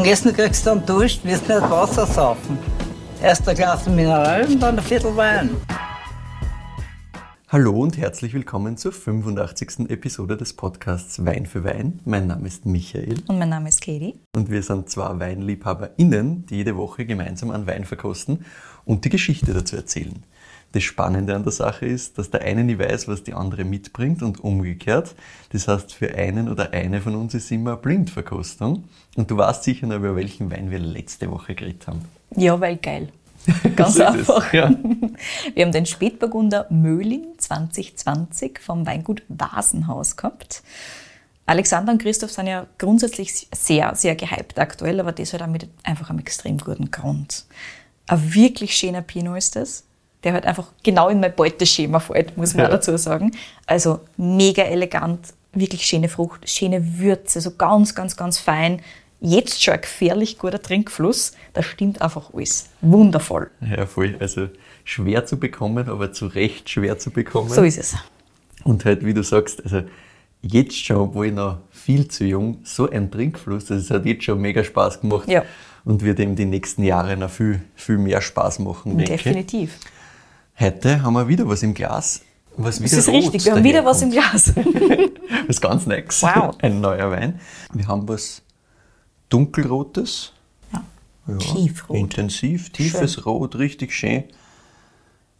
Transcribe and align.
dem 0.00 0.12
Essen 0.12 0.32
kriegst 0.32 0.64
du 0.64 0.70
dann 0.70 0.86
Durst, 0.86 1.24
wirst 1.24 1.48
nicht 1.48 1.60
Wasser 1.62 2.06
saufen. 2.06 2.58
Erst 3.22 3.46
ein 3.48 3.54
Glas 3.54 3.86
Mineral 3.86 4.46
und 4.46 4.60
dann 4.60 4.78
ein 4.78 4.84
Viertel 4.84 5.14
Wein. 5.16 5.50
Hallo 7.48 7.80
und 7.80 7.98
herzlich 7.98 8.32
willkommen 8.32 8.76
zur 8.76 8.92
85. 8.92 9.90
Episode 9.90 10.36
des 10.36 10.54
Podcasts 10.54 11.24
Wein 11.26 11.46
für 11.46 11.64
Wein. 11.64 12.00
Mein 12.04 12.28
Name 12.28 12.46
ist 12.46 12.64
Michael. 12.64 13.16
Und 13.26 13.38
mein 13.38 13.48
Name 13.48 13.68
ist 13.68 13.80
Katie. 13.80 14.20
Und 14.34 14.50
wir 14.50 14.62
sind 14.62 14.88
zwei 14.88 15.18
WeinliebhaberInnen, 15.18 16.46
die 16.46 16.56
jede 16.56 16.76
Woche 16.76 17.04
gemeinsam 17.04 17.50
einen 17.50 17.66
Wein 17.66 17.84
verkosten 17.84 18.46
und 18.84 19.04
die 19.04 19.10
Geschichte 19.10 19.52
dazu 19.52 19.76
erzählen. 19.76 20.24
Das 20.72 20.84
Spannende 20.84 21.34
an 21.34 21.42
der 21.42 21.52
Sache 21.52 21.86
ist, 21.86 22.18
dass 22.18 22.30
der 22.30 22.42
eine 22.42 22.62
nie 22.62 22.78
weiß, 22.78 23.08
was 23.08 23.24
die 23.24 23.34
andere 23.34 23.64
mitbringt 23.64 24.22
und 24.22 24.38
umgekehrt. 24.38 25.14
Das 25.52 25.66
heißt, 25.66 25.92
für 25.92 26.14
einen 26.14 26.48
oder 26.48 26.72
eine 26.72 27.00
von 27.00 27.16
uns 27.16 27.34
ist 27.34 27.50
immer 27.50 27.72
eine 27.72 27.80
Blindverkostung. 27.80 28.84
Und 29.16 29.30
du 29.30 29.36
weißt 29.36 29.64
sicher 29.64 29.88
noch, 29.88 29.96
über 29.96 30.14
welchen 30.14 30.50
Wein 30.50 30.70
wir 30.70 30.78
letzte 30.78 31.30
Woche 31.30 31.54
geredet 31.54 31.88
haben. 31.88 32.04
Ja, 32.36 32.60
weil 32.60 32.76
geil. 32.76 33.08
Ganz 33.76 33.98
einfach. 33.98 34.52
ja. 34.52 34.70
Wir 35.54 35.64
haben 35.64 35.72
den 35.72 35.86
Spätburgunder 35.86 36.66
Möhling 36.70 37.26
2020 37.38 38.58
vom 38.60 38.86
Weingut 38.86 39.22
Vasenhaus 39.28 40.16
gehabt. 40.16 40.62
Alexander 41.46 41.92
und 41.92 42.02
Christoph 42.02 42.30
sind 42.30 42.46
ja 42.46 42.66
grundsätzlich 42.78 43.48
sehr, 43.52 43.94
sehr 43.96 44.14
gehypt 44.14 44.58
aktuell, 44.58 45.00
aber 45.00 45.12
das 45.12 45.32
halt 45.32 45.42
auch 45.42 45.48
mit 45.48 45.68
einfach 45.82 46.10
einem 46.10 46.20
extrem 46.20 46.58
guten 46.58 46.90
Grund. 46.90 47.44
Ein 48.06 48.34
wirklich 48.34 48.76
schöner 48.76 49.02
Pinot 49.02 49.38
ist 49.38 49.56
das, 49.56 49.84
der 50.24 50.32
halt 50.34 50.44
einfach 50.46 50.68
genau 50.82 51.08
in 51.08 51.20
mein 51.20 51.34
Beuteschema 51.34 52.00
fällt, 52.00 52.36
muss 52.36 52.54
man 52.54 52.64
Ja. 52.66 52.70
dazu 52.70 52.96
sagen. 52.96 53.32
Also 53.66 54.00
mega 54.16 54.62
elegant, 54.62 55.28
wirklich 55.52 55.86
schöne 55.86 56.08
Frucht, 56.08 56.48
schöne 56.48 56.98
Würze, 56.98 57.40
so 57.40 57.52
ganz, 57.52 57.94
ganz, 57.94 58.16
ganz 58.16 58.38
fein. 58.38 58.80
Jetzt 59.22 59.62
schon 59.62 59.74
ein 59.74 59.80
gefährlich 59.82 60.38
guter 60.38 60.60
Trinkfluss. 60.62 61.32
Da 61.52 61.62
stimmt 61.62 62.00
einfach 62.00 62.32
alles. 62.32 62.70
Wundervoll. 62.80 63.50
Ja, 63.60 63.84
voll. 63.86 64.16
Also 64.18 64.48
schwer 64.84 65.26
zu 65.26 65.38
bekommen, 65.38 65.88
aber 65.88 66.12
zu 66.12 66.26
Recht 66.26 66.70
schwer 66.70 66.98
zu 66.98 67.10
bekommen. 67.10 67.50
So 67.50 67.62
ist 67.62 67.78
es. 67.78 67.96
Und 68.64 68.84
halt, 68.84 69.04
wie 69.04 69.12
du 69.14 69.22
sagst, 69.22 69.62
also 69.62 69.82
jetzt 70.42 70.76
schon, 70.84 70.96
obwohl 70.96 71.26
ich 71.26 71.32
noch 71.34 71.58
viel 71.70 72.08
zu 72.08 72.24
jung, 72.24 72.60
so 72.64 72.88
ein 72.88 73.10
Trinkfluss, 73.10 73.70
also 73.70 73.74
es 73.82 73.90
hat 73.90 74.06
jetzt 74.06 74.24
schon 74.24 74.40
mega 74.40 74.64
Spaß 74.64 75.00
gemacht 75.02 75.28
Ja. 75.28 75.44
und 75.84 76.02
wird 76.02 76.18
ihm 76.18 76.34
die 76.34 76.46
nächsten 76.46 76.82
Jahre 76.82 77.14
noch 77.16 77.30
viel, 77.30 77.60
viel 77.74 77.98
mehr 77.98 78.22
Spaß 78.22 78.58
machen, 78.60 78.96
denke 78.96 79.14
ich. 79.14 79.68
Heute 80.60 81.02
haben 81.02 81.14
wir 81.14 81.26
wieder 81.28 81.48
was 81.48 81.62
im 81.62 81.72
Glas, 81.74 82.20
was 82.56 82.80
wieder 82.80 82.90
Das 82.90 82.98
ist 82.98 83.08
rot 83.08 83.16
richtig. 83.16 83.44
Wir 83.46 83.52
haben 83.54 83.64
wieder 83.64 83.84
was 83.84 84.02
im. 84.02 84.10
Glas. 84.10 84.52
Was 85.46 85.60
ganz 85.60 85.86
Neues. 85.86 86.22
Wow. 86.22 86.56
Ein 86.62 86.80
neuer 86.80 87.10
Wein. 87.10 87.40
Wir 87.72 87.88
haben 87.88 88.06
was 88.06 88.42
dunkelrotes. 89.30 90.32
Ja. 90.72 90.84
Ja, 91.26 91.38
Tiefrot. 91.38 91.96
Intensiv, 91.96 92.70
tiefes 92.70 93.24
Rot, 93.26 93.56
richtig 93.56 93.92
schön. 93.94 94.24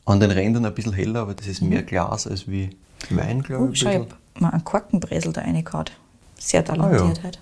An 0.07 0.19
den 0.21 0.31
Rändern 0.31 0.65
ein 0.65 0.75
bisschen 0.75 0.95
heller, 0.95 1.21
aber 1.21 1.35
das 1.35 1.47
ist 1.47 1.61
mehr 1.61 1.83
Glas 1.83 2.27
als 2.27 2.49
wie 2.49 2.71
Wein, 3.11 3.43
glaube 3.43 3.67
Oh, 3.67 3.71
ich. 3.73 3.79
schau, 3.81 3.91
ein 3.91 4.03
ich 4.03 4.11
hab 4.11 4.41
mal 4.41 4.51
einen 4.51 4.65
Korkenbresel 4.65 5.33
da 5.33 5.43
reingehauen. 5.43 5.87
Sehr 6.39 6.65
talentiert 6.65 7.19
Ah, 7.19 7.19
ja. 7.19 7.23
halt. 7.25 7.39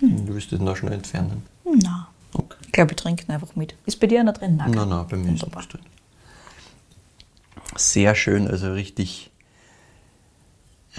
bisschen. 0.00 0.26
Du 0.26 0.34
willst 0.34 0.52
das 0.52 0.60
noch 0.60 0.76
schnell 0.76 0.92
entfernen. 0.92 1.42
Na, 1.82 2.08
Okay. 2.32 2.56
ich 2.64 2.72
glaube, 2.72 2.92
ich 2.92 2.96
trinke 2.96 3.24
ihn 3.24 3.32
einfach 3.32 3.56
mit. 3.56 3.74
Ist 3.86 3.98
bei 3.98 4.06
dir 4.06 4.20
einer 4.20 4.32
drin? 4.32 4.56
Nein, 4.56 4.70
nein, 4.70 5.06
bei 5.10 5.16
mir 5.16 5.34
ist 5.34 5.42
nichts 5.44 5.68
drin. 5.68 5.80
Sehr 7.76 8.14
schön, 8.14 8.48
also 8.48 8.72
richtig, 8.72 9.30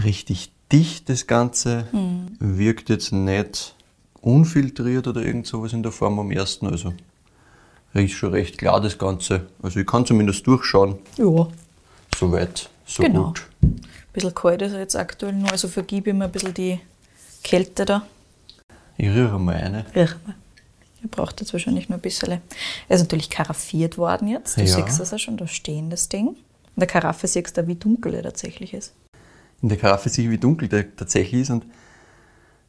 richtig 0.03 0.51
dicht 0.71 1.09
das 1.09 1.27
Ganze. 1.27 1.87
Hm. 1.91 2.37
Wirkt 2.39 2.89
jetzt 2.89 3.11
nicht 3.11 3.75
unfiltriert 4.21 5.07
oder 5.07 5.21
irgend 5.21 5.47
sowas 5.47 5.73
in 5.73 5.83
der 5.83 5.91
Form 5.91 6.19
am 6.19 6.31
ersten. 6.31 6.67
Also 6.67 6.93
riecht 7.93 8.15
schon 8.15 8.31
recht 8.31 8.57
klar 8.57 8.79
das 8.79 8.97
Ganze. 8.97 9.47
Also 9.61 9.79
ich 9.79 9.87
kann 9.87 10.05
zumindest 10.05 10.45
durchschauen. 10.47 10.99
Ja, 11.17 11.47
Soweit, 12.17 12.69
so 12.85 13.03
Genau. 13.03 13.27
gut. 13.27 13.47
ein 13.63 13.81
bisschen 14.13 14.35
kalt 14.35 14.61
ist 14.61 14.73
er 14.73 14.79
jetzt 14.79 14.95
aktuell 14.95 15.33
noch, 15.33 15.51
also 15.51 15.67
vergib 15.69 16.07
ich 16.07 16.13
mir 16.13 16.25
ein 16.25 16.31
bisschen 16.31 16.53
die 16.53 16.79
Kälte 17.43 17.85
da. 17.85 18.05
Ich 18.97 19.07
rühre 19.09 19.39
mal 19.39 19.55
eine. 19.55 19.85
Riech 19.95 20.11
mal. 20.27 20.35
Ihr 21.01 21.09
braucht 21.09 21.39
jetzt 21.41 21.51
wahrscheinlich 21.53 21.89
noch 21.89 21.97
ein 21.97 22.01
bisschen. 22.01 22.39
Er 22.87 22.95
ist 22.95 23.01
natürlich 23.01 23.29
karaffiert 23.29 23.97
worden 23.97 24.27
jetzt. 24.27 24.57
Du 24.57 24.61
Ja. 24.61 24.67
siehst 24.85 24.99
das 24.99 25.09
ja 25.11 25.17
schon, 25.17 25.37
da 25.37 25.47
stehen 25.47 25.89
das 25.89 26.09
Ding. 26.09 26.35
In 26.75 26.79
der 26.79 26.87
Karaffe 26.87 27.27
siehst 27.27 27.57
du, 27.57 27.67
wie 27.67 27.75
dunkel 27.75 28.13
er 28.15 28.23
tatsächlich 28.23 28.73
ist. 28.73 28.93
in 29.61 29.69
der 29.69 29.77
Karaffe 29.77 30.09
sehe 30.09 30.25
ich, 30.25 30.31
wie 30.31 30.37
dunkel 30.37 30.67
der 30.67 30.95
tatsächlich 30.95 31.41
ist 31.41 31.49
und 31.51 31.65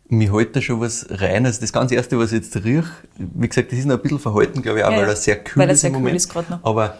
mir 0.08 0.30
hält 0.34 0.54
da 0.54 0.60
schon 0.60 0.80
was 0.80 1.06
rein. 1.10 1.46
Also 1.46 1.60
das 1.60 1.72
ganz 1.72 1.90
Erste, 1.90 2.18
was 2.18 2.32
ich 2.32 2.42
jetzt 2.42 2.56
riech, 2.64 2.84
wie 3.16 3.48
gesagt, 3.48 3.72
das 3.72 3.78
ist 3.78 3.86
noch 3.86 3.96
ein 3.96 4.02
bisschen 4.02 4.18
verhalten, 4.18 4.60
glaube 4.60 4.80
ich, 4.80 4.84
auch, 4.84 4.90
Ja, 4.90 4.98
weil 4.98 5.08
er 5.08 5.16
sehr 5.16 5.36
kühl 5.42 5.60
Weil 5.62 5.68
er 5.68 5.74
ist 5.74 5.80
sehr 5.80 5.88
im 5.88 5.94
kühl 5.94 6.00
Moment. 6.02 6.16
ist 6.16 6.28
grad 6.28 6.50
noch. 6.50 6.62
Aber 6.64 6.98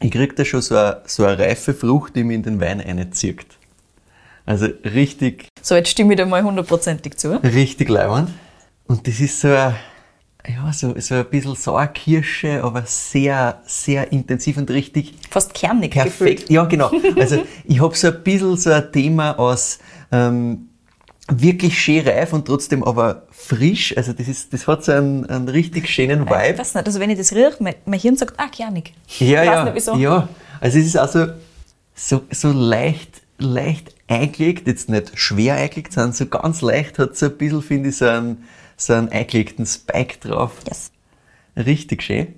ich 0.00 0.10
kriege 0.10 0.34
da 0.34 0.44
schon 0.44 0.62
so 0.62 0.76
eine, 0.76 1.02
so 1.06 1.24
eine 1.26 1.38
reife 1.38 1.74
Frucht, 1.74 2.16
die 2.16 2.24
mir 2.24 2.34
in 2.34 2.42
den 2.42 2.58
Wein 2.60 2.80
reinzieht. 2.80 3.44
Also 4.46 4.66
richtig, 4.84 5.48
So, 5.60 5.74
jetzt 5.74 5.90
stimme 5.90 6.14
ich 6.14 6.16
dir 6.16 6.26
mal 6.26 6.42
hundertprozentig 6.42 7.16
zu. 7.18 7.36
richtig 7.44 7.88
leibend. 7.90 8.30
Und 8.86 9.06
das 9.06 9.20
ist 9.20 9.38
so 9.40 9.48
ein, 9.48 9.74
ja, 10.48 10.72
so, 10.72 10.94
so 10.98 11.14
ein 11.14 11.26
bisschen 11.26 11.54
Sauerkirsche, 11.54 12.62
aber 12.64 12.82
sehr, 12.86 13.60
sehr 13.64 14.10
intensiv 14.12 14.56
und 14.56 14.70
richtig 14.70 15.14
Fast 15.30 15.54
kernig 15.54 15.92
Perfekt, 15.92 16.18
gefühlt. 16.18 16.50
ja 16.50 16.64
genau. 16.64 16.90
Also 17.18 17.44
ich 17.64 17.80
habe 17.80 17.94
so 17.96 18.08
ein 18.08 18.22
bisschen 18.22 18.56
so 18.56 18.70
ein 18.70 18.90
Thema 18.92 19.38
aus 19.38 19.78
ähm, 20.10 20.68
wirklich 21.30 21.80
schön 21.80 22.06
reif 22.06 22.32
und 22.32 22.46
trotzdem 22.46 22.82
aber 22.82 23.22
frisch. 23.30 23.96
Also 23.96 24.12
das, 24.12 24.26
ist, 24.28 24.52
das 24.52 24.66
hat 24.66 24.84
so 24.84 24.92
einen, 24.92 25.26
einen 25.26 25.48
richtig 25.48 25.88
schönen 25.88 26.24
Ich 26.24 26.30
Vibe. 26.30 26.58
weiß 26.58 26.74
nicht, 26.74 26.86
also 26.86 26.98
wenn 27.00 27.10
ich 27.10 27.18
das 27.18 27.32
rieche, 27.32 27.56
mein, 27.60 27.74
mein 27.84 28.00
Hirn 28.00 28.16
sagt, 28.16 28.34
ah, 28.38 28.48
kernig. 28.48 28.92
Ja, 29.18 29.26
ich 29.42 29.46
ja, 29.46 29.56
weiß 29.58 29.64
nicht 29.66 29.74
wieso. 29.76 29.94
ja. 29.96 30.28
Also 30.60 30.78
es 30.78 30.86
ist 30.86 30.96
also 30.96 31.28
so, 31.94 32.22
so 32.30 32.50
leicht, 32.50 33.22
leicht 33.38 33.94
eingelegt, 34.08 34.66
jetzt 34.66 34.88
nicht 34.88 35.12
schwer 35.14 35.54
eingelegt, 35.54 35.92
sondern 35.92 36.12
so 36.12 36.26
ganz 36.26 36.60
leicht 36.62 36.98
hat 36.98 37.16
so 37.16 37.26
ein 37.26 37.36
bisschen, 37.36 37.62
finde 37.62 37.88
ich, 37.90 37.96
so 37.96 38.06
einen, 38.06 38.44
so 38.86 38.94
einen 38.94 39.08
eingelegten 39.10 39.66
Spike 39.66 40.18
drauf. 40.26 40.52
Yes. 40.68 40.90
Richtig 41.56 42.02
schön. 42.02 42.34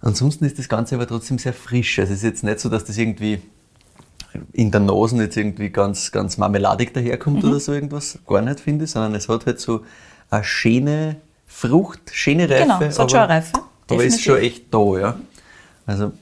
Ansonsten 0.00 0.44
ist 0.46 0.58
das 0.58 0.68
Ganze 0.68 0.94
aber 0.94 1.06
trotzdem 1.06 1.38
sehr 1.38 1.52
frisch. 1.52 1.98
Also 1.98 2.12
es 2.12 2.18
ist 2.20 2.24
jetzt 2.24 2.44
nicht 2.44 2.60
so, 2.60 2.68
dass 2.68 2.84
das 2.84 2.96
irgendwie 2.96 3.40
in 4.52 4.70
der 4.70 4.80
Nase 4.80 5.16
jetzt 5.16 5.36
irgendwie 5.36 5.70
ganz, 5.70 6.10
ganz 6.12 6.38
marmeladig 6.38 6.94
daherkommt 6.94 7.42
Mhm. 7.42 7.50
oder 7.50 7.60
so 7.60 7.72
irgendwas. 7.72 8.18
Gar 8.26 8.42
nicht, 8.42 8.60
finde 8.60 8.84
ich, 8.84 8.90
sondern 8.92 9.14
es 9.14 9.28
hat 9.28 9.44
halt 9.46 9.60
so 9.60 9.84
eine 10.30 10.44
schöne 10.44 11.16
Frucht, 11.46 12.00
schöne 12.12 12.48
Reife. 12.48 12.62
Genau, 12.62 12.80
es 12.80 12.98
hat 12.98 13.10
schon 13.10 13.20
eine 13.20 13.28
Reife, 13.28 13.52
Aber 13.54 14.04
ist 14.04 14.18
definitiv. 14.18 14.24
schon 14.24 14.36
echt 14.38 14.72
da, 14.74 14.98
ja. 15.00 15.20
Also, 15.84 16.12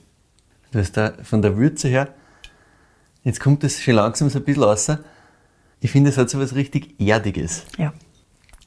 du 0.72 0.78
hast 0.78 0.96
da 0.96 1.12
von 1.22 1.42
der 1.42 1.56
Würze 1.58 1.88
her, 1.88 2.08
jetzt 3.24 3.40
kommt 3.40 3.62
das 3.62 3.80
schon 3.80 3.94
langsam 3.94 4.30
so 4.30 4.38
ein 4.38 4.44
bisschen 4.44 4.62
raus. 4.62 4.90
Ich 5.80 5.90
finde, 5.90 6.08
es 6.10 6.16
hat 6.16 6.30
so 6.30 6.40
was 6.40 6.54
richtig 6.54 6.98
Erdiges. 6.98 7.64
Ja. 7.76 7.92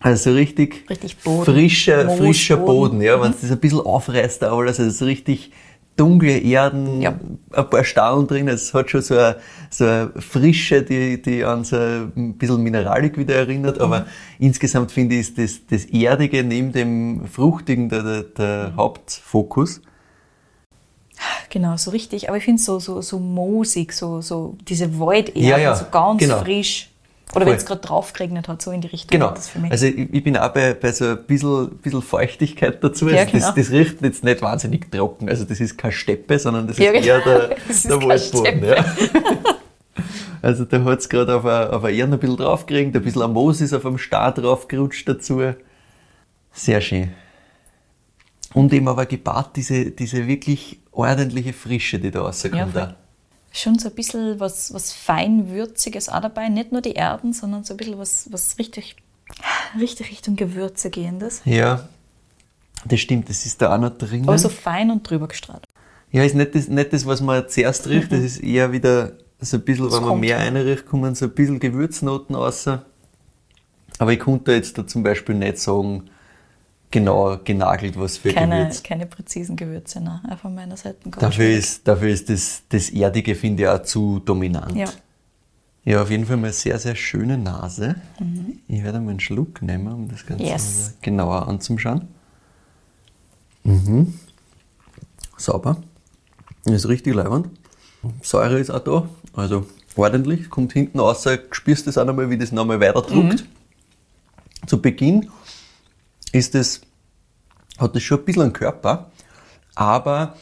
Also 0.01 0.31
so 0.31 0.35
richtig, 0.35 0.84
Richtig 0.89 1.17
Boden. 1.17 1.45
frischer, 1.45 1.97
Moosboden. 2.06 2.25
frischer 2.25 2.57
Boden, 2.57 3.01
ja, 3.01 3.22
wenn 3.22 3.31
es 3.31 3.41
das 3.41 3.51
ein 3.51 3.59
bisschen 3.59 3.81
aufreißt, 3.81 4.41
da 4.41 4.51
alles, 4.51 4.79
also 4.79 4.91
so 4.91 5.06
richtig 5.06 5.51
dunkle 5.95 6.39
Erden, 6.39 7.01
Ja. 7.01 7.13
ein 7.53 7.69
paar 7.69 7.84
Stauen 7.84 8.25
drin, 8.25 8.50
also 8.50 8.63
es 8.63 8.73
hat 8.73 8.90
schon 8.90 9.01
so 9.01 9.16
eine, 9.16 9.35
so 9.69 9.85
eine 9.85 10.11
Frische, 10.17 10.81
die, 10.81 11.22
die 11.22 11.44
an 11.44 11.63
so 11.63 11.75
ein 11.75 12.34
bisschen 12.38 12.63
Mineralik 12.63 13.17
wieder 13.17 13.35
erinnert, 13.35 13.75
Mhm. 13.78 13.81
aber 13.84 14.06
insgesamt 14.40 14.91
finde 14.91 15.16
ich, 15.16 15.22
ist 15.22 15.38
das, 15.38 15.59
das 15.69 15.85
Erdige 15.85 16.44
neben 16.44 16.72
dem 16.72 17.28
Fruchtigen 17.28 17.90
der, 17.90 18.01
der, 18.03 18.22
Mhm. 18.22 18.25
der 18.38 18.73
Hauptfokus. 18.78 19.81
Genau, 21.50 21.78
so 21.78 21.91
richtig. 21.91 22.29
Aber 22.29 22.38
ich 22.38 22.45
finde 22.45 22.59
es 22.59 22.66
so, 22.66 22.79
so, 22.79 23.01
so 23.01 23.19
moosig, 23.19 23.91
so, 23.94 24.22
so 24.22 24.56
diese 24.67 24.97
Walderde, 25.00 25.40
Ja, 25.40 25.57
ja, 25.57 25.75
so 25.75 25.85
ganz 25.91 26.19
genau. 26.19 26.40
frisch. 26.40 26.90
Oder 27.36 27.46
wenn 27.46 27.56
es 27.56 27.66
gerade 27.66 27.81
drauf 27.81 28.14
geregnet 28.14 28.47
hat, 28.47 28.62
so 28.62 28.72
in 28.72 28.81
die 28.81 28.88
Richtung. 28.88 29.19
Genau. 29.19 29.31
Das 29.31 29.47
für 29.50 29.59
mich. 29.59 29.72
Also 29.72 29.86
ich, 29.86 30.14
ich 30.14 30.24
bin 30.24 30.36
auch 30.38 30.50
bei, 30.50 30.74
bei 30.74 30.92
so 30.92 31.06
ein 31.06 31.24
bisschen, 31.25 31.78
bisschen 31.78 32.02
Feuchtigkeit 32.02 32.84
dazu. 32.84 33.08
Ja, 33.09 33.22
Also 33.22 33.32
genau. 33.32 33.46
das, 33.46 33.55
das 33.55 33.72
riecht 33.72 34.02
jetzt 34.02 34.23
nicht 34.23 34.41
wahnsinnig 34.41 34.91
trocken. 34.91 35.29
Also 35.29 35.46
das 35.46 35.59
ist 35.59 35.78
keine 35.78 35.94
Steppe, 35.94 36.38
sondern 36.40 36.67
das 36.67 36.78
ist 36.78 36.84
Ja, 36.84 36.91
genau. 36.91 37.05
eher 37.05 37.22
der, 37.22 37.47
der 37.85 38.02
Waldboden. 38.03 38.64
Ja. 38.66 38.85
Also 40.44 40.66
da 40.66 40.84
hat 40.84 41.00
es 41.00 41.08
gerade 41.08 41.35
auf 41.35 41.46
eine, 41.46 41.72
auf 41.72 41.84
eine 41.84 41.96
Erde 41.96 42.14
ein 42.14 42.20
bisschen 42.20 42.38
draufgekriegt, 42.38 42.96
ein 42.96 43.03
bisschen 43.03 43.32
Moos 43.32 43.61
ist 43.61 43.73
auf 43.73 43.84
dem 43.84 44.00
Star 44.00 44.34
draufgerutscht 44.34 45.08
dazu. 45.08 45.40
Sehr 46.52 46.82
schön. 46.82 47.11
Und 48.55 48.73
eben 48.73 48.88
aber 48.88 49.05
gepaart 49.05 49.55
diese, 49.55 49.91
diese 49.91 50.26
wirklich 50.26 50.79
ordentliche 50.91 51.53
Frische, 51.53 52.00
die 52.00 52.09
da 52.09 52.22
rauskommt. 52.22 52.73
voll. 52.73 52.96
Schon 53.52 53.78
so 53.78 53.90
ein 53.90 53.96
bisschen 53.96 54.40
was, 54.40 54.74
was 54.74 54.94
Feinwürziges 54.94 56.09
auch 56.09 56.22
dabei. 56.22 56.50
Nicht 56.50 56.72
nur 56.72 56.82
die 56.82 56.94
Erden, 56.94 57.34
sondern 57.34 57.64
so 57.64 57.74
ein 57.74 57.78
bisschen 57.78 57.98
was, 57.98 58.32
was 58.32 58.58
richtig, 58.58 58.96
richtig 59.80 60.09
Richtung 60.09 60.36
Gewürze 60.36 60.90
gehendes. 60.90 61.42
ja, 61.46 61.88
das 62.86 63.00
stimmt, 63.00 63.30
das 63.30 63.46
ist 63.46 63.62
da 63.62 63.76
auch 63.76 63.80
noch 63.80 63.96
drin. 63.98 64.24
Aber 64.28 64.38
so 64.38 64.50
fein 64.50 64.90
und 64.90 65.08
drüber 65.08 65.28
gestrahlt. 65.28 65.64
Ja, 66.12 66.24
ist 66.24 66.36
nicht 66.36 66.56
das, 66.56 66.68
nicht 66.68 66.92
das, 66.94 67.06
was 67.06 67.22
man 67.22 67.48
zuerst 67.48 67.88
riecht, 67.88 68.12
das 68.12 68.22
ist 68.22 68.38
eher 68.40 68.72
wieder 68.72 69.14
so 69.40 69.58
ein 69.58 69.64
bisschen, 69.64 69.86
Das 69.86 69.98
wenn 69.98 70.08
man 70.08 70.20
mehr 70.20 70.38
reinriecht, 70.40 70.86
kommen 70.86 71.16
so 71.16 71.26
ein 71.26 71.32
bisschen 71.32 71.59
Gewürznoten 71.59 72.36
raus. 72.36 72.68
Aber 73.98 74.14
ich 74.14 74.20
konnte 74.20 74.53
jetzt 74.53 74.78
da 74.78 74.86
zum 74.86 75.03
Beispiel 75.03 75.36
nicht 75.36 75.59
sagen, 75.59 76.09
genau 76.91 77.38
genagelt, 77.43 77.97
was 77.99 78.17
für 78.17 78.34
Keine, 78.34 78.58
Gewürz. 78.59 78.84
keine 78.84 79.05
präzisen 79.05 79.55
Gewürze, 79.55 80.02
nein, 80.02 80.20
auch 80.29 80.38
von 80.40 80.53
meiner 80.53 80.78
Seite. 80.78 80.97
Dafür 81.20 81.49
ist, 81.49 81.88
dafür 81.88 82.09
ist 82.09 82.29
das, 82.29 82.64
das 82.70 82.90
Erdige, 82.90 83.35
finde 83.35 83.64
ich, 83.64 83.70
auch 83.70 83.82
zu 83.84 84.20
dominant. 84.20 84.76
Ja. 84.76 84.88
Ja, 85.84 86.03
auf 86.03 86.11
jeden 86.11 86.28
Fall 86.28 86.38
mal 86.38 86.53
sehr, 86.53 86.78
sehr 86.78 86.96
schöne 86.96 87.40
Nase. 87.40 87.96
Ich 88.67 88.84
werde 88.84 88.99
mal 88.99 89.09
einen 89.11 89.20
Schluck 89.20 89.64
nehmen, 89.64 89.91
um 89.91 90.08
das 90.09 90.23
Ganze 90.26 90.43
Yes. 90.43 90.93
genauer 91.02 91.47
anzuschauen. 91.47 92.08
Mhm. 93.64 94.14
Sauber. 95.38 95.78
Ist 96.66 96.88
richtig 96.88 97.16
leibend. 97.16 97.47
Säure 98.22 98.59
ist 98.59 98.70
auch 98.70 98.79
da, 98.79 99.09
also 99.34 99.66
ordentlich. 99.96 100.49
Kommt 100.52 100.73
hinten 100.73 100.99
raus, 100.99 101.28
spürst 101.52 101.88
das 101.88 101.97
auch 101.97 102.05
nochmal, 102.05 102.29
wie 102.29 102.38
das 102.38 102.52
nochmal 102.52 102.79
weiter 102.79 103.02
druckt. 103.02 103.46
Zu 104.67 104.79
Beginn 104.79 105.29
ist 106.31 106.55
es, 106.55 106.81
hat 107.78 107.95
es 107.95 108.03
schon 108.03 108.19
ein 108.19 108.25
bisschen 108.25 108.41
einen 108.43 108.53
Körper, 108.53 109.11
aber 109.75 110.35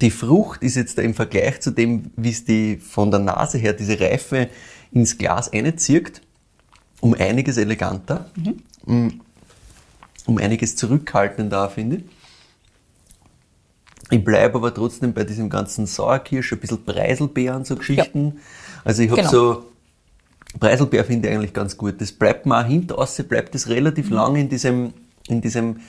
die 0.00 0.10
Frucht 0.10 0.62
ist 0.62 0.76
jetzt 0.76 0.96
da 0.98 1.02
im 1.02 1.14
Vergleich 1.14 1.60
zu 1.60 1.70
dem, 1.70 2.10
wie 2.16 2.30
es 2.30 2.44
die 2.44 2.76
von 2.78 3.10
der 3.10 3.20
Nase 3.20 3.58
her, 3.58 3.72
diese 3.74 3.98
Reife 4.00 4.48
ins 4.90 5.18
Glas 5.18 5.52
einzieht, 5.52 6.22
um 7.00 7.14
einiges 7.14 7.56
eleganter, 7.58 8.30
um, 8.86 9.20
um 10.26 10.38
einiges 10.38 10.76
zurückhaltender, 10.76 11.68
finde 11.68 11.96
ich. 11.96 12.04
Ich 14.10 14.22
bleibe 14.24 14.56
aber 14.56 14.74
trotzdem 14.74 15.14
bei 15.14 15.24
diesem 15.24 15.48
ganzen 15.48 15.86
Sauerkirsch, 15.86 16.52
ein 16.52 16.58
bisschen 16.60 16.84
Preiselbeeren, 16.84 17.64
so 17.64 17.76
Geschichten. 17.76 18.40
Also 18.84 19.02
ich 19.02 19.10
habe 19.10 19.20
Genau. 19.22 19.30
so, 19.30 19.64
Preiselbeer 20.60 21.04
finde 21.04 21.28
ich 21.28 21.34
eigentlich 21.34 21.54
ganz 21.54 21.76
gut. 21.78 21.98
Das 22.00 22.12
bleibt 22.12 22.44
mir 22.44 22.58
auch 22.60 22.66
hinter 22.66 22.98
außen, 22.98 23.26
bleibt 23.26 23.54
das 23.54 23.68
relativ 23.68 24.10
Mhm. 24.10 24.16
lang 24.16 24.36
in 24.36 24.48
diesem, 24.50 24.92
in 25.28 25.40
diesem 25.40 25.80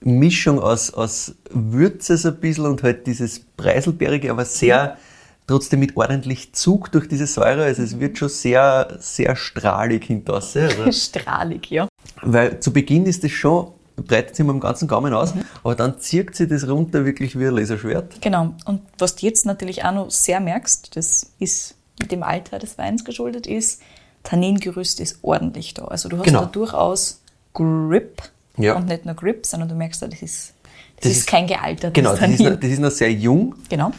Mischung 0.00 0.60
aus, 0.60 0.92
aus 0.92 1.34
Würze 1.50 2.16
so 2.16 2.28
ein 2.28 2.36
bisschen 2.40 2.66
und 2.66 2.82
halt 2.82 3.06
dieses 3.06 3.40
Preiselbeerige, 3.56 4.30
aber 4.30 4.44
sehr, 4.44 4.96
trotzdem 5.46 5.80
mit 5.80 5.96
ordentlich 5.96 6.52
Zug 6.52 6.90
durch 6.92 7.08
diese 7.08 7.26
Säure. 7.26 7.64
Also 7.64 7.82
es 7.82 7.98
wird 8.00 8.18
schon 8.18 8.28
sehr, 8.28 8.96
sehr 8.98 9.36
strahlig 9.36 10.04
hinter 10.04 10.34
außen. 10.34 10.62
Also 10.62 10.92
Strahlig, 10.92 11.70
ja. 11.70 11.88
weil 12.22 12.60
zu 12.60 12.72
Beginn 12.72 13.06
ist 13.06 13.22
das 13.24 13.30
schon, 13.30 13.68
breitet 13.96 14.36
sich 14.36 14.44
mal 14.44 14.52
im 14.52 14.60
ganzen 14.60 14.88
Gaumen 14.88 15.14
aus, 15.14 15.34
Mhm. 15.34 15.44
aber 15.62 15.74
dann 15.74 15.98
zieht 16.00 16.34
sich 16.34 16.48
das 16.48 16.68
runter 16.68 17.04
wirklich 17.04 17.38
wie 17.38 17.46
ein 17.46 17.54
Laserschwert. 17.54 18.20
Genau. 18.20 18.54
Und 18.66 18.82
was 18.98 19.16
du 19.16 19.24
jetzt 19.26 19.46
natürlich 19.46 19.84
auch 19.84 19.92
noch 19.92 20.10
sehr 20.10 20.40
merkst, 20.40 20.94
das 20.96 21.32
ist 21.38 21.76
dem 22.10 22.22
Alter 22.22 22.58
des 22.58 22.76
Weins 22.76 23.04
geschuldet, 23.04 23.46
ist, 23.46 23.80
Tanningerüst 24.24 24.98
ist 25.00 25.20
ordentlich 25.22 25.72
da. 25.74 25.84
Also 25.86 26.08
du 26.08 26.18
hast 26.18 26.24
Genau. 26.24 26.40
da 26.40 26.46
durchaus 26.46 27.22
Grip 27.54 28.20
Ja. 28.58 28.76
und 28.76 28.86
nicht 28.88 29.04
nur 29.04 29.14
Grip, 29.14 29.44
sondern 29.46 29.68
du 29.68 29.74
merkst, 29.74 30.02
da, 30.02 30.08
das 30.08 30.22
ist, 30.22 30.52
das 30.96 31.02
Das 31.02 31.12
ist, 31.12 31.18
ist- 31.18 31.26
kein 31.26 31.46
gealtertes 31.46 31.92
Genau, 31.92 32.14
das 32.16 32.30
ist, 32.30 32.40
noch, 32.40 32.56
das 32.56 32.70
ist 32.70 32.78
noch 32.80 32.90
sehr 32.90 33.12
jung, 33.12 33.54
genau. 33.68 33.90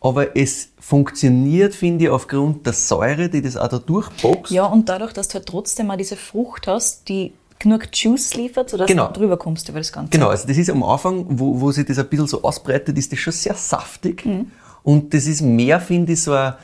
aber 0.00 0.36
es 0.36 0.68
funktioniert, 0.80 1.74
finde 1.74 2.04
ich, 2.04 2.10
aufgrund 2.10 2.66
der 2.66 2.72
Säure, 2.74 3.28
die 3.28 3.40
das 3.42 3.56
auch 3.56 3.68
da 3.68 3.78
durchboxt. 3.78 4.52
Ja, 4.52 4.66
und 4.66 4.88
dadurch, 4.88 5.12
dass 5.12 5.28
du 5.28 5.34
halt 5.34 5.46
trotzdem 5.46 5.86
mal 5.86 5.96
diese 5.96 6.16
Frucht 6.16 6.66
hast, 6.66 7.08
die 7.08 7.32
genug 7.58 7.88
Juice 7.92 8.34
liefert, 8.34 8.68
sodass 8.70 8.88
Genau. 8.88 9.06
du 9.06 9.12
drüber 9.20 9.36
kommst 9.36 9.68
über 9.68 9.78
das 9.78 9.92
Ganze. 9.92 10.10
Genau, 10.10 10.28
also 10.28 10.46
das 10.48 10.56
ist 10.58 10.68
am 10.68 10.82
Anfang, 10.82 11.26
wo, 11.28 11.60
wo 11.60 11.70
sich 11.70 11.86
das 11.86 11.98
ein 11.98 12.08
bisschen 12.08 12.26
so 12.26 12.42
ausbreitet, 12.42 12.98
ist 12.98 13.12
das 13.12 13.18
schon 13.20 13.32
sehr 13.32 13.54
saftig. 13.54 14.26
Mhm. 14.26 14.50
Und 14.82 15.14
das 15.14 15.26
ist 15.26 15.42
mehr, 15.42 15.80
finde 15.80 16.12
ich, 16.14 16.22
so 16.22 16.32
eine, 16.32 16.56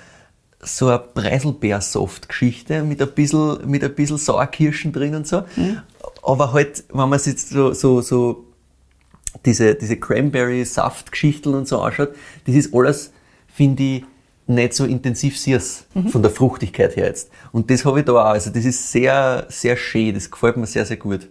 so 0.61 0.89
eine 0.89 0.99
Preiselbeer-Soft-Geschichte 0.99 2.83
mit 2.83 3.01
ein 3.01 3.13
bisschen, 3.13 3.59
mit 3.71 3.85
ein 3.85 3.95
bisschen 3.95 4.19
Sauerkirschen 4.19 4.93
drin 4.93 5.15
und 5.15 5.27
so. 5.27 5.43
Mhm. 5.57 5.83
Aber 6.29 6.53
halt, 6.53 6.85
wenn 6.93 7.09
man 7.09 7.19
sich 7.19 7.33
jetzt 7.35 7.49
so, 7.51 7.73
so, 7.73 8.01
so 8.03 8.45
diese, 9.45 9.75
diese 9.75 9.97
Cranberry-Saft-Geschichten 9.97 11.55
und 11.55 11.67
so 11.69 11.81
anschaut, 11.81 12.11
das 12.47 12.55
ist 12.55 12.75
alles, 12.75 13.13
finde 13.49 13.83
ich, 13.83 14.05
nicht 14.47 14.73
so 14.75 14.85
intensiv 14.85 15.39
süß 15.39 15.85
Mhm. 15.95 16.09
von 16.09 16.23
der 16.23 16.31
Fruchtigkeit 16.31 16.97
her 16.97 17.07
jetzt. 17.07 17.31
Und 17.53 17.71
das 17.71 17.85
habe 17.85 18.01
ich 18.01 18.07
da 18.07 18.13
auch. 18.13 18.25
Also 18.31 18.51
das 18.51 18.65
ist 18.65 18.91
sehr, 18.93 19.47
sehr 19.49 19.77
schön. 19.77 20.15
Das 20.15 20.31
gefällt 20.31 20.57
mir 20.57 20.67
sehr, 20.67 20.87
sehr 20.87 20.97
gut. 20.97 21.29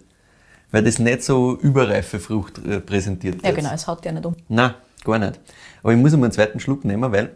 Weil 0.70 0.84
das 0.84 0.98
nicht 0.98 1.22
so 1.24 1.56
überreife 1.60 2.20
Frucht 2.20 2.58
äh, 2.64 2.78
präsentiert 2.80 3.36
Ja, 3.36 3.44
wird. 3.44 3.56
genau, 3.56 3.70
es 3.74 3.86
haut 3.86 4.04
ja 4.04 4.12
nicht 4.12 4.24
um. 4.26 4.36
Nein, 4.48 4.74
gar 5.04 5.18
nicht. 5.18 5.40
Aber 5.82 5.92
ich 5.92 5.98
muss 5.98 6.12
einmal 6.12 6.26
einen 6.28 6.32
zweiten 6.34 6.60
Schluck 6.60 6.84
nehmen, 6.84 7.10
weil 7.10 7.30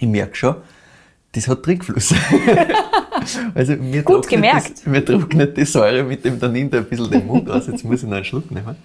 ich 0.00 0.08
merke 0.08 0.34
schon, 0.34 0.56
das 1.32 1.48
hat 1.48 1.62
Trinkfluss. 1.62 2.14
also 3.54 3.72
mir 3.76 4.02
Gut 4.02 4.22
trocknet 4.24 4.30
gemerkt. 4.30 4.70
Das, 4.78 4.86
mir 4.86 5.04
trocknet 5.04 5.56
die 5.56 5.64
Säure 5.64 6.02
mit 6.02 6.24
dem 6.24 6.40
Tannin 6.40 6.70
da 6.70 6.78
ein 6.78 6.84
bisschen 6.86 7.10
den 7.10 7.26
Mund 7.26 7.50
aus. 7.50 7.66
Jetzt 7.66 7.84
muss 7.84 8.02
ich 8.02 8.08
noch 8.08 8.16
einen 8.16 8.24
Schluck 8.24 8.50
nehmen. 8.50 8.76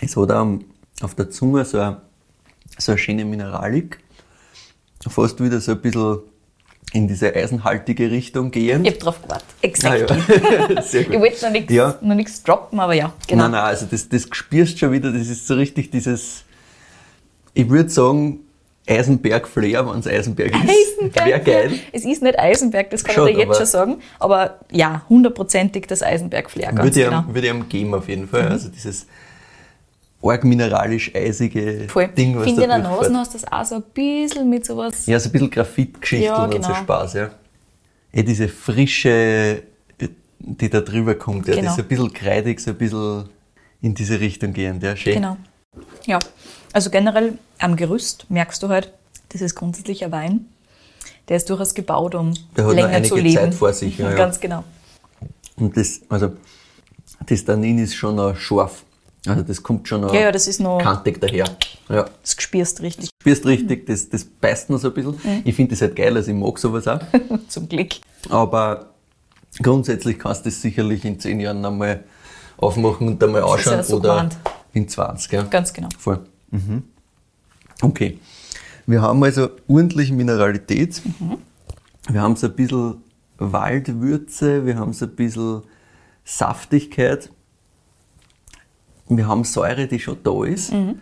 Es 0.00 0.16
hat 0.16 0.30
auch 0.30 0.58
auf 1.02 1.14
der 1.14 1.30
Zunge 1.30 1.64
so 1.64 1.78
eine, 1.78 2.00
so 2.78 2.92
eine 2.92 2.98
schöne 2.98 3.24
Mineralik. 3.24 3.98
Fast 5.08 5.42
wieder 5.42 5.60
so 5.60 5.72
ein 5.72 5.80
bisschen 5.80 6.20
in 6.92 7.06
diese 7.06 7.34
eisenhaltige 7.34 8.10
Richtung 8.10 8.50
gehen. 8.50 8.84
Ich 8.84 8.92
hab 8.92 8.98
drauf 9.00 9.22
gewartet. 9.22 9.46
Ah, 9.48 9.56
Exakt. 9.62 10.10
ja. 10.10 10.82
Sehr 10.82 11.04
gut. 11.04 11.14
Ich 11.14 11.20
wollte 11.20 11.44
noch 11.44 11.52
nichts 11.52 11.72
Ja. 11.72 11.98
noch 12.00 12.24
droppen, 12.44 12.80
aber 12.80 12.94
ja, 12.94 13.12
genau. 13.26 13.44
Nein, 13.44 13.52
nein, 13.52 13.60
also 13.62 13.86
das, 13.86 14.08
das 14.08 14.26
spürst 14.32 14.78
schon 14.78 14.92
wieder, 14.92 15.12
das 15.12 15.28
ist 15.28 15.46
so 15.46 15.54
richtig 15.54 15.90
dieses, 15.90 16.44
ich 17.54 17.68
würde 17.68 17.88
sagen, 17.90 18.40
Eisenberg-Flair, 18.90 19.86
wenn 19.88 20.00
es 20.00 20.06
Eisenberg 20.06 20.48
ist. 20.54 20.56
Eisenberg. 20.56 21.26
Wäre 21.26 21.40
geil. 21.40 21.78
Es 21.92 22.04
ist 22.04 22.22
nicht 22.22 22.38
Eisenberg, 22.38 22.90
das 22.90 23.04
kann 23.04 23.14
Schon, 23.14 23.28
ich 23.28 23.36
dir 23.36 23.46
jetzt 23.46 23.56
schon 23.56 23.66
sagen. 23.66 23.96
Aber 24.18 24.60
ja, 24.72 25.02
hundertprozentig 25.08 25.86
das 25.86 26.02
Eisenberg-Flair, 26.02 26.72
Würde 26.76 26.88
ich, 26.88 26.94
genau. 27.06 27.24
würde 27.28 27.46
ich 27.46 27.52
ihm 27.54 27.68
geben 27.68 27.94
auf 27.94 28.08
jeden 28.08 28.28
Fall. 28.28 28.48
Also 28.48 28.68
dieses 28.68 29.06
arg 30.22 30.44
mineralisch-eisige. 30.44 31.86
Ding, 32.16 32.36
was 32.36 32.44
Finde 32.44 32.62
in 32.64 32.68
der. 32.68 32.78
Nase 32.78 33.14
hast 33.16 33.34
du 33.34 33.38
das 33.38 33.50
auch 33.52 33.64
so 33.64 33.74
ein 33.76 33.82
bisschen 33.94 34.50
mit 34.50 34.66
sowas. 34.66 35.06
Ja, 35.06 35.18
so 35.18 35.28
ein 35.28 35.32
bisschen 35.32 35.50
Graphitgeschichten 35.50 36.26
Ja, 36.26 36.44
und 36.44 36.52
so 36.52 36.58
genau. 36.58 36.74
Spaß, 36.74 37.14
ja. 37.14 37.30
Eh 38.12 38.22
diese 38.22 38.48
Frische, 38.48 39.62
die 40.40 40.68
da 40.68 40.80
drüber 40.80 41.14
kommt, 41.14 41.46
ja, 41.48 41.54
Genau. 41.54 41.66
das 41.66 41.78
ist 41.78 41.84
ein 41.84 41.88
bisschen 41.88 42.12
kreidig, 42.12 42.60
so 42.60 42.70
ein 42.70 42.76
bisschen 42.76 43.28
in 43.82 43.94
diese 43.94 44.18
Richtung 44.20 44.52
gehend, 44.52 44.82
ja, 44.82 44.96
schön. 44.96 45.14
Genau. 45.14 45.36
Ja, 46.06 46.18
also 46.72 46.90
generell 46.90 47.38
am 47.60 47.76
Gerüst 47.76 48.26
merkst 48.28 48.62
du 48.62 48.68
halt, 48.68 48.92
das 49.30 49.40
ist 49.40 49.54
grundsätzlich 49.54 50.04
ein 50.04 50.12
Wein, 50.12 50.46
der 51.28 51.36
ist 51.36 51.48
durchaus 51.48 51.74
gebaut, 51.74 52.14
um 52.14 52.34
Der 52.56 52.66
hat 52.66 52.74
länger 52.74 52.88
zu 53.04 53.14
einige 53.14 53.20
leben. 53.20 53.34
Zeit 53.34 53.54
vor 53.54 53.72
sich, 53.72 53.98
ja, 53.98 54.10
ja. 54.10 54.16
Ganz 54.16 54.40
genau. 54.40 54.64
Und 55.56 55.76
das, 55.76 56.00
also, 56.08 56.32
das 57.26 57.44
Tannin 57.44 57.78
ist 57.78 57.94
schon 57.94 58.16
noch 58.16 58.34
scharf. 58.36 58.84
Also 59.26 59.42
das 59.42 59.62
kommt 59.62 59.86
schon 59.86 60.00
noch 60.00 60.14
Ja, 60.14 60.20
ja, 60.20 60.32
das 60.32 60.46
ist 60.46 60.60
noch, 60.60 60.78
kantig 60.78 61.20
daher. 61.20 61.44
Ja. 61.90 62.06
das 62.22 62.36
spürst 62.38 62.80
richtig, 62.80 63.10
Spürst 63.20 63.44
richtig, 63.44 63.84
das, 63.86 64.08
das 64.08 64.24
beißt 64.24 64.70
noch 64.70 64.78
so 64.78 64.88
ein 64.88 64.94
bisschen. 64.94 65.12
Mhm. 65.22 65.42
Ich 65.44 65.54
finde 65.54 65.72
das 65.72 65.82
halt 65.82 65.94
geil, 65.94 66.16
also 66.16 66.30
ich 66.30 66.36
mag 66.36 66.58
sowas 66.58 66.88
auch. 66.88 67.00
zum 67.48 67.68
Glück. 67.68 67.96
Aber 68.30 68.86
grundsätzlich 69.62 70.18
kannst 70.18 70.46
du 70.46 70.50
das 70.50 70.62
sicherlich 70.62 71.04
in 71.04 71.20
zehn 71.20 71.38
Jahren 71.38 71.62
einmal 71.64 72.02
aufmachen 72.56 73.08
und 73.08 73.22
einmal 73.22 73.42
ist 73.42 73.46
ausschauen 73.46 73.74
ja 73.74 73.82
so 73.82 73.96
oder 73.98 74.08
gemeint. 74.16 74.36
in 74.72 74.88
20. 74.88 75.32
Ja. 75.32 75.42
Ganz 75.42 75.72
genau. 75.74 75.88
Voll. 75.98 76.20
Mhm. 76.50 76.84
Okay. 77.82 78.18
Wir 78.86 79.02
haben 79.02 79.22
also 79.22 79.50
ordentlich 79.68 80.12
Mineralität. 80.12 81.00
Mhm. 81.04 81.38
Wir 82.08 82.22
haben 82.22 82.36
so 82.36 82.46
ein 82.48 82.54
bisschen 82.54 83.02
Waldwürze, 83.38 84.66
wir 84.66 84.76
haben 84.76 84.92
so 84.92 85.06
ein 85.06 85.14
bisschen 85.14 85.62
Saftigkeit. 86.24 87.30
Wir 89.08 89.26
haben 89.26 89.44
Säure, 89.44 89.86
die 89.86 89.98
schon 89.98 90.18
da 90.22 90.44
ist. 90.44 90.72
Mhm. 90.72 91.00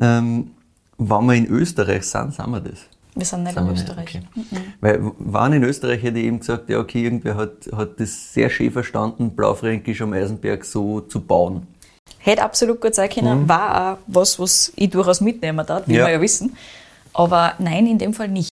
Ähm, 0.00 0.50
wenn 0.98 1.24
wir 1.26 1.34
in 1.34 1.46
Österreich 1.46 2.04
sind, 2.04 2.34
sind 2.34 2.50
wir 2.50 2.60
das. 2.60 2.86
Wir 3.14 3.24
sind 3.24 3.42
nicht 3.42 3.54
Sind 3.54 3.62
in 3.62 3.68
wir 3.68 3.72
nicht, 3.72 3.82
Österreich. 3.88 4.20
okay. 4.36 4.60
Weil, 4.80 5.12
waren 5.18 5.52
in 5.52 5.64
Österreich, 5.64 6.02
hätte 6.02 6.18
ich 6.18 6.26
eben 6.26 6.38
gesagt, 6.40 6.68
ja, 6.68 6.78
okay, 6.78 7.02
irgendwer 7.02 7.36
hat, 7.36 7.68
hat 7.74 7.98
das 7.98 8.32
sehr 8.32 8.50
schön 8.50 8.70
verstanden, 8.70 9.30
Blaufränkisch 9.30 10.00
am 10.02 10.12
Eisenberg 10.12 10.64
so 10.64 11.00
zu 11.00 11.20
bauen. 11.20 11.66
Hätte 12.22 12.42
absolut 12.42 12.80
gut 12.80 12.94
sein 12.94 13.08
können, 13.08 13.48
war 13.48 13.92
auch 13.94 13.98
was, 14.06 14.38
was 14.38 14.72
ich 14.76 14.90
durchaus 14.90 15.20
mitnehmen 15.20 15.64
darf, 15.66 15.82
wie 15.86 15.92
Mhm. 15.92 15.98
Ja. 15.98 16.06
wir 16.06 16.12
ja 16.14 16.20
wissen. 16.20 16.54
Aber 17.12 17.54
nein, 17.58 17.86
in 17.86 17.98
dem 17.98 18.12
Fall 18.14 18.28
nicht. 18.28 18.50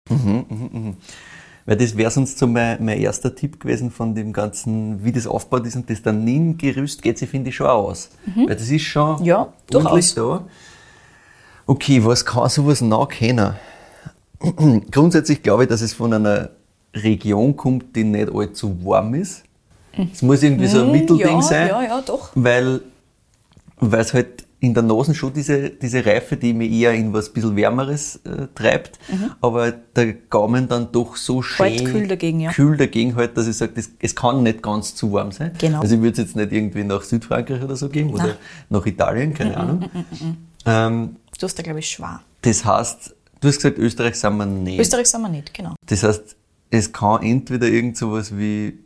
Weil 1.67 1.77
das 1.77 1.95
wäre 1.97 2.11
sonst 2.11 2.39
so 2.39 2.47
mein, 2.47 2.83
mein 2.83 2.99
erster 2.99 3.35
Tipp 3.35 3.61
gewesen 3.61 3.91
von 3.91 4.15
dem 4.15 4.33
ganzen, 4.33 5.05
wie 5.05 5.13
das 5.13 5.27
aufgebaut 5.27 5.67
ist 5.67 5.77
und 5.77 5.89
das 5.91 6.01
Tanningerüst 6.01 7.03
geht 7.03 7.19
sich, 7.19 7.29
finde 7.29 7.51
ich, 7.51 7.57
schon 7.57 7.67
auch 7.67 7.89
aus. 7.91 8.09
Weil 8.35 8.47
das 8.57 8.71
ist 8.71 8.83
schon 8.83 9.21
Mhm. 9.21 9.25
Ja, 9.27 9.53
ordentlich 9.75 10.15
da. 10.15 10.45
Okay, 11.67 12.03
was 12.03 12.25
kann 12.25 12.49
sowas 12.49 12.81
noch 12.81 13.07
kennen? 13.09 13.55
Grundsätzlich 14.91 15.43
glaube 15.43 15.65
ich, 15.65 15.69
dass 15.69 15.83
es 15.83 15.93
von 15.93 16.13
einer 16.15 16.51
Region 16.95 17.55
kommt, 17.55 17.95
die 17.95 18.05
nicht 18.05 18.35
allzu 18.35 18.83
warm 18.85 19.13
ist. 19.15 19.43
Es 20.13 20.23
muss 20.23 20.43
irgendwie 20.43 20.69
so 20.69 20.83
ein 20.85 20.93
Mittelding 20.93 21.27
Mhm. 21.37 21.41
ja, 21.41 21.43
sein. 21.43 21.69
Ja, 21.69 21.83
ja, 21.83 22.01
doch. 22.01 22.31
weil 22.35 22.81
weil 23.81 24.01
es 24.01 24.15
halt 24.15 24.45
in 24.61 24.75
der 24.75 24.83
Nase 24.83 25.15
schon 25.15 25.33
diese, 25.33 25.71
diese 25.71 26.05
Reife, 26.05 26.37
die 26.37 26.53
mich 26.53 26.73
eher 26.73 26.93
in 26.93 27.13
was 27.13 27.33
bisschen 27.33 27.55
Wärmeres 27.55 28.17
äh, 28.25 28.49
treibt, 28.57 28.99
aber 29.41 29.71
der 29.71 30.15
Gaumen 30.15 30.67
dann 30.67 30.91
doch 30.91 31.15
so 31.15 31.43
schön 31.43 31.67
Halt 31.67 31.85
kühl 31.85 32.09
dagegen, 32.09 32.41
ja. 32.41 32.51
kühl 32.51 32.77
dagegen 32.77 33.15
halt, 33.15 33.37
dass 33.37 33.47
ich 33.47 33.57
sage, 33.57 33.73
das, 33.77 33.91
es 34.01 34.17
kann 34.17 34.43
nicht 34.43 34.61
ganz 34.61 34.97
zu 34.97 35.13
warm 35.13 35.31
sein. 35.31 35.53
Genau. 35.59 35.81
Also 35.81 35.95
ich 35.95 36.01
würde 36.01 36.13
es 36.21 36.27
jetzt 36.27 36.37
nicht 36.37 36.51
irgendwie 36.51 36.83
nach 36.83 37.03
Südfrankreich 37.03 37.63
oder 37.63 37.77
so 37.77 37.89
gehen 37.89 38.13
oder 38.13 38.37
nach 38.69 38.85
Italien, 38.85 39.33
keine 39.33 39.57
Ahnung. 39.57 39.91
Ähm, 40.67 41.17
Du 41.39 41.47
hast 41.47 41.57
da, 41.57 41.63
glaube 41.63 41.79
ich, 41.79 41.89
schwer. 41.89 42.21
das 42.43 42.65
heißt, 42.65 43.15
du 43.41 43.49
hast 43.49 43.57
gesagt, 43.59 43.79
Österreich 43.79 44.17
sind 44.17 44.37
wir 44.39 44.47
nicht. 44.47 44.81
Österreich 44.81 45.07
sind 45.07 45.23
wir 45.23 45.29
nicht, 45.29 45.55
genau. 45.55 45.77
Das 45.87 46.03
heißt, 46.03 46.35
es 46.71 46.93
kann 46.93 47.23
entweder 47.23 47.69
irgend 47.69 47.97
sowas 47.97 48.37
wie 48.37 48.77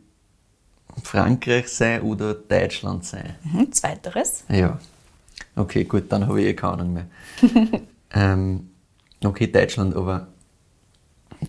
Frankreich 1.03 1.67
sein 1.69 2.01
oder 2.01 2.33
Deutschland 2.33 3.05
sein. 3.05 3.35
Mhm. 3.43 3.71
Zweiteres. 3.71 4.43
Ja. 4.49 4.79
Okay, 5.55 5.83
gut, 5.85 6.11
dann 6.11 6.27
habe 6.27 6.41
ich 6.41 6.47
eh 6.47 6.53
keine 6.53 6.73
Ahnung 6.73 6.93
mehr. 6.93 7.05
ähm, 8.13 8.69
okay, 9.23 9.47
Deutschland, 9.47 9.95
aber 9.95 10.27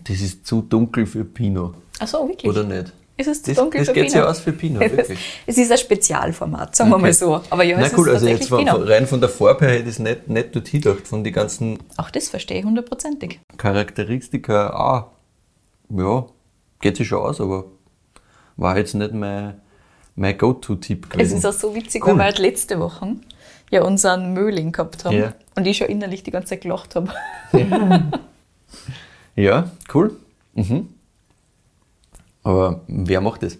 das 0.03 0.21
ist 0.21 0.45
zu 0.45 0.61
dunkel 0.61 1.05
für 1.05 1.23
Pinot, 1.23 1.75
Ach 1.99 2.07
so, 2.07 2.27
wirklich? 2.27 2.49
oder 2.49 2.63
nicht? 2.63 2.91
Ist 3.17 3.27
es 3.27 3.41
zu 3.43 3.51
Das, 3.51 3.57
dunkel 3.57 3.79
das 3.79 3.87
für 3.87 3.93
geht 3.93 4.03
Pinot? 4.07 4.15
ja 4.25 4.29
aus 4.29 4.39
für 4.41 4.51
Pinot, 4.51 4.81
wirklich. 4.91 5.19
Es 5.47 5.57
ist 5.57 5.71
ein 5.71 5.77
Spezialformat, 5.77 6.75
sagen 6.75 6.89
wir 6.89 6.95
Okay. 6.97 7.01
mal 7.03 7.13
so. 7.13 7.41
Aber 7.49 7.63
ja, 7.63 7.77
Na 7.79 7.85
es 7.85 7.97
cool, 7.97 8.09
ist 8.09 8.13
also 8.15 8.27
jetzt 8.27 8.49
von, 8.49 8.67
rein 8.67 9.07
von 9.07 9.21
der 9.21 9.29
Farbe 9.29 9.65
her 9.65 9.75
hätte 9.75 9.83
ich 9.83 9.89
es 9.95 9.99
nicht, 9.99 10.27
nicht 10.27 10.53
dorthin 10.55 10.81
gedacht, 10.81 11.07
von 11.07 11.23
den 11.23 11.31
ganzen 11.31 11.79
Auch 11.97 12.09
das 12.11 12.27
verstehe 12.27 12.59
ich 12.59 12.65
hundertprozentig. 12.65 13.39
Charakteristika, 13.57 14.67
ah, 14.71 15.11
ja, 15.89 16.25
geht 16.81 16.97
sich 16.97 17.07
schon 17.07 17.19
aus, 17.19 17.39
aber 17.39 17.65
war 18.57 18.77
jetzt 18.77 18.93
nicht 18.95 19.13
mein, 19.13 19.59
mein 20.15 20.37
Go-To-Tipp 20.37 21.05
Es 21.05 21.09
gewesen. 21.09 21.37
ist 21.39 21.45
auch 21.45 21.53
so 21.53 21.75
witzig, 21.75 22.03
Cool. 22.03 22.11
weil 22.13 22.17
wir 22.19 22.23
halt 22.25 22.39
letzte 22.39 22.79
Woche 22.79 23.15
ja 23.71 23.83
unseren 23.83 24.33
Möhling 24.33 24.71
gehabt 24.71 25.03
haben 25.05 25.17
Ja. 25.17 25.33
und 25.55 25.65
ich 25.65 25.77
schon 25.77 25.87
innerlich 25.87 26.23
die 26.23 26.31
ganze 26.31 26.49
Zeit 26.49 26.61
gelacht 26.61 26.95
habe. 26.95 27.11
Ja, 29.35 29.69
cool. 29.93 30.15
Mhm. 30.53 30.89
Aber 32.43 32.81
wer 32.87 33.19
macht 33.21 33.43
das? 33.43 33.57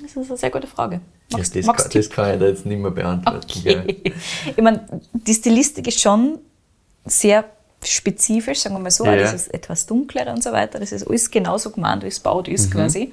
Das 0.00 0.16
ist 0.16 0.28
eine 0.30 0.36
sehr 0.36 0.50
gute 0.50 0.66
Frage. 0.66 1.00
Magst, 1.30 1.54
ja, 1.54 1.60
das, 1.60 1.66
magst 1.66 1.90
kann, 1.90 2.00
das 2.02 2.10
kann 2.10 2.34
ich 2.34 2.40
da 2.40 2.46
jetzt 2.46 2.66
nicht 2.66 2.78
mehr 2.80 2.90
beantworten. 2.90 3.46
Okay. 3.60 4.12
Ich 4.56 4.62
meine, 4.62 4.84
die 5.12 5.34
Stilistik 5.34 5.86
ist 5.86 6.00
schon 6.00 6.38
sehr 7.04 7.44
spezifisch, 7.84 8.60
sagen 8.60 8.74
wir 8.74 8.80
mal 8.80 8.90
so. 8.90 9.04
Ja. 9.04 9.16
Das 9.16 9.32
ist 9.32 9.54
etwas 9.54 9.86
dunkler 9.86 10.32
und 10.32 10.42
so 10.42 10.50
weiter. 10.52 10.78
Das 10.80 10.92
ist 10.92 11.06
alles 11.06 11.30
genauso 11.30 11.70
gemeint, 11.70 12.02
wie 12.02 12.08
es 12.08 12.20
baut 12.20 12.48
ist 12.48 12.68
Mhm. 12.70 12.72
quasi. 12.78 13.12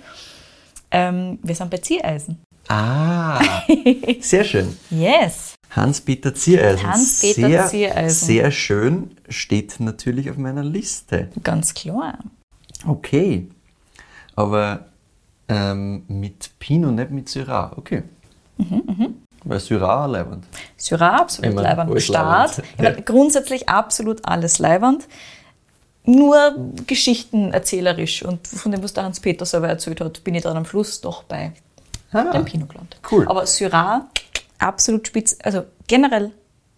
Ähm, 0.92 1.40
wir 1.44 1.56
sind 1.56 1.70
bei 1.70 1.78
Ziereisen. 1.78 2.40
Ah, 2.68 3.42
sehr 4.20 4.44
schön. 4.44 4.78
Yes. 4.90 5.56
Hans-Peter 5.72 6.34
Ziereisen. 6.34 6.88
Hans-Peter 6.88 7.48
sehr, 7.48 7.68
Ziereisen. 7.68 8.28
Sehr 8.28 8.52
schön, 8.52 9.12
steht 9.28 9.80
natürlich 9.80 10.30
auf 10.30 10.38
meiner 10.38 10.64
Liste. 10.64 11.30
Ganz 11.44 11.74
klar. 11.74 12.20
Okay. 12.88 13.50
Aber 14.36 14.86
ähm, 15.48 16.04
mit 16.08 16.52
Pinot, 16.60 16.94
nicht 16.94 17.12
mit 17.12 17.30
Syrah. 17.30 17.74
Okay. 17.76 18.04
Mhm, 18.58 19.16
Weil 19.44 19.60
Syrah 19.60 20.06
leibend. 20.06 20.46
Syrah, 20.78 21.18
absolut 21.18 21.50
Ich 21.50 21.56
mein, 21.56 21.64
leibend. 21.64 22.02
Start. 22.02 22.62
Ich 22.78 22.84
mein. 22.84 23.06
Grundsätzlich 23.06 23.70
absolut 23.70 24.26
alles 24.26 24.60
leibend. 24.60 25.08
Nur 26.06 26.56
geschichtenerzählerisch. 26.88 28.24
Und 28.24 28.48
von 28.48 28.72
dem, 28.72 28.82
was 28.84 28.94
der 28.94 29.04
Hans-Peter 29.04 29.46
selber 29.46 29.68
erzählt 29.70 30.02
hat, 30.02 30.24
bin 30.24 30.36
ich 30.36 30.44
dann 30.44 30.58
am 30.58 30.66
Schluss 30.66 31.02
doch 31.02 31.24
bei 31.24 31.52
Ah, 32.12 32.32
dem 32.32 32.44
Pinot 32.46 32.70
gelandet. 32.70 32.98
cool. 33.12 33.28
Aber 33.28 33.46
Syrah, 33.46 34.08
absolut 34.58 35.06
spitz. 35.08 35.38
Also 35.44 35.64
generell 35.88 36.32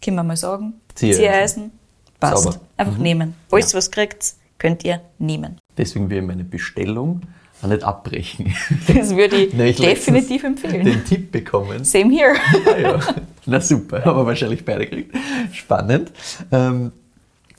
können 0.04 0.18
wir 0.18 0.24
mal 0.24 0.36
sagen, 0.36 0.74
Ziereisen. 0.96 1.72
Passt. 2.20 2.44
Sauber. 2.44 2.56
Mhm. 2.58 2.62
Einfach 2.78 2.98
nehmen. 2.98 3.36
Alles, 3.50 3.74
was 3.74 3.90
kriegt, 3.92 4.34
könnt 4.58 4.84
ihr 4.84 5.00
nehmen. 5.20 5.58
Deswegen 5.78 6.10
will 6.10 6.18
ich 6.18 6.24
meine 6.25 6.44
Bestellung 6.44 7.22
auch 7.63 7.68
nicht 7.68 7.84
abbrechen. 7.84 8.54
Das 8.94 9.16
würde 9.16 9.38
ich 9.38 9.54
Nein, 9.54 9.68
ich 9.68 9.78
definitiv 9.78 10.44
empfehlen. 10.44 10.84
Den 10.86 11.06
Tipp 11.06 11.32
bekommen. 11.32 11.84
Same 11.86 12.13
here. 12.13 12.34
Ah, 12.68 12.78
ja. 12.78 13.00
Na 13.46 13.62
super, 13.62 14.04
haben 14.04 14.18
wir 14.18 14.25
wahrscheinlich 14.25 14.66
beide 14.66 14.86
gekriegt. 14.86 15.16
Spannend. 15.54 16.12
Ähm, 16.51 16.92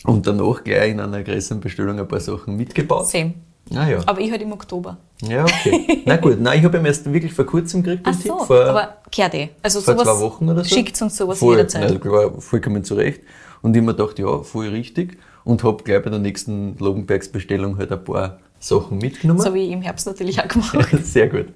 und 0.04 0.26
danach 0.26 0.64
gleich 0.64 0.90
in 0.90 1.00
einer 1.00 1.22
größeren 1.22 1.60
Bestellung 1.60 1.98
ein 1.98 2.08
paar 2.08 2.20
Sachen 2.20 2.56
mitgebaut. 2.56 3.08
Same. 3.08 3.34
Ah 3.74 3.88
ja. 3.88 4.00
Aber 4.06 4.20
ich 4.20 4.30
halt 4.30 4.42
im 4.42 4.52
Oktober. 4.52 4.98
Ja, 5.22 5.44
okay. 5.44 6.02
Na 6.04 6.16
gut, 6.16 6.40
nein, 6.40 6.58
ich 6.58 6.64
habe 6.64 6.78
ihn 6.78 6.84
erst 6.84 7.10
wirklich 7.10 7.32
vor 7.32 7.46
kurzem 7.46 7.82
gekriegt, 7.82 8.06
den 8.06 8.12
Ach 8.12 8.18
so, 8.18 8.38
Tipp. 8.38 8.46
Vor, 8.46 8.64
aber 8.66 8.96
kehrt 9.10 9.34
eh. 9.34 9.50
Also 9.62 9.80
vor 9.80 9.94
sowas 9.94 10.08
zwei 10.08 10.24
Wochen 10.24 10.48
oder 10.48 10.64
so. 10.64 10.74
Schickt 10.74 11.00
uns 11.00 11.16
sowas 11.16 11.38
voll, 11.38 11.56
jederzeit. 11.56 11.88
Nein, 11.88 12.00
klar, 12.00 12.32
vollkommen 12.40 12.84
zurecht. 12.84 13.22
Und 13.62 13.76
ich 13.76 13.82
mir 13.82 13.94
gedacht, 13.94 14.18
ja, 14.18 14.42
voll 14.42 14.68
richtig. 14.68 15.18
Und 15.44 15.62
habe 15.64 15.82
gleich 15.84 16.02
bei 16.02 16.10
der 16.10 16.18
nächsten 16.18 16.76
Logenbergs-Bestellung 16.78 17.78
halt 17.78 17.92
ein 17.92 18.02
paar 18.02 18.38
Sachen 18.58 18.98
mitgenommen. 18.98 19.40
So 19.40 19.54
wie 19.54 19.66
ich 19.66 19.72
im 19.72 19.82
Herbst 19.82 20.06
natürlich 20.06 20.40
auch 20.40 20.48
gemacht. 20.48 20.88
Sehr 21.02 21.28
gut. 21.28 21.46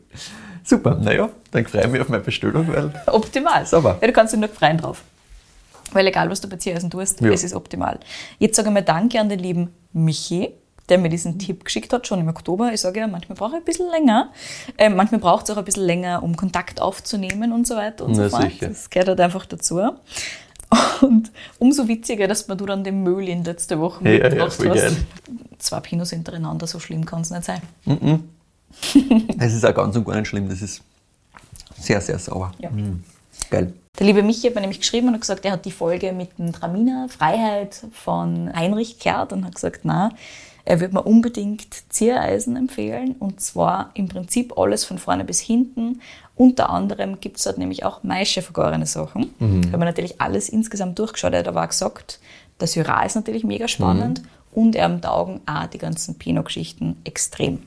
Super, 0.64 0.96
naja, 0.96 1.30
dann 1.52 1.64
freue 1.66 1.82
ich 1.82 1.90
mich 1.90 2.00
auf 2.00 2.08
meine 2.08 2.22
Bestellung, 2.22 2.66
weil 2.68 2.92
optimal. 3.06 3.64
Sauber. 3.66 3.98
Ja, 4.00 4.06
du 4.06 4.12
kannst 4.12 4.32
dich 4.32 4.40
nur 4.40 4.48
freuen 4.48 4.78
drauf. 4.78 5.02
Weil 5.92 6.06
egal, 6.08 6.28
was 6.30 6.40
du 6.40 6.48
bei 6.48 6.56
Ziereisen 6.56 6.90
tust, 6.90 7.20
Ja. 7.20 7.30
es 7.30 7.44
ist 7.44 7.54
optimal. 7.54 8.00
Jetzt 8.38 8.56
sage 8.56 8.68
ich 8.68 8.74
mal 8.74 8.82
Danke 8.82 9.20
an 9.20 9.28
den 9.28 9.38
lieben 9.38 9.70
Michi, 9.92 10.50
der 10.88 10.98
mir 10.98 11.08
diesen 11.08 11.38
Tipp 11.38 11.64
geschickt 11.64 11.92
hat, 11.92 12.06
schon 12.06 12.20
im 12.20 12.28
Oktober. 12.28 12.72
Ich 12.72 12.80
sage 12.80 13.00
ja, 13.00 13.06
manchmal 13.06 13.36
brauche 13.36 13.52
ich 13.52 13.56
ein 13.58 13.64
bisschen 13.64 13.90
länger. 13.90 14.32
Ähm, 14.78 14.96
manchmal 14.96 15.20
braucht 15.20 15.44
es 15.48 15.50
auch 15.50 15.56
ein 15.58 15.64
bisschen 15.64 15.84
länger, 15.84 16.22
um 16.22 16.36
Kontakt 16.36 16.80
aufzunehmen 16.80 17.52
und 17.52 17.66
so 17.66 17.76
weiter 17.76 18.04
und 18.04 18.12
Na, 18.16 18.28
so 18.28 18.36
fort. 18.36 18.50
sicher. 18.50 18.68
Das 18.68 18.90
gehört 18.90 19.08
halt 19.08 19.20
einfach 19.20 19.46
dazu. 19.46 19.80
Und 21.00 21.30
umso 21.60 21.86
witziger, 21.86 22.26
dass 22.26 22.48
mir 22.48 22.56
du 22.56 22.66
dann 22.66 22.82
den 22.82 23.02
Möhlin 23.04 23.44
letzte 23.44 23.78
Woche 23.78 24.04
Ja, 24.04 24.10
ja, 24.10 24.22
mitgebracht 24.24 24.52
voll 24.54 24.70
hast. 24.70 24.76
geil. 24.80 24.96
Zwei 25.58 25.80
Pinos 25.80 26.10
hintereinander, 26.10 26.66
so 26.66 26.80
schlimm 26.80 27.04
kann 27.04 27.20
es 27.22 27.30
nicht 27.30 27.44
sein. 27.44 27.60
es 29.38 29.54
ist 29.54 29.64
auch 29.64 29.74
ganz 29.74 29.96
und 29.96 30.04
gar 30.04 30.16
nicht 30.16 30.28
schlimm. 30.28 30.48
Das 30.48 30.60
ist 30.62 30.82
sehr, 31.78 32.00
sehr 32.00 32.18
sauer. 32.18 32.52
Ja. 32.58 32.70
Mm, 32.70 33.02
Geil. 33.50 33.72
Der 33.98 34.06
liebe 34.06 34.22
Michi 34.22 34.46
hat 34.46 34.54
mir 34.54 34.60
nämlich 34.60 34.80
geschrieben 34.80 35.08
und 35.08 35.14
hat 35.14 35.22
gesagt, 35.22 35.44
er 35.44 35.52
hat 35.52 35.64
die 35.64 35.72
Folge 35.72 36.12
mit 36.12 36.38
dem 36.38 36.52
Traminer 36.52 37.08
Freiheit 37.08 37.82
von 37.92 38.54
Heinrich 38.54 38.98
gehört 38.98 39.32
und 39.32 39.44
hat 39.44 39.54
gesagt, 39.54 39.80
na, 39.84 40.10
er 40.66 40.80
würde 40.80 40.94
mir 40.94 41.02
unbedingt 41.02 41.68
Ziereisen 41.88 42.56
empfehlen 42.56 43.14
und 43.18 43.40
zwar 43.40 43.90
im 43.94 44.08
Prinzip 44.08 44.58
alles 44.58 44.84
von 44.84 44.98
vorne 44.98 45.24
bis 45.24 45.40
hinten. 45.40 46.00
Unter 46.34 46.70
anderem 46.70 47.20
gibt 47.20 47.38
es 47.38 47.44
dort 47.44 47.56
nämlich 47.56 47.84
auch 47.84 48.02
Maische 48.02 48.42
vergorene 48.42 48.84
Sachen. 48.84 49.32
Mhm. 49.38 49.62
Da 49.62 49.72
haben 49.72 49.80
wir 49.80 49.86
natürlich 49.86 50.20
alles 50.20 50.48
insgesamt 50.48 50.98
durchgeschaut. 50.98 51.32
Er 51.32 51.38
hat 51.38 51.48
aber 51.48 51.62
auch 51.62 51.68
gesagt, 51.68 52.18
der 52.60 52.66
Syrah 52.66 53.04
ist 53.04 53.14
natürlich 53.14 53.44
mega 53.44 53.68
spannend 53.68 54.22
und 54.52 54.74
er 54.74 55.00
taugen 55.00 55.40
auch 55.46 55.66
die 55.66 55.78
ganzen 55.78 56.16
Pinot-Geschichten 56.16 56.96
extrem. 57.04 57.60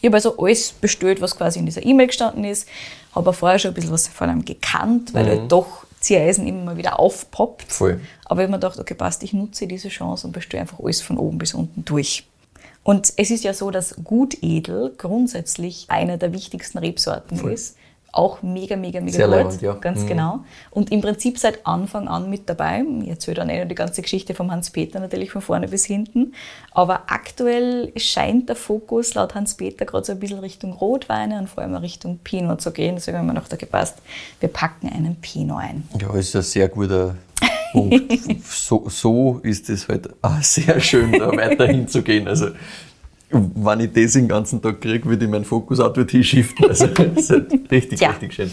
Ich 0.00 0.06
habe 0.06 0.16
also 0.16 0.38
alles 0.38 0.72
bestellt, 0.72 1.20
was 1.20 1.36
quasi 1.36 1.58
in 1.58 1.66
dieser 1.66 1.84
E-Mail 1.84 2.06
gestanden 2.06 2.44
ist. 2.44 2.66
Habe 3.14 3.30
auch 3.30 3.34
vorher 3.34 3.58
schon 3.58 3.72
ein 3.72 3.74
bisschen 3.74 3.92
was 3.92 4.08
von 4.08 4.30
einem 4.30 4.44
gekannt, 4.44 5.12
weil 5.12 5.26
halt 5.26 5.52
doch 5.52 5.84
Ziereisen 6.00 6.46
immer 6.46 6.64
mal 6.64 6.76
wieder 6.76 6.98
aufpoppt. 6.98 7.66
Mhm. 7.66 7.72
Voll. 7.72 8.00
Aber 8.24 8.40
ich 8.40 8.44
habe 8.44 8.52
mir 8.52 8.58
gedacht, 8.58 8.78
okay, 8.78 8.94
passt, 8.94 9.22
ich 9.22 9.32
nutze 9.32 9.66
diese 9.66 9.88
Chance 9.88 10.26
und 10.26 10.32
bestelle 10.32 10.62
einfach 10.62 10.80
alles 10.80 11.02
von 11.02 11.18
oben 11.18 11.38
bis 11.38 11.52
unten 11.52 11.84
durch. 11.84 12.26
Und 12.82 13.12
es 13.16 13.30
ist 13.30 13.44
ja 13.44 13.52
so, 13.52 13.70
dass 13.70 13.96
Gutedel 14.02 14.94
grundsätzlich 14.96 15.84
eine 15.88 16.16
der 16.16 16.32
wichtigsten 16.32 16.78
Rebsorten 16.78 17.46
ist. 17.50 17.76
Auch 18.12 18.42
mega, 18.42 18.76
mega, 18.76 19.00
mega 19.00 19.16
Sehr 19.16 19.26
gut. 19.28 19.36
leibend, 19.36 19.62
ja. 19.62 19.72
Ganz 19.74 20.02
Mhm. 20.02 20.06
genau. 20.08 20.40
Und 20.70 20.90
im 20.90 21.00
Prinzip 21.00 21.38
seit 21.38 21.64
Anfang 21.66 22.08
an 22.08 22.28
mit 22.28 22.48
dabei. 22.48 22.82
Jetzt 23.04 23.26
hört 23.28 23.38
dann 23.38 23.48
eh 23.50 23.64
die 23.66 23.74
ganze 23.74 24.02
Geschichte 24.02 24.34
vom 24.34 24.50
Hans-Peter 24.50 24.98
natürlich 24.98 25.30
von 25.30 25.42
vorne 25.42 25.68
bis 25.68 25.84
hinten. 25.84 26.34
Aber 26.72 27.02
aktuell 27.08 27.92
scheint 27.96 28.48
der 28.48 28.56
Fokus 28.56 29.14
laut 29.14 29.34
Hans-Peter 29.34 29.84
gerade 29.84 30.04
so 30.06 30.12
ein 30.12 30.18
bisschen 30.18 30.40
Richtung 30.40 30.72
Rotweine 30.72 31.38
und 31.38 31.48
vor 31.48 31.62
allem 31.62 31.74
Richtung 31.76 32.18
Pinot 32.24 32.60
zu 32.60 32.72
gehen. 32.72 32.96
Deswegen 32.96 33.18
haben 33.18 33.26
wir 33.26 33.32
noch 33.34 33.48
da 33.48 33.56
gepasst, 33.56 33.98
wir 34.40 34.48
packen 34.48 34.88
einen 34.88 35.16
Pinot 35.16 35.58
ein. 35.60 35.88
Ja, 36.00 36.12
ist 36.14 36.34
ein 36.34 36.42
sehr 36.42 36.68
guter 36.68 37.14
Punkt. 37.72 38.12
so, 38.44 38.88
so 38.88 39.40
ist 39.44 39.70
es 39.70 39.86
halt 39.88 40.08
auch 40.22 40.42
sehr 40.42 40.80
schön, 40.80 41.12
da 41.12 41.30
weiterhin 41.36 41.86
zu 41.86 42.02
gehen. 42.02 42.26
Also, 42.26 42.48
wenn 43.30 43.80
ich 43.80 43.92
das 43.92 44.12
den 44.12 44.28
ganzen 44.28 44.60
Tag 44.60 44.80
kriege, 44.80 45.08
würde 45.08 45.24
ich 45.24 45.30
meinen 45.30 45.44
Fokus 45.44 45.80
auch 45.80 45.92
dorthin 45.92 46.24
shiften. 46.24 46.66
Also, 46.68 46.86
das 46.88 47.16
ist 47.16 47.30
halt 47.30 47.52
richtig, 47.70 47.98
Tja. 47.98 48.10
richtig 48.10 48.34
schön. 48.34 48.50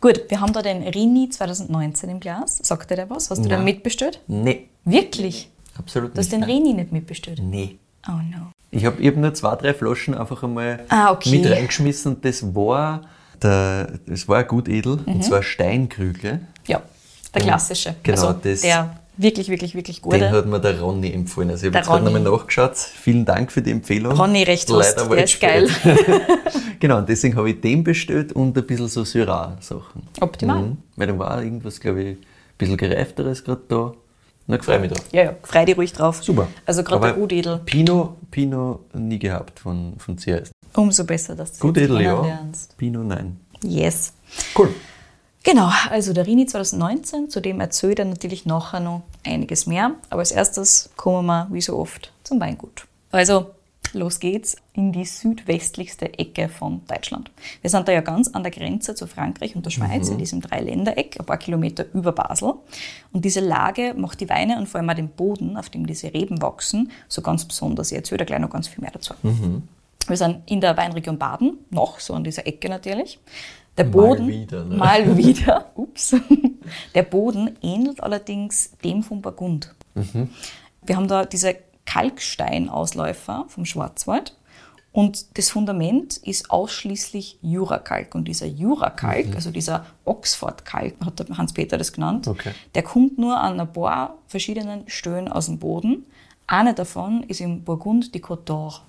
Gut, 0.00 0.22
wir 0.28 0.40
haben 0.40 0.52
da 0.52 0.62
den 0.62 0.82
Rini 0.82 1.28
2019 1.28 2.08
im 2.08 2.20
Glas. 2.20 2.58
Sagt 2.62 2.90
dir 2.90 2.96
der 2.96 3.10
was? 3.10 3.30
Hast 3.30 3.44
du 3.44 3.48
den 3.48 3.64
mitbestellt? 3.64 4.20
Nee, 4.26 4.68
Wirklich? 4.84 5.50
absolut 5.78 6.14
Du 6.16 6.18
hast 6.20 6.32
nicht. 6.32 6.42
den. 6.42 6.50
Rini 6.50 6.72
nicht 6.72 6.90
mitbestellt? 6.92 7.40
Nee. 7.42 7.76
Oh 8.08 8.12
no. 8.12 8.52
Ich 8.70 8.86
habe 8.86 9.04
hab 9.06 9.16
nur 9.16 9.34
zwei, 9.34 9.56
drei 9.56 9.74
Flaschen 9.74 10.14
einfach 10.14 10.42
einmal 10.42 10.84
Ah, 10.88 11.10
okay. 11.12 11.30
mit 11.38 11.50
reingeschmissen 11.50 12.14
und 12.14 12.24
das 12.24 12.54
war, 12.54 13.02
der, 13.42 13.98
das 14.06 14.26
war 14.26 14.42
gut 14.44 14.68
edel, 14.68 14.96
Mhm. 15.04 15.14
und 15.16 15.24
zwar 15.24 15.42
Steinkrügle. 15.42 16.40
Ja, 16.66 16.80
der 17.34 17.42
klassische. 17.42 17.94
Genau, 18.02 18.28
also 18.28 18.38
das- 18.42 18.62
der 18.62 18.96
wirklich, 19.20 19.48
wirklich, 19.48 19.74
wirklich 19.74 20.00
Den 20.00 20.10
gute. 20.10 20.30
hat 20.30 20.46
mir 20.46 20.60
der 20.60 20.80
Ronny 20.80 21.12
empfohlen. 21.12 21.50
Also 21.50 21.66
ich 21.66 21.68
habe 21.68 21.78
jetzt 21.78 21.88
gerade 21.88 22.04
nochmal 22.04 22.22
nachgeschaut. 22.22 22.76
Vielen 22.76 23.24
Dank 23.24 23.52
für 23.52 23.62
die 23.62 23.70
Empfehlung. 23.70 24.12
Ronny, 24.12 24.42
recht 24.42 24.70
hast. 24.70 24.96
Leider 24.96 25.08
war 25.08 25.16
Der 25.16 25.24
ist 25.24 25.40
geil. 25.40 25.68
genau, 26.80 26.98
und 26.98 27.08
deswegen 27.08 27.36
habe 27.36 27.50
ich 27.50 27.60
den 27.60 27.84
bestellt 27.84 28.32
und 28.32 28.56
ein 28.56 28.66
bisschen 28.66 28.88
so 28.88 29.04
Syrah-Sachen. 29.04 30.02
Optimal. 30.20 30.62
Mhm. 30.62 30.78
Weil 30.96 31.06
da 31.08 31.18
war 31.18 31.42
irgendwas, 31.42 31.80
glaube 31.80 32.02
ich, 32.02 32.16
bisschen 32.58 32.76
gereifteres 32.76 33.44
gerade 33.44 33.62
da. 33.68 33.92
Na, 34.46 34.58
freue 34.60 34.80
mich 34.80 34.90
drauf. 34.90 35.04
Ja, 35.12 35.22
ja, 35.22 35.36
freu 35.42 35.64
dich 35.64 35.76
ruhig 35.76 35.92
drauf. 35.92 36.22
Super. 36.24 36.48
Also 36.66 36.82
gerade 36.82 37.06
der 37.06 37.12
Gutedel, 37.12 37.60
Pinot, 37.64 38.16
Pinot 38.30 38.94
nie 38.94 39.18
gehabt 39.18 39.60
von, 39.60 39.94
von 39.98 40.16
CS. 40.16 40.50
umso 40.74 41.04
besser, 41.04 41.36
dass 41.36 41.50
du 41.50 41.52
das 41.52 41.60
Gutedel, 41.60 42.00
ja. 42.00 42.16
kennenlernst. 42.16 42.76
Pinot, 42.76 43.06
nein. 43.06 43.38
Yes. 43.62 44.12
Cool. 44.56 44.70
Genau, 45.42 45.70
also 45.88 46.12
der 46.12 46.26
Rini 46.26 46.44
2019, 46.46 47.30
zu 47.30 47.40
dem 47.40 47.60
erzählt 47.60 47.98
er 47.98 48.04
natürlich 48.04 48.44
nachher 48.44 48.80
noch 48.80 49.02
einiges 49.24 49.66
mehr. 49.66 49.92
Aber 50.10 50.20
als 50.20 50.32
erstes 50.32 50.90
kommen 50.96 51.26
wir, 51.26 51.48
wie 51.50 51.62
so 51.62 51.78
oft, 51.78 52.12
zum 52.24 52.40
Weingut. 52.40 52.86
Also, 53.10 53.46
los 53.94 54.20
geht's 54.20 54.56
in 54.74 54.92
die 54.92 55.06
südwestlichste 55.06 56.18
Ecke 56.18 56.48
von 56.50 56.82
Deutschland. 56.86 57.30
Wir 57.62 57.70
sind 57.70 57.88
da 57.88 57.92
ja 57.92 58.02
ganz 58.02 58.28
an 58.28 58.42
der 58.42 58.52
Grenze 58.52 58.94
zu 58.94 59.06
Frankreich 59.06 59.56
und 59.56 59.64
der 59.64 59.70
Schweiz, 59.70 60.10
in 60.10 60.18
diesem 60.18 60.42
Dreiländereck, 60.42 61.16
ein 61.18 61.26
paar 61.26 61.38
Kilometer 61.38 61.86
über 61.94 62.12
Basel. 62.12 62.54
Und 63.12 63.24
diese 63.24 63.40
Lage 63.40 63.94
macht 63.96 64.20
die 64.20 64.28
Weine 64.28 64.58
und 64.58 64.68
vor 64.68 64.78
allem 64.78 64.90
auch 64.90 64.94
den 64.94 65.08
Boden, 65.08 65.56
auf 65.56 65.70
dem 65.70 65.86
diese 65.86 66.12
Reben 66.12 66.42
wachsen, 66.42 66.92
so 67.08 67.22
ganz 67.22 67.46
besonders. 67.46 67.90
Ich 67.90 67.96
erzähle 67.96 68.18
da 68.18 68.24
gleich 68.26 68.40
noch 68.40 68.50
ganz 68.50 68.68
viel 68.68 68.82
mehr 68.82 68.92
dazu. 68.92 69.14
Wir 70.06 70.16
sind 70.16 70.38
in 70.46 70.60
der 70.60 70.76
Weinregion 70.76 71.18
Baden, 71.18 71.58
noch 71.70 72.00
so 72.00 72.14
an 72.14 72.24
dieser 72.24 72.46
Ecke 72.46 72.68
natürlich. 72.68 73.18
Der 73.80 73.86
Mal 73.86 73.92
Boden, 73.92 74.28
wieder, 74.28 74.64
ne? 74.64 74.76
mal 74.76 75.16
wieder, 75.16 75.70
ups. 75.74 76.14
Der 76.94 77.02
Boden 77.02 77.56
ähnelt 77.62 78.02
allerdings 78.02 78.72
dem 78.84 79.02
von 79.02 79.22
Burgund. 79.22 79.74
Wir 80.82 80.96
haben 80.96 81.08
da 81.08 81.24
diese 81.24 81.56
Kalksteinausläufer 81.86 83.46
vom 83.48 83.64
Schwarzwald 83.64 84.36
und 84.92 85.38
das 85.38 85.50
Fundament 85.50 86.16
ist 86.18 86.50
ausschließlich 86.50 87.38
Jurakalk. 87.42 88.14
Und 88.14 88.26
dieser 88.28 88.46
Jurakalk, 88.46 89.34
also 89.34 89.50
dieser 89.50 89.86
Oxford-Kalk, 90.04 90.94
hat 91.04 91.24
Hans-Peter 91.36 91.78
das 91.78 91.92
genannt, 91.92 92.28
Okay. 92.28 92.52
der 92.74 92.82
kommt 92.82 93.18
nur 93.18 93.40
an 93.40 93.58
ein 93.60 93.72
paar 93.72 94.18
verschiedenen 94.26 94.88
Stellen 94.88 95.28
aus 95.28 95.46
dem 95.46 95.58
Boden. 95.58 96.04
Eine 96.46 96.74
davon 96.74 97.22
ist 97.24 97.40
im 97.40 97.62
Burgund 97.64 98.14
die 98.14 98.22
Côte 98.22 98.44
d'Or. 98.46 98.80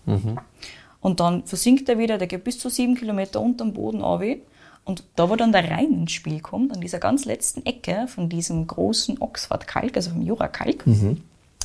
Und 1.01 1.19
dann 1.19 1.45
versinkt 1.45 1.87
er 1.89 1.97
wieder, 1.97 2.17
der 2.17 2.27
geht 2.27 2.43
bis 2.43 2.59
zu 2.59 2.69
sieben 2.69 2.95
Kilometer 2.95 3.39
unter 3.41 3.63
dem 3.65 3.73
Boden 3.73 4.01
runter. 4.01 4.41
Und 4.83 5.03
da, 5.15 5.29
wo 5.29 5.35
dann 5.35 5.51
der 5.51 5.69
Rhein 5.69 5.93
ins 5.93 6.11
Spiel 6.11 6.39
kommt, 6.41 6.73
an 6.73 6.81
dieser 6.81 6.99
ganz 6.99 7.25
letzten 7.25 7.65
Ecke 7.65 8.07
von 8.07 8.29
diesem 8.29 8.65
großen 8.65 9.21
Oxford-Kalk, 9.21 9.95
also 9.95 10.09
vom 10.11 10.21
Jura-Kalk, 10.23 10.83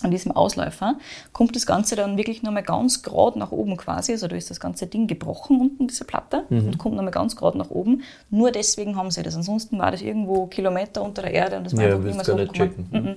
an 0.03 0.11
diesem 0.11 0.33
Ausläufer, 0.33 0.99
kommt 1.33 1.57
das 1.57 1.65
Ganze 1.65 1.97
dann 1.97 2.19
wirklich 2.19 2.43
nochmal 2.43 2.63
ganz 2.63 3.03
gerade 3.03 3.39
nach 3.39 3.51
oben 3.53 3.79
quasi. 3.79 4.13
Also 4.13 4.29
da 4.29 4.37
ist 4.37 4.51
das 4.51 4.61
ganze 4.61 4.87
Ding 4.87 5.07
gebrochen 5.07 5.59
unten, 5.61 5.89
diese 5.89 6.05
Platte, 6.05 6.45
und 6.67 6.79
kommt 6.79 6.97
nochmal 6.97 7.13
ganz 7.13 7.35
gerade 7.37 7.57
nach 7.57 7.71
oben. 7.71 8.03
Nur 8.29 8.53
deswegen 8.53 8.97
haben 8.97 9.11
sie 9.11 9.23
das. 9.23 9.35
Ansonsten 9.35 9.79
war 9.79 9.91
das 9.91 10.03
irgendwo 10.03 10.47
Kilometer 10.47 11.03
unter 11.03 11.23
der 11.23 11.33
Erde 11.33 11.57
und 11.57 11.65
das 11.65 11.77
war 11.77 11.85
Ja, 11.89 11.97
einfach 11.97 12.27
gar 12.27 12.37
so. 12.47 12.65
Mhm. 12.93 13.15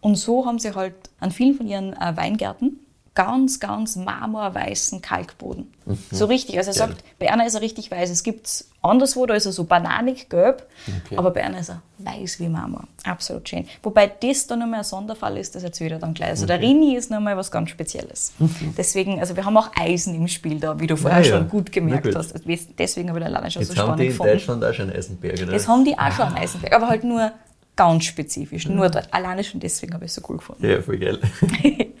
Und 0.00 0.14
so 0.16 0.46
haben 0.46 0.60
sie 0.60 0.74
halt 0.74 0.94
an 1.18 1.32
vielen 1.32 1.54
von 1.54 1.66
ihren 1.66 1.92
äh, 1.94 2.16
Weingärten 2.16 2.78
ganz, 3.14 3.60
ganz 3.60 3.96
marmorweißen 3.96 5.02
Kalkboden. 5.02 5.70
So 6.10 6.24
richtig. 6.24 6.56
Also 6.56 6.70
er 6.70 6.74
Geil. 6.86 6.88
sagt, 6.96 7.04
bei 7.18 7.30
einer 7.30 7.46
ist 7.46 7.54
er 7.54 7.60
richtig 7.60 7.90
weiß. 7.90 8.08
Es 8.08 8.22
gibt 8.22 8.64
anderswo, 8.80 9.26
da 9.26 9.34
ist 9.34 9.44
er 9.44 9.52
so 9.52 9.64
bananig 9.64 10.30
gelb, 10.30 10.66
Okay. 11.04 11.18
aber 11.18 11.30
bei 11.30 11.44
einer 11.44 11.58
ist 11.60 11.68
er 11.68 11.82
weiß 11.98 12.40
wie 12.40 12.48
Marmor. 12.48 12.84
Absolut 13.04 13.46
schön. 13.48 13.68
Wobei 13.82 14.06
das 14.06 14.46
dann 14.46 14.60
nochmal 14.60 14.78
ein 14.80 14.84
Sonderfall 14.84 15.36
ist, 15.36 15.54
das 15.54 15.62
erzählt 15.62 15.92
er 15.92 15.98
dann 15.98 16.14
gleich. 16.14 16.30
Also 16.30 16.46
der 16.46 16.58
Rini 16.60 16.96
ist 16.96 17.10
nochmal 17.10 17.36
was 17.36 17.50
ganz 17.50 17.68
Spezielles. 17.70 18.32
Deswegen, 18.78 19.20
also 19.20 19.36
wir 19.36 19.44
haben 19.44 19.56
auch 19.58 19.70
Eisen 19.78 20.14
im 20.14 20.26
Spiel 20.26 20.58
da, 20.58 20.80
wie 20.80 20.86
du 20.86 20.96
vorher 20.96 21.18
Ah, 21.20 21.22
ja. 21.22 21.36
schon 21.38 21.48
gut 21.50 21.70
gemerkt 21.70 22.04
gut. 22.04 22.16
hast. 22.16 22.32
Also 22.32 22.48
Deswegen 22.78 23.10
habe 23.10 23.18
ich 23.18 23.24
den 23.26 23.34
alleine 23.34 23.50
schon 23.50 23.60
Jetzt 23.62 23.72
so 23.72 23.76
haben 23.76 23.84
spannend 23.88 24.00
die 24.00 24.06
in 24.06 24.10
gefunden. 24.12 24.32
Deutschland 24.32 24.64
auch 24.64 24.72
schon 24.74 24.90
Eisenberg, 24.90 25.42
oder? 25.42 25.52
Das 25.52 25.68
haben 25.68 25.84
die 25.84 25.98
auch 25.98 26.12
schon 26.12 26.26
am 26.28 26.34
Eisenberg, 26.34 26.72
aber 26.72 26.88
halt 26.88 27.04
nur 27.04 27.30
ganz 27.76 28.04
spezifisch. 28.04 28.66
Nur 28.68 28.88
dort. 28.88 29.12
Alleine 29.12 29.44
schon 29.44 29.60
deswegen 29.60 29.92
habe 29.94 30.06
ich 30.06 30.10
es 30.10 30.14
so 30.14 30.22
cool 30.28 30.38
gefunden. 30.38 30.66
ja, 30.66 30.80
voll 30.80 30.96
geil. 30.98 31.18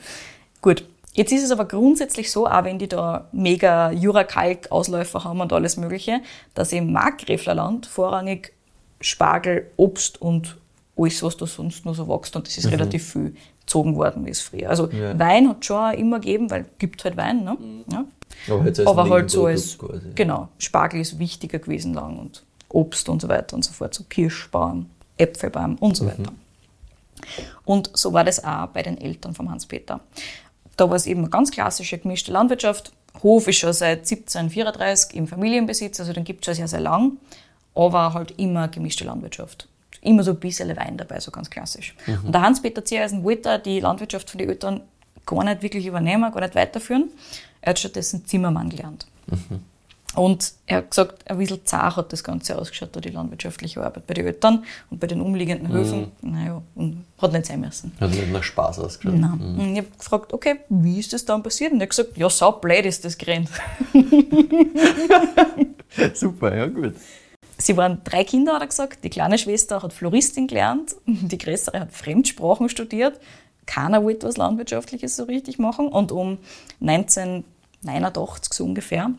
Gut. 0.62 0.84
Jetzt 1.14 1.32
ist 1.32 1.44
es 1.44 1.50
aber 1.50 1.66
grundsätzlich 1.66 2.30
so, 2.30 2.46
auch 2.46 2.64
wenn 2.64 2.78
die 2.78 2.88
da 2.88 3.28
mega 3.32 3.90
Jurakalk-Ausläufer 3.92 5.24
haben 5.24 5.40
und 5.40 5.52
alles 5.52 5.76
Mögliche, 5.76 6.20
dass 6.54 6.72
im 6.72 6.92
Markgräflerland 6.92 7.86
vorrangig 7.86 8.52
Spargel, 9.00 9.70
Obst 9.76 10.22
und 10.22 10.56
alles, 10.96 11.22
was 11.22 11.36
da 11.36 11.46
sonst 11.46 11.84
nur 11.84 11.94
so 11.94 12.08
wächst, 12.08 12.34
und 12.36 12.46
das 12.46 12.56
ist 12.56 12.70
relativ 12.70 13.12
viel 13.12 13.34
gezogen 13.60 13.96
worden, 13.96 14.24
wie 14.24 14.30
es 14.30 14.40
früher. 14.40 14.70
Also 14.70 14.88
Ja. 14.90 15.18
Wein 15.18 15.48
hat 15.48 15.64
schon 15.64 15.76
auch 15.76 15.92
immer 15.92 16.18
gegeben, 16.18 16.50
weil 16.50 16.62
es 16.62 16.78
gibt 16.78 17.04
halt 17.04 17.16
Wein, 17.16 17.44
ne? 17.44 17.56
Ja. 17.90 18.04
Aber, 18.48 18.62
als 18.64 18.80
Aber 18.80 19.10
halt 19.10 19.30
so 19.30 19.46
als, 19.46 19.78
quasi. 19.78 20.08
genau, 20.14 20.48
Spargel 20.58 21.00
ist 21.00 21.18
wichtiger 21.18 21.58
gewesen 21.58 21.94
lang 21.94 22.18
und 22.18 22.42
Obst 22.70 23.08
und 23.08 23.20
so 23.20 23.28
weiter 23.28 23.54
und 23.54 23.64
so 23.64 23.72
fort, 23.72 23.92
so 23.94 24.04
Kirschbaum, 24.08 24.86
Äpfelbaum 25.18 25.76
und 25.76 25.96
so 25.96 26.06
weiter. 26.06 26.32
Und 27.64 27.90
so 27.94 28.12
war 28.12 28.24
das 28.24 28.42
auch 28.42 28.66
bei 28.68 28.82
den 28.82 28.98
Eltern 28.98 29.34
von 29.34 29.50
Hans-Peter. 29.50 30.00
Da 30.76 30.88
war 30.88 30.96
es 30.96 31.06
eben 31.06 31.20
eine 31.20 31.30
ganz 31.30 31.50
klassische 31.50 31.98
gemischte 31.98 32.32
Landwirtschaft. 32.32 32.92
Hof 33.22 33.46
ist 33.46 33.58
schon 33.58 33.72
seit 33.72 34.00
1734 34.00 35.14
im 35.14 35.26
Familienbesitz, 35.26 36.00
also 36.00 36.12
den 36.12 36.24
gibt 36.24 36.40
es 36.40 36.46
schon 36.46 36.54
sehr, 36.54 36.68
sehr 36.68 36.80
lang, 36.80 37.18
aber 37.74 38.14
halt 38.14 38.32
immer 38.38 38.68
gemischte 38.68 39.04
Landwirtschaft. 39.04 39.68
Immer 40.00 40.24
so 40.24 40.32
ein 40.32 40.40
bisschen 40.40 40.74
Wein 40.76 40.96
dabei, 40.96 41.20
so 41.20 41.30
ganz 41.30 41.48
klassisch. 41.50 41.94
Und 42.24 42.32
der 42.32 42.42
Hans-Peter 42.42 42.84
Ziereisen 42.84 43.22
wollte 43.22 43.58
die 43.58 43.80
Landwirtschaft 43.80 44.30
von 44.30 44.38
den 44.38 44.48
Eltern 44.48 44.80
gar 45.26 45.44
nicht 45.44 45.62
wirklich 45.62 45.86
übernehmen, 45.86 46.32
gar 46.32 46.40
nicht 46.40 46.54
weiterführen. 46.54 47.10
Er 47.60 47.70
hat 47.70 47.78
stattdessen 47.78 48.26
Zimmermann 48.26 48.68
gelernt. 48.70 49.06
Und 50.14 50.52
er 50.66 50.78
hat 50.78 50.90
gesagt, 50.90 51.30
ein 51.30 51.38
bisschen 51.38 51.64
zart 51.64 51.96
hat 51.96 52.12
das 52.12 52.22
Ganze 52.22 52.58
ausgeschaut, 52.58 52.90
da 52.92 53.00
die 53.00 53.08
landwirtschaftliche 53.08 53.82
Arbeit 53.82 54.06
bei 54.06 54.14
den 54.14 54.26
Eltern 54.26 54.64
und 54.90 55.00
bei 55.00 55.06
den 55.06 55.22
umliegenden 55.22 55.72
Höfen. 55.72 56.12
Naja, 56.20 56.60
und 56.74 57.04
hat 57.18 57.32
nicht 57.32 57.46
sein 57.46 57.60
müssen. 57.60 57.92
Hat 57.98 58.10
nicht 58.10 58.30
nach 58.30 58.42
Spaß 58.42 58.80
ausgeschaut. 58.80 59.18
Nein. 59.18 59.40
Und 59.40 59.72
ich 59.72 59.78
habe 59.78 59.88
gefragt, 59.96 60.32
okay, 60.34 60.56
wie 60.68 61.00
ist 61.00 61.14
das 61.14 61.24
dann 61.24 61.42
passiert? 61.42 61.72
Und 61.72 61.80
er 61.80 61.84
hat 61.84 61.90
gesagt, 61.90 62.16
ja, 62.16 62.28
sau 62.28 62.52
blöd 62.52 62.84
ist 62.84 63.04
das 63.04 63.16
gerannt. 63.16 63.48
Super, 66.14 66.56
ja 66.56 66.66
gut. 66.66 66.94
Sie 67.56 67.76
waren 67.76 68.00
drei 68.04 68.24
Kinder, 68.24 68.54
hat 68.54 68.62
er 68.62 68.66
gesagt. 68.66 69.04
Die 69.04 69.10
kleine 69.10 69.38
Schwester 69.38 69.82
hat 69.82 69.92
Floristin 69.92 70.46
gelernt, 70.46 70.96
die 71.06 71.38
größere 71.38 71.80
hat 71.80 71.92
Fremdsprachen 71.92 72.68
studiert. 72.68 73.20
Keiner 73.66 74.02
wollte 74.02 74.26
was 74.26 74.36
Landwirtschaftliches 74.36 75.16
so 75.16 75.24
richtig 75.24 75.58
machen. 75.58 75.88
Und 75.88 76.12
um 76.12 76.38
1989 76.80 78.52
so 78.52 78.64
ungefähr 78.64 79.12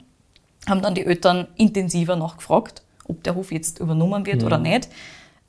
haben 0.67 0.81
dann 0.81 0.95
die 0.95 1.05
Eltern 1.05 1.47
intensiver 1.57 2.15
nachgefragt, 2.15 2.83
ob 3.07 3.23
der 3.23 3.35
Hof 3.35 3.51
jetzt 3.51 3.79
übernommen 3.79 4.25
wird 4.25 4.43
oder 4.43 4.57
nicht. 4.57 4.89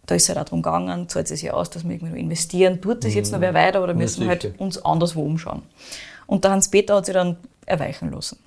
Da 0.06 0.14
ist 0.14 0.24
es 0.24 0.28
halt 0.28 0.38
auch 0.38 0.44
darum 0.44 0.62
gegangen, 0.62 1.08
zahlt 1.08 1.30
es 1.30 1.40
sich 1.40 1.50
aus, 1.50 1.70
dass 1.70 1.84
wir 1.84 1.92
irgendwie 1.92 2.12
noch 2.12 2.18
investieren, 2.18 2.80
tut 2.82 3.04
das 3.04 3.14
jetzt 3.14 3.32
noch 3.32 3.40
wer 3.40 3.54
weiter 3.54 3.82
oder 3.82 3.94
müssen 3.94 4.22
wir 4.22 4.28
halt 4.28 4.52
uns 4.58 4.84
anderswo 4.84 5.22
umschauen. 5.22 5.62
Und 6.26 6.44
der 6.44 6.50
Hans-Peter 6.50 6.96
hat 6.96 7.06
sich 7.06 7.14
dann 7.14 7.36
erweichen 7.64 8.12
lassen. 8.12 8.38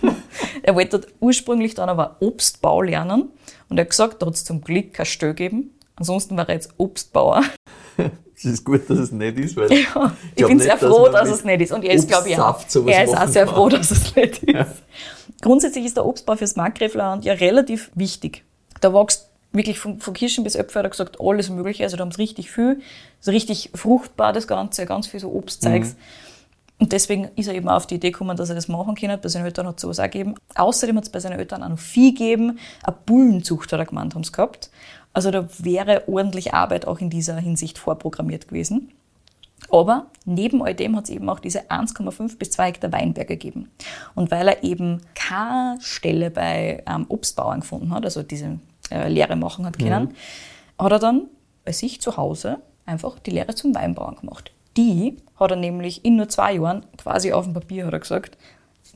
er 0.62 0.74
wollte 0.74 1.06
ursprünglich 1.20 1.74
dann 1.74 1.88
aber 1.88 2.16
Obstbau 2.20 2.82
lernen 2.82 3.28
und 3.68 3.78
er 3.78 3.82
hat 3.82 3.90
gesagt, 3.90 4.22
da 4.22 4.26
hat 4.26 4.34
es 4.34 4.44
zum 4.44 4.62
Glück 4.62 4.94
kein 4.94 5.06
Stell 5.06 5.34
gegeben. 5.34 5.70
Ansonsten 5.96 6.36
war 6.36 6.48
er 6.48 6.54
jetzt 6.54 6.70
Obstbauer. 6.78 7.42
Es 8.44 8.46
ist 8.46 8.64
gut, 8.64 8.90
dass 8.90 8.98
es 8.98 9.12
nicht 9.12 9.38
ist, 9.38 9.56
weil 9.56 9.70
Ja, 9.72 10.16
ich 10.30 10.34
glaub 10.34 10.48
bin 10.48 10.56
nicht, 10.56 10.64
sehr 10.64 10.76
dass 10.76 10.80
froh, 10.80 11.08
dass 11.08 11.28
mit 11.28 11.38
es 11.38 11.44
nicht 11.44 11.60
ist. 11.60 11.72
Und 11.72 11.84
er 11.84 11.94
ist, 11.94 12.08
glaube 12.08 12.28
ich, 12.28 12.36
auch. 12.36 12.60
Er 12.86 13.04
ist 13.04 13.16
auch 13.16 13.28
sehr 13.28 13.46
froh, 13.46 13.68
dass 13.68 13.92
es 13.92 14.16
nicht 14.16 14.42
ist. 14.42 14.82
Grundsätzlich 15.42 15.84
ist 15.84 15.98
der 15.98 16.06
Obstbau 16.06 16.36
fürs 16.36 16.56
Markgräflerland 16.56 17.24
ja 17.26 17.34
relativ 17.34 17.90
wichtig. 17.94 18.44
Da 18.80 18.94
wächst 18.94 19.28
wirklich 19.52 19.78
von, 19.78 20.00
von 20.00 20.14
Kirschen 20.14 20.44
bis 20.44 20.54
Äpfel, 20.54 20.78
hat 20.78 20.86
er 20.86 20.90
gesagt, 20.90 21.20
alles 21.20 21.50
Mögliche. 21.50 21.84
Also 21.84 21.96
da 21.96 22.04
haben 22.04 22.12
sie 22.12 22.22
richtig 22.22 22.50
viel. 22.50 22.80
So 23.20 23.30
richtig 23.30 23.70
fruchtbar 23.74 24.32
das 24.32 24.46
Ganze, 24.46 24.86
ganz 24.86 25.08
viel 25.08 25.20
so 25.20 25.34
Obstzeugs. 25.34 25.96
Und 26.78 26.92
deswegen 26.92 27.28
ist 27.36 27.46
er 27.46 27.54
eben 27.54 27.68
auf 27.68 27.86
die 27.86 27.96
Idee 27.96 28.10
gekommen, 28.10 28.36
dass 28.36 28.48
er 28.48 28.54
das 28.54 28.66
machen 28.66 28.94
kann. 28.94 29.20
Bei 29.20 29.28
seinen 29.28 29.44
Eltern 29.44 29.66
hat 29.66 29.76
es 29.76 29.82
sowas 29.82 30.00
auch 30.00 30.04
gegeben. 30.04 30.34
Außerdem 30.54 30.96
hat 30.96 31.04
es 31.04 31.10
bei 31.10 31.20
seinen 31.20 31.38
Eltern 31.38 31.62
auch 31.62 31.68
noch 31.68 31.78
Vieh 31.78 32.12
gegeben. 32.12 32.58
Eine 32.82 32.96
Bullenzucht 33.06 33.72
hat 33.72 33.78
er 33.78 33.86
gemeint, 33.86 34.14
haben 34.14 34.24
sie 34.24 34.32
gehabt. 34.32 34.70
Also 35.12 35.30
da 35.30 35.48
wäre 35.58 36.04
ordentlich 36.08 36.54
Arbeit 36.54 36.86
auch 36.86 36.98
in 36.98 37.10
dieser 37.10 37.36
Hinsicht 37.36 37.78
vorprogrammiert 37.78 38.48
gewesen. 38.48 38.90
Aber 39.70 40.06
neben 40.24 40.62
all 40.62 40.74
dem 40.74 40.96
hat 40.96 41.04
es 41.04 41.10
eben 41.10 41.28
auch 41.28 41.40
diese 41.40 41.70
1,5 41.70 42.38
bis 42.38 42.50
2 42.50 42.66
Hektar 42.66 42.92
Weinberge 42.92 43.36
gegeben. 43.36 43.70
Und 44.14 44.30
weil 44.30 44.48
er 44.48 44.62
eben 44.62 45.00
keine 45.14 45.80
Stelle 45.80 46.30
bei 46.30 46.82
ähm, 46.86 47.06
Obstbauern 47.08 47.60
gefunden 47.60 47.94
hat, 47.94 48.04
also 48.04 48.22
diese 48.22 48.58
äh, 48.90 49.08
Lehre 49.08 49.36
machen 49.36 49.64
hat 49.64 49.78
können, 49.78 50.14
hat 50.78 50.92
er 50.92 50.98
dann 50.98 51.28
bei 51.64 51.72
sich 51.72 52.00
zu 52.00 52.16
Hause 52.16 52.58
einfach 52.86 53.18
die 53.18 53.30
Lehre 53.30 53.54
zum 53.54 53.74
Weinbauern 53.74 54.16
gemacht. 54.16 54.52
Die 54.76 55.16
hat 55.36 55.50
er 55.50 55.56
nämlich 55.56 56.04
in 56.04 56.16
nur 56.16 56.28
zwei 56.28 56.54
Jahren, 56.54 56.84
quasi 56.96 57.32
auf 57.32 57.44
dem 57.44 57.54
Papier 57.54 57.86
hat 57.86 57.92
er 57.92 58.00
gesagt, 58.00 58.36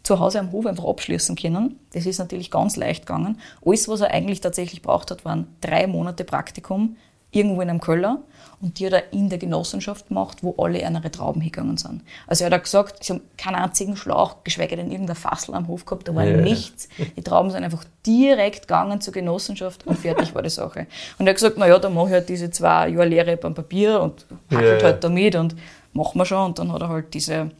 zu 0.02 0.20
Hause 0.20 0.40
am 0.40 0.52
Hof 0.52 0.66
einfach 0.66 0.85
abschließen 0.85 1.37
können. 1.37 1.79
Das 1.92 2.07
ist 2.07 2.18
natürlich 2.18 2.50
ganz 2.50 2.76
leicht 2.76 3.07
gegangen. 3.07 3.40
Alles, 3.64 3.88
was 3.88 4.00
er 4.00 4.12
eigentlich 4.12 4.40
tatsächlich 4.40 4.83
braucht 4.83 5.11
hat, 5.11 5.24
waren 5.24 5.48
drei 5.61 5.87
Monate 5.87 6.24
Praktikum 6.24 6.96
irgendwo 7.37 7.61
in 7.61 7.70
einem 7.70 7.81
Keller 7.81 8.18
und 8.61 8.79
die 8.79 8.87
hat 8.87 8.94
er 8.94 9.12
in 9.12 9.29
der 9.29 9.38
Genossenschaft 9.38 10.09
gemacht, 10.09 10.38
wo 10.42 10.55
alle 10.62 10.81
ihre 10.81 11.11
Trauben 11.11 11.40
hingegangen 11.42 11.77
sind. 11.77 12.03
Also 12.27 12.44
er 12.44 12.51
hat 12.51 12.64
gesagt, 12.64 13.05
sie 13.05 13.12
haben 13.12 13.20
keinen 13.37 13.57
einzigen 13.57 13.96
Schlauch, 13.96 14.37
geschweige 14.44 14.77
denn 14.77 14.90
irgendein 14.90 15.14
Fassel 15.16 15.55
am 15.55 15.68
Hof 15.68 15.85
gehabt, 15.85 16.09
da 16.09 16.14
war 16.14 16.25
Ja. 16.25 16.37
nichts. 16.38 16.88
Die 17.16 17.22
Trauben 17.22 17.51
sind 17.51 17.64
einfach 17.64 17.85
direkt 18.07 18.62
gegangen 18.62 19.01
zur 19.01 19.12
Genossenschaft 19.12 19.87
und 19.87 19.99
fertig 19.99 20.35
war 20.35 20.42
die 20.42 20.49
Sache. 20.51 20.87
Und 21.18 21.27
er 21.27 21.31
hat 21.31 21.37
gesagt, 21.37 21.59
naja, 21.59 21.79
dann 21.79 21.92
mache 21.94 22.07
ich 22.07 22.12
halt 22.14 22.29
diese 22.31 22.51
zwei 22.51 22.88
Jahre 22.88 23.07
Lehre 23.09 23.37
beim 23.37 23.55
Papier 23.55 24.01
und 24.01 24.25
hackelt 24.51 24.81
Ja. 24.83 24.87
halt 24.88 25.05
damit 25.05 25.35
und 25.37 25.55
machen 25.92 26.18
wir 26.18 26.25
schon. 26.25 26.46
Und 26.46 26.59
dann 26.59 26.72
hat 26.72 26.81
er 26.81 26.88
halt 26.88 27.12
diese 27.12 27.51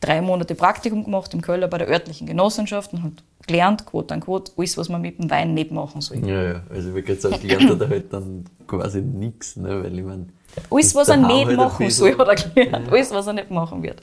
drei 0.00 0.20
Monate 0.20 0.54
Praktikum 0.56 1.04
gemacht 1.04 1.32
im 1.32 1.40
Keller 1.42 1.68
bei 1.68 1.78
der 1.78 1.88
örtlichen 1.88 2.26
Genossenschaft 2.26 2.92
und 2.92 3.02
hat 3.04 3.12
gelernt, 3.46 3.86
quote 3.86 4.14
an 4.14 4.20
quote, 4.20 4.52
alles, 4.56 4.76
was 4.76 4.88
man 4.88 5.02
mit 5.02 5.18
dem 5.18 5.30
Wein 5.30 5.54
nicht 5.54 5.70
machen 5.70 6.00
soll. 6.00 6.18
Ja, 6.26 6.42
ja. 6.42 6.62
Also 6.70 6.88
ich 6.88 6.94
würde 6.94 7.02
gerade 7.02 7.20
sagen, 7.20 7.38
lernt 7.46 7.70
er 7.70 7.76
da 7.76 7.88
halt 7.88 8.12
dann 8.12 8.44
quasi 8.66 9.02
nichts, 9.02 9.56
ne? 9.56 9.82
weil 9.82 9.98
ich 9.98 10.04
meine. 10.04 10.26
Alles, 10.70 10.94
was 10.94 11.08
er 11.08 11.16
nicht 11.16 11.46
halt 11.46 11.56
machen 11.56 11.90
soll, 11.90 12.16
hat 12.16 12.28
er 12.28 12.34
gelernt. 12.36 12.90
Alles, 12.90 13.10
was 13.10 13.26
er 13.26 13.32
nicht 13.32 13.50
machen 13.50 13.82
wird. 13.82 14.00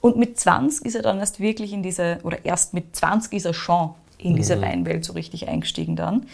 Und 0.00 0.16
mit 0.16 0.38
20 0.38 0.86
ist 0.86 0.94
er 0.94 1.02
dann 1.02 1.18
erst 1.18 1.40
wirklich 1.40 1.72
in 1.72 1.82
diese, 1.82 2.18
oder 2.22 2.44
erst 2.44 2.72
mit 2.74 2.96
20 2.96 3.32
ist 3.34 3.44
er 3.44 3.54
schon 3.54 3.90
in 4.18 4.36
diese 4.36 4.56
Mhm. 4.56 4.62
Weinwelt 4.62 5.04
so 5.04 5.12
richtig 5.12 5.48
eingestiegen 5.48 5.96
dann. 5.96 6.26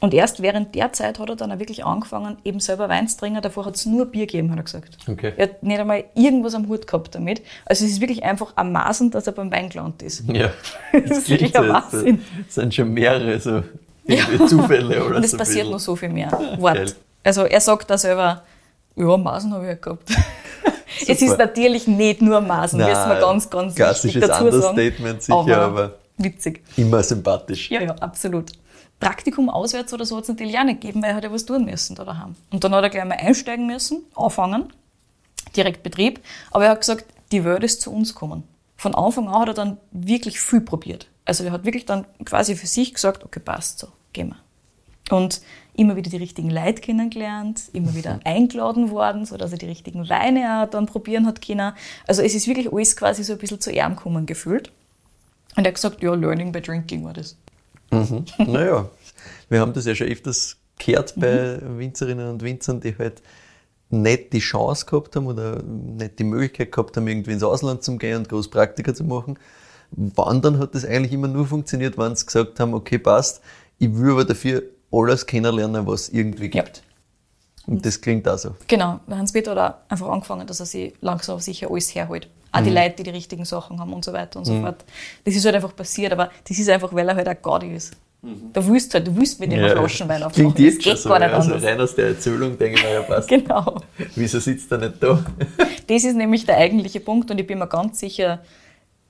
Und 0.00 0.14
erst 0.14 0.40
während 0.40 0.74
der 0.74 0.92
Zeit 0.94 1.18
hat 1.18 1.28
er 1.28 1.36
dann 1.36 1.52
auch 1.52 1.58
wirklich 1.58 1.84
angefangen, 1.84 2.38
eben 2.42 2.58
selber 2.58 2.88
Wein 2.88 3.06
zu 3.06 3.18
trinken. 3.18 3.42
Davor 3.42 3.66
hat 3.66 3.76
es 3.76 3.84
nur 3.84 4.06
Bier 4.06 4.26
gegeben, 4.26 4.50
hat 4.50 4.58
er 4.58 4.64
gesagt. 4.64 4.96
Okay. 5.06 5.34
Er 5.36 5.48
hat 5.48 5.62
nicht 5.62 5.78
einmal 5.78 6.04
irgendwas 6.14 6.54
am 6.54 6.68
Hut 6.68 6.86
gehabt 6.86 7.14
damit. 7.14 7.42
Also 7.66 7.84
es 7.84 7.92
ist 7.92 8.00
wirklich 8.00 8.24
einfach 8.24 8.56
ermaßend, 8.56 9.14
dass 9.14 9.26
er 9.26 9.34
beim 9.34 9.52
Wein 9.52 9.68
gelandet 9.68 10.02
ist. 10.02 10.24
Ja. 10.28 10.50
Das 10.92 11.18
ist 11.18 11.28
wirklich 11.28 11.54
ein 11.56 11.70
als, 11.70 11.92
Wahnsinn. 11.92 12.24
Es 12.48 12.54
sind 12.54 12.74
schon 12.74 12.92
mehrere 12.94 13.38
so 13.38 13.62
irgendwie 14.04 14.46
Zufälle 14.46 15.04
oder 15.04 15.16
Und 15.16 15.24
es 15.24 15.32
so. 15.32 15.36
passiert 15.36 15.70
noch 15.70 15.78
so 15.78 15.94
viel 15.94 16.08
mehr. 16.08 16.28
Geil. 16.28 16.56
Wort. 16.60 16.96
Also 17.22 17.44
er 17.44 17.60
sagt 17.60 17.90
da 17.90 17.98
selber, 17.98 18.42
ja, 18.96 19.16
Masen 19.16 19.52
habe 19.52 19.64
ich 19.64 19.68
halt 19.68 19.82
gehabt. 19.82 20.10
es 21.06 21.22
ist 21.22 21.38
natürlich 21.38 21.86
nicht 21.86 22.22
nur 22.22 22.40
Masen, 22.40 22.78
müssen 22.78 23.08
wir 23.08 23.20
ganz, 23.20 23.50
ganz 23.50 23.72
wichtig 23.72 23.84
klassisches 23.84 24.20
dazu 24.26 24.44
sagen. 24.50 24.54
Understatement 24.54 25.22
sicher, 25.22 25.60
aber 25.60 25.94
witzig. 26.16 26.62
immer 26.76 27.02
sympathisch. 27.02 27.70
Ja, 27.70 27.82
ja, 27.82 27.94
absolut. 27.96 28.52
Praktikum 29.00 29.48
auswärts 29.48 29.92
oder 29.94 30.04
so 30.04 30.16
hat 30.16 30.24
es 30.24 30.28
natürlich 30.28 30.58
auch 30.58 30.64
nicht 30.64 30.82
gegeben, 30.82 31.02
weil 31.02 31.10
er 31.10 31.16
hat 31.16 31.24
ja 31.24 31.32
was 31.32 31.46
tun 31.46 31.64
müssen 31.64 31.96
da 31.96 32.04
daheim. 32.04 32.36
Und 32.50 32.62
dann 32.62 32.74
hat 32.74 32.84
er 32.84 32.90
gleich 32.90 33.04
mal 33.04 33.16
einsteigen 33.16 33.66
müssen, 33.66 34.02
anfangen, 34.14 34.72
direkt 35.56 35.82
Betrieb. 35.82 36.20
Aber 36.50 36.66
er 36.66 36.72
hat 36.72 36.80
gesagt, 36.80 37.06
die 37.32 37.44
Welt 37.44 37.64
ist 37.64 37.80
zu 37.80 37.92
uns 37.92 38.14
gekommen. 38.14 38.44
Von 38.76 38.94
Anfang 38.94 39.28
an 39.28 39.40
hat 39.40 39.48
er 39.48 39.54
dann 39.54 39.78
wirklich 39.90 40.40
viel 40.40 40.60
probiert. 40.60 41.08
Also 41.24 41.44
er 41.44 41.52
hat 41.52 41.64
wirklich 41.64 41.86
dann 41.86 42.06
quasi 42.24 42.56
für 42.56 42.66
sich 42.66 42.94
gesagt, 42.94 43.24
okay, 43.24 43.40
passt 43.40 43.78
so, 43.78 43.88
gehen 44.12 44.28
wir. 44.28 45.16
Und 45.16 45.40
immer 45.74 45.96
wieder 45.96 46.10
die 46.10 46.16
richtigen 46.18 46.50
Leute 46.50 46.80
kennengelernt, 46.80 47.62
immer 47.72 47.94
wieder 47.94 48.20
eingeladen 48.24 48.90
worden, 48.90 49.24
sodass 49.24 49.52
er 49.52 49.58
die 49.58 49.66
richtigen 49.66 50.08
Weine 50.08 50.62
auch 50.62 50.70
dann 50.70 50.86
probieren 50.86 51.26
hat 51.26 51.44
können. 51.44 51.72
Also 52.06 52.22
es 52.22 52.34
ist 52.34 52.46
wirklich 52.46 52.72
alles 52.72 52.96
quasi 52.96 53.24
so 53.24 53.32
ein 53.32 53.38
bisschen 53.38 53.60
zu 53.60 53.72
gekommen 53.72 54.26
gefühlt. 54.26 54.70
Und 55.56 55.64
er 55.64 55.68
hat 55.68 55.74
gesagt, 55.74 56.02
ja, 56.02 56.14
Learning 56.14 56.52
by 56.52 56.60
Drinking 56.60 57.04
war 57.04 57.12
das. 57.12 57.36
Naja, 58.38 58.88
wir 59.48 59.60
haben 59.60 59.72
das 59.72 59.84
ja 59.86 59.94
schon 59.94 60.06
öfters 60.08 60.56
gehört 60.78 61.14
bei 61.16 61.58
Mhm. 61.62 61.78
Winzerinnen 61.78 62.28
und 62.30 62.42
Winzern, 62.42 62.80
die 62.80 62.96
halt 62.96 63.22
nicht 63.90 64.32
die 64.32 64.38
Chance 64.38 64.86
gehabt 64.86 65.16
haben 65.16 65.26
oder 65.26 65.62
nicht 65.62 66.18
die 66.18 66.24
Möglichkeit 66.24 66.72
gehabt 66.72 66.96
haben, 66.96 67.08
irgendwie 67.08 67.32
ins 67.32 67.42
Ausland 67.42 67.82
zu 67.82 67.96
gehen 67.98 68.18
und 68.18 68.28
groß 68.28 68.48
Praktika 68.48 68.94
zu 68.94 69.04
machen. 69.04 69.38
Wandern 69.90 70.58
hat 70.58 70.74
das 70.74 70.84
eigentlich 70.84 71.12
immer 71.12 71.26
nur 71.28 71.46
funktioniert, 71.46 71.98
wenn 71.98 72.14
sie 72.14 72.24
gesagt 72.24 72.60
haben, 72.60 72.74
okay, 72.74 72.98
passt, 72.98 73.40
ich 73.78 73.92
will 73.96 74.12
aber 74.12 74.24
dafür 74.24 74.62
alles 74.92 75.26
kennenlernen, 75.26 75.86
was 75.86 76.02
es 76.02 76.08
irgendwie 76.10 76.48
gibt. 76.48 76.82
Und 77.66 77.84
das 77.84 78.00
klingt 78.00 78.28
auch 78.28 78.38
so. 78.38 78.54
Genau, 78.68 79.00
Hans-Peter 79.08 79.50
hat 79.54 79.58
auch 79.58 79.90
einfach 79.90 80.08
angefangen, 80.08 80.46
dass 80.46 80.60
er 80.60 80.66
sich 80.66 80.94
langsam 81.00 81.38
sicher 81.40 81.70
alles 81.70 81.94
herholt. 81.94 82.28
Auch 82.52 82.60
Mhm. 82.60 82.64
die 82.64 82.70
Leute, 82.70 82.96
die 82.96 83.02
die 83.04 83.10
richtigen 83.10 83.44
Sachen 83.44 83.78
haben 83.78 83.92
und 83.92 84.04
so 84.04 84.12
weiter 84.12 84.38
und 84.38 84.44
so 84.44 84.60
fort. 84.60 84.84
Das 85.24 85.34
ist 85.34 85.44
halt 85.44 85.54
einfach 85.54 85.74
passiert, 85.76 86.12
aber 86.12 86.30
das 86.48 86.58
ist 86.58 86.68
einfach, 86.68 86.92
weil 86.92 87.08
er 87.08 87.14
halt 87.16 87.28
auch 87.28 87.40
Gaudi 87.42 87.74
ist. 87.74 87.96
Du 88.22 88.66
willst 88.68 88.92
halt, 88.92 89.06
du 89.06 89.16
willst 89.16 89.40
mit 89.40 89.50
ihm 89.50 89.60
eine 89.60 89.70
Flaschenwein 89.70 90.22
aufmachen. 90.22 90.44
Mhm. 90.48 90.54
Klingt 90.54 90.74
jetzt 90.76 90.84
schon 90.84 90.96
so. 90.96 91.08
gar 91.08 91.20
ja. 91.20 91.26
nicht 91.28 91.36
Also 91.36 91.54
anders. 91.54 91.70
rein 91.70 91.80
aus 91.80 91.94
der 91.94 92.08
Erzählung 92.08 92.58
denke 92.58 92.78
ich 92.78 92.84
mir, 92.84 92.92
ja 92.92 93.02
passt. 93.02 93.28
Genau. 93.30 93.80
Wieso 94.14 94.38
sitzt 94.40 94.70
er 94.72 94.78
nicht 94.78 95.02
da? 95.02 95.24
Das 95.86 96.04
ist 96.04 96.16
nämlich 96.16 96.44
der 96.44 96.56
eigentliche 96.58 97.00
Punkt 97.00 97.30
und 97.30 97.38
ich 97.40 97.46
bin 97.46 97.58
mir 97.58 97.66
ganz 97.66 97.98
sicher, 98.00 98.40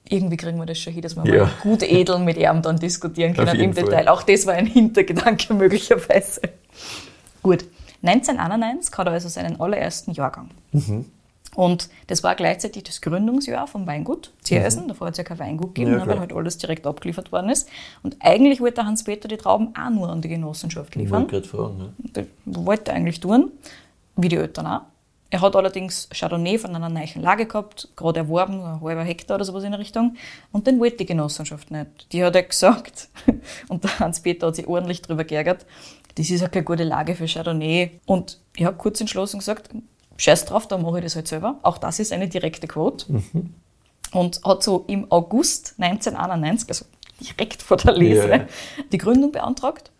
irgendwie 0.08 0.36
kriegen 0.36 0.58
wir 0.58 0.66
das 0.66 0.78
schon 0.78 0.92
hin, 0.92 1.02
dass 1.02 1.16
wir 1.16 1.24
Ja. 1.26 1.44
mal 1.44 1.50
gut 1.62 1.82
edel 1.82 2.18
mit 2.20 2.36
ihm 2.36 2.62
dann 2.62 2.78
diskutieren 2.78 3.34
können 3.34 3.58
im 3.58 3.72
Fall. 3.74 3.84
Detail. 3.84 4.08
Auch 4.08 4.22
das 4.22 4.46
war 4.46 4.54
ein 4.54 4.66
Hintergedanke 4.66 5.52
möglicherweise. 5.54 6.40
Gut, 7.42 7.64
1991 8.02 8.96
hat 8.96 9.06
er 9.08 9.12
also 9.12 9.28
seinen 9.28 9.60
allerersten 9.60 10.12
Jahrgang. 10.12 10.50
Mhm. 10.72 11.06
Und 11.56 11.88
das 12.06 12.22
war 12.22 12.36
gleichzeitig 12.36 12.84
das 12.84 13.00
Gründungsjahr 13.00 13.66
vom 13.66 13.86
Weingut 13.86 14.32
Ziersen. 14.42 14.86
Davor 14.86 15.08
hat 15.08 15.14
es 15.14 15.18
ja 15.18 15.24
kein 15.24 15.38
Weingut 15.40 15.74
gegeben, 15.74 15.92
Mhm. 15.92 15.98
Ja, 15.98 16.04
ne, 16.06 16.12
weil 16.12 16.20
halt 16.20 16.32
alles 16.32 16.58
direkt 16.58 16.86
abgeliefert 16.86 17.32
worden 17.32 17.50
ist. 17.50 17.68
Und 18.02 18.16
eigentlich 18.20 18.60
wollte 18.60 18.76
der 18.76 18.86
Hans-Peter 18.86 19.26
die 19.28 19.36
Trauben 19.36 19.74
auch 19.76 19.90
nur 19.90 20.08
an 20.08 20.20
die 20.22 20.28
Genossenschaft 20.28 20.94
Ich 20.94 21.02
liefern. 21.02 21.22
wollte 21.22 21.40
gerade 21.40 21.48
fragen. 21.48 21.94
Das 22.12 22.24
wollte 22.44 22.90
er 22.92 22.96
eigentlich 22.96 23.18
tun, 23.20 23.50
wie 24.16 24.28
die 24.28 24.36
Eltern 24.36 24.66
auch. 24.66 24.80
Er 25.32 25.40
hat 25.42 25.54
allerdings 25.54 26.08
Chardonnay 26.12 26.58
von 26.58 26.74
einer 26.74 26.88
neuen 26.88 27.22
Lage 27.22 27.46
gehabt, 27.46 27.88
gerade 27.94 28.18
erworben, 28.20 28.60
ein 28.60 28.80
halber 28.80 29.04
Hektar 29.04 29.36
oder 29.36 29.44
sowas 29.44 29.62
in 29.62 29.70
der 29.70 29.78
Richtung. 29.80 30.16
Und 30.50 30.66
den 30.66 30.80
wollte 30.80 30.98
die 30.98 31.06
Genossenschaft 31.06 31.70
nicht. 31.70 32.12
Die 32.12 32.24
hat 32.24 32.34
er 32.34 32.42
gesagt, 32.42 33.08
und 33.68 33.84
der 33.84 33.98
Hans-Peter 34.00 34.48
hat 34.48 34.56
sich 34.56 34.66
ordentlich 34.66 35.02
drüber 35.02 35.22
geärgert, 35.24 35.66
das 36.16 36.28
ist 36.30 36.40
ja 36.40 36.48
keine 36.48 36.64
gute 36.64 36.82
Lage 36.82 37.14
für 37.14 37.26
Chardonnay. 37.26 38.00
Und 38.06 38.40
ich 38.56 38.64
habe 38.64 38.76
kurz 38.76 39.00
entschlossen 39.00 39.38
gesagt, 39.38 39.70
scheiß 40.20 40.44
drauf, 40.44 40.66
dann 40.68 40.82
mache 40.82 40.98
ich 40.98 41.04
das 41.04 41.16
halt 41.16 41.28
selber. 41.28 41.56
Auch 41.62 41.78
das 41.78 41.98
ist 41.98 42.12
eine 42.12 42.28
direkte 42.28 42.66
Quote. 42.66 43.06
Und 44.12 44.40
hat 44.44 44.62
so 44.62 44.84
im 44.88 45.10
August 45.10 45.74
1991, 45.78 46.68
also 46.68 46.84
direkt 47.20 47.62
vor 47.62 47.76
der 47.76 47.94
Lese, 47.94 48.28
ja. 48.28 48.46
die 48.92 48.98
Gründung 48.98 49.30
beantragt, 49.30 49.90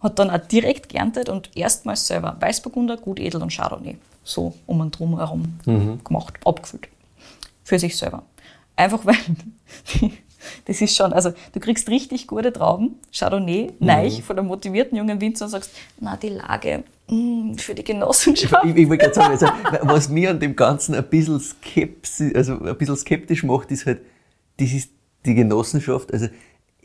hat 0.00 0.18
dann 0.18 0.30
auch 0.30 0.38
direkt 0.38 0.88
geerntet 0.88 1.28
und 1.28 1.56
erstmals 1.56 2.06
selber 2.06 2.36
Weißburgunder, 2.40 2.96
Gut 2.96 3.20
Edel 3.20 3.42
und 3.42 3.52
Chardonnay 3.52 3.96
so 4.28 4.54
um 4.66 4.80
und 4.80 4.98
drum 4.98 5.16
herum 5.16 5.58
gemacht, 6.04 6.34
abgefüllt. 6.44 6.88
Für 7.64 7.78
sich 7.78 7.96
selber. 7.96 8.22
Einfach 8.76 9.04
weil, 9.04 9.16
das 10.66 10.80
ist 10.80 10.96
schon, 10.96 11.12
also 11.12 11.32
du 11.52 11.60
kriegst 11.60 11.88
richtig 11.88 12.26
gute 12.26 12.52
Trauben, 12.52 12.96
Chardonnay, 13.12 13.72
neich, 13.78 14.22
von 14.22 14.38
einem 14.38 14.48
motivierten 14.48 14.96
jungen 14.96 15.20
Winzer 15.20 15.46
und 15.46 15.50
sagst, 15.50 15.70
na, 16.00 16.16
die 16.16 16.30
Lage 16.30 16.84
mm, 17.08 17.54
für 17.54 17.74
die 17.74 17.84
Genossenschaft. 17.84 18.64
Ich, 18.64 18.76
ich 18.76 18.88
wollte 18.88 19.04
gerade 19.04 19.14
sagen, 19.14 19.30
also, 19.32 19.46
was 19.82 20.08
mir 20.08 20.30
an 20.30 20.40
dem 20.40 20.56
Ganzen 20.56 20.94
ein 20.94 21.04
bisschen, 21.04 21.40
skeptisch, 21.40 22.34
also 22.34 22.60
ein 22.60 22.76
bisschen 22.76 22.96
skeptisch 22.96 23.42
macht, 23.42 23.70
ist 23.70 23.86
halt, 23.86 24.00
das 24.58 24.72
ist 24.72 24.90
die 25.24 25.34
Genossenschaft, 25.34 26.12
also 26.12 26.28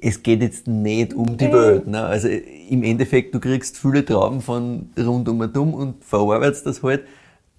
es 0.04 0.22
geht 0.22 0.42
jetzt 0.42 0.68
nicht 0.68 1.14
um 1.14 1.38
die 1.38 1.52
Welt. 1.52 1.88
Ne? 1.88 2.04
Also 2.04 2.28
im 2.28 2.84
Endeffekt, 2.84 3.34
du 3.34 3.40
kriegst 3.40 3.78
viele 3.78 4.04
Trauben 4.04 4.42
von 4.42 4.90
rund 4.98 5.30
um 5.30 5.40
und 5.40 5.58
um 5.58 5.74
und 5.74 6.04
verarbeitest 6.04 6.66
das 6.66 6.84
halt, 6.84 7.04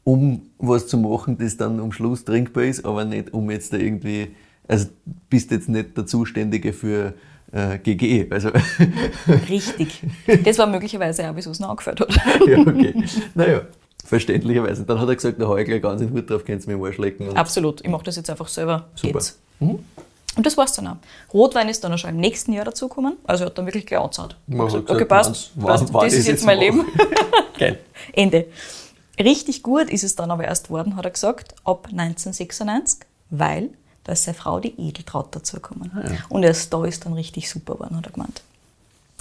um 0.04 0.42
was 0.58 0.86
zu 0.86 0.98
machen, 0.98 1.38
das 1.38 1.56
dann 1.56 1.80
am 1.80 1.90
Schluss 1.90 2.24
trinkbar 2.24 2.64
ist, 2.64 2.84
aber 2.84 3.06
nicht 3.06 3.32
um 3.32 3.50
jetzt 3.50 3.72
da 3.72 3.78
irgendwie, 3.78 4.28
also 4.68 4.86
bist 5.28 5.50
jetzt 5.50 5.68
nicht 5.68 5.96
der 5.96 6.06
Zuständige 6.06 6.72
für 6.72 7.14
äh, 7.52 7.78
GG. 7.78 8.26
Also 8.30 8.50
Richtig. 9.48 10.02
Das 10.44 10.58
war 10.58 10.66
möglicherweise 10.66 11.28
auch, 11.30 11.36
wieso 11.36 11.50
es 11.50 11.60
noch 11.60 11.70
angefällt 11.70 12.00
hat. 12.00 12.08
ja, 12.46 12.58
okay. 12.58 12.94
Naja, 13.34 13.62
verständlicherweise. 14.04 14.84
Dann 14.84 15.00
hat 15.00 15.08
er 15.08 15.14
gesagt, 15.14 15.40
da 15.40 15.46
hau 15.46 15.56
ich 15.56 15.66
gleich 15.66 15.82
ganz 15.82 16.00
in 16.00 16.08
den 16.08 16.16
Hut 16.16 16.28
drauf, 16.28 16.44
kannst 16.44 16.66
du 16.66 16.70
mir 16.70 16.78
mal 16.78 16.92
schlecken. 16.92 17.28
Und 17.28 17.36
Absolut. 17.36 17.80
Ich 17.82 17.88
mache 17.88 18.04
das 18.04 18.16
jetzt 18.16 18.30
einfach 18.30 18.48
selber. 18.48 18.88
Super. 18.94 19.12
Geht's. 19.12 19.38
Und 20.36 20.44
das 20.44 20.56
war's 20.56 20.72
dann 20.72 20.88
auch. 20.88 20.96
Rotwein 21.32 21.68
ist 21.68 21.84
dann 21.84 21.92
auch 21.92 21.98
schon 21.98 22.10
im 22.10 22.16
nächsten 22.16 22.52
Jahr 22.52 22.64
dazugekommen. 22.64 23.16
Also 23.24 23.44
er 23.44 23.46
hat 23.46 23.58
dann 23.58 23.66
wirklich 23.66 23.86
gleich 23.86 24.00
angezahlt. 24.00 24.36
Also, 24.50 24.78
hat 24.78 24.84
okay, 24.90 24.92
gesagt, 25.04 25.08
passt. 25.08 25.52
wann- 25.54 25.66
passt. 25.66 25.94
wann 25.94 26.04
das 26.04 26.14
ist 26.14 26.26
jetzt 26.26 26.44
mein. 26.44 26.58
Leben. 26.58 26.84
Geil. 27.58 27.78
Ende. 28.12 28.46
Richtig 29.18 29.62
gut 29.62 29.90
ist 29.90 30.02
es 30.02 30.16
dann 30.16 30.32
aber 30.32 30.44
erst 30.44 30.70
worden, 30.70 30.96
hat 30.96 31.04
er 31.04 31.12
gesagt, 31.12 31.54
ab 31.64 31.86
1996, 31.88 33.06
weil 33.30 33.70
da 34.04 34.12
ist 34.12 34.24
seine 34.24 34.36
Frau, 34.36 34.60
die 34.60 34.74
Edeltraut, 34.78 35.34
dazugekommen. 35.34 35.90
Und 36.28 36.42
erst 36.42 36.72
da 36.72 36.84
ist 36.84 37.04
dann 37.04 37.14
richtig 37.14 37.50
super 37.50 37.74
geworden, 37.74 37.96
hat 37.96 38.06
er 38.06 38.12
gemeint. 38.12 38.42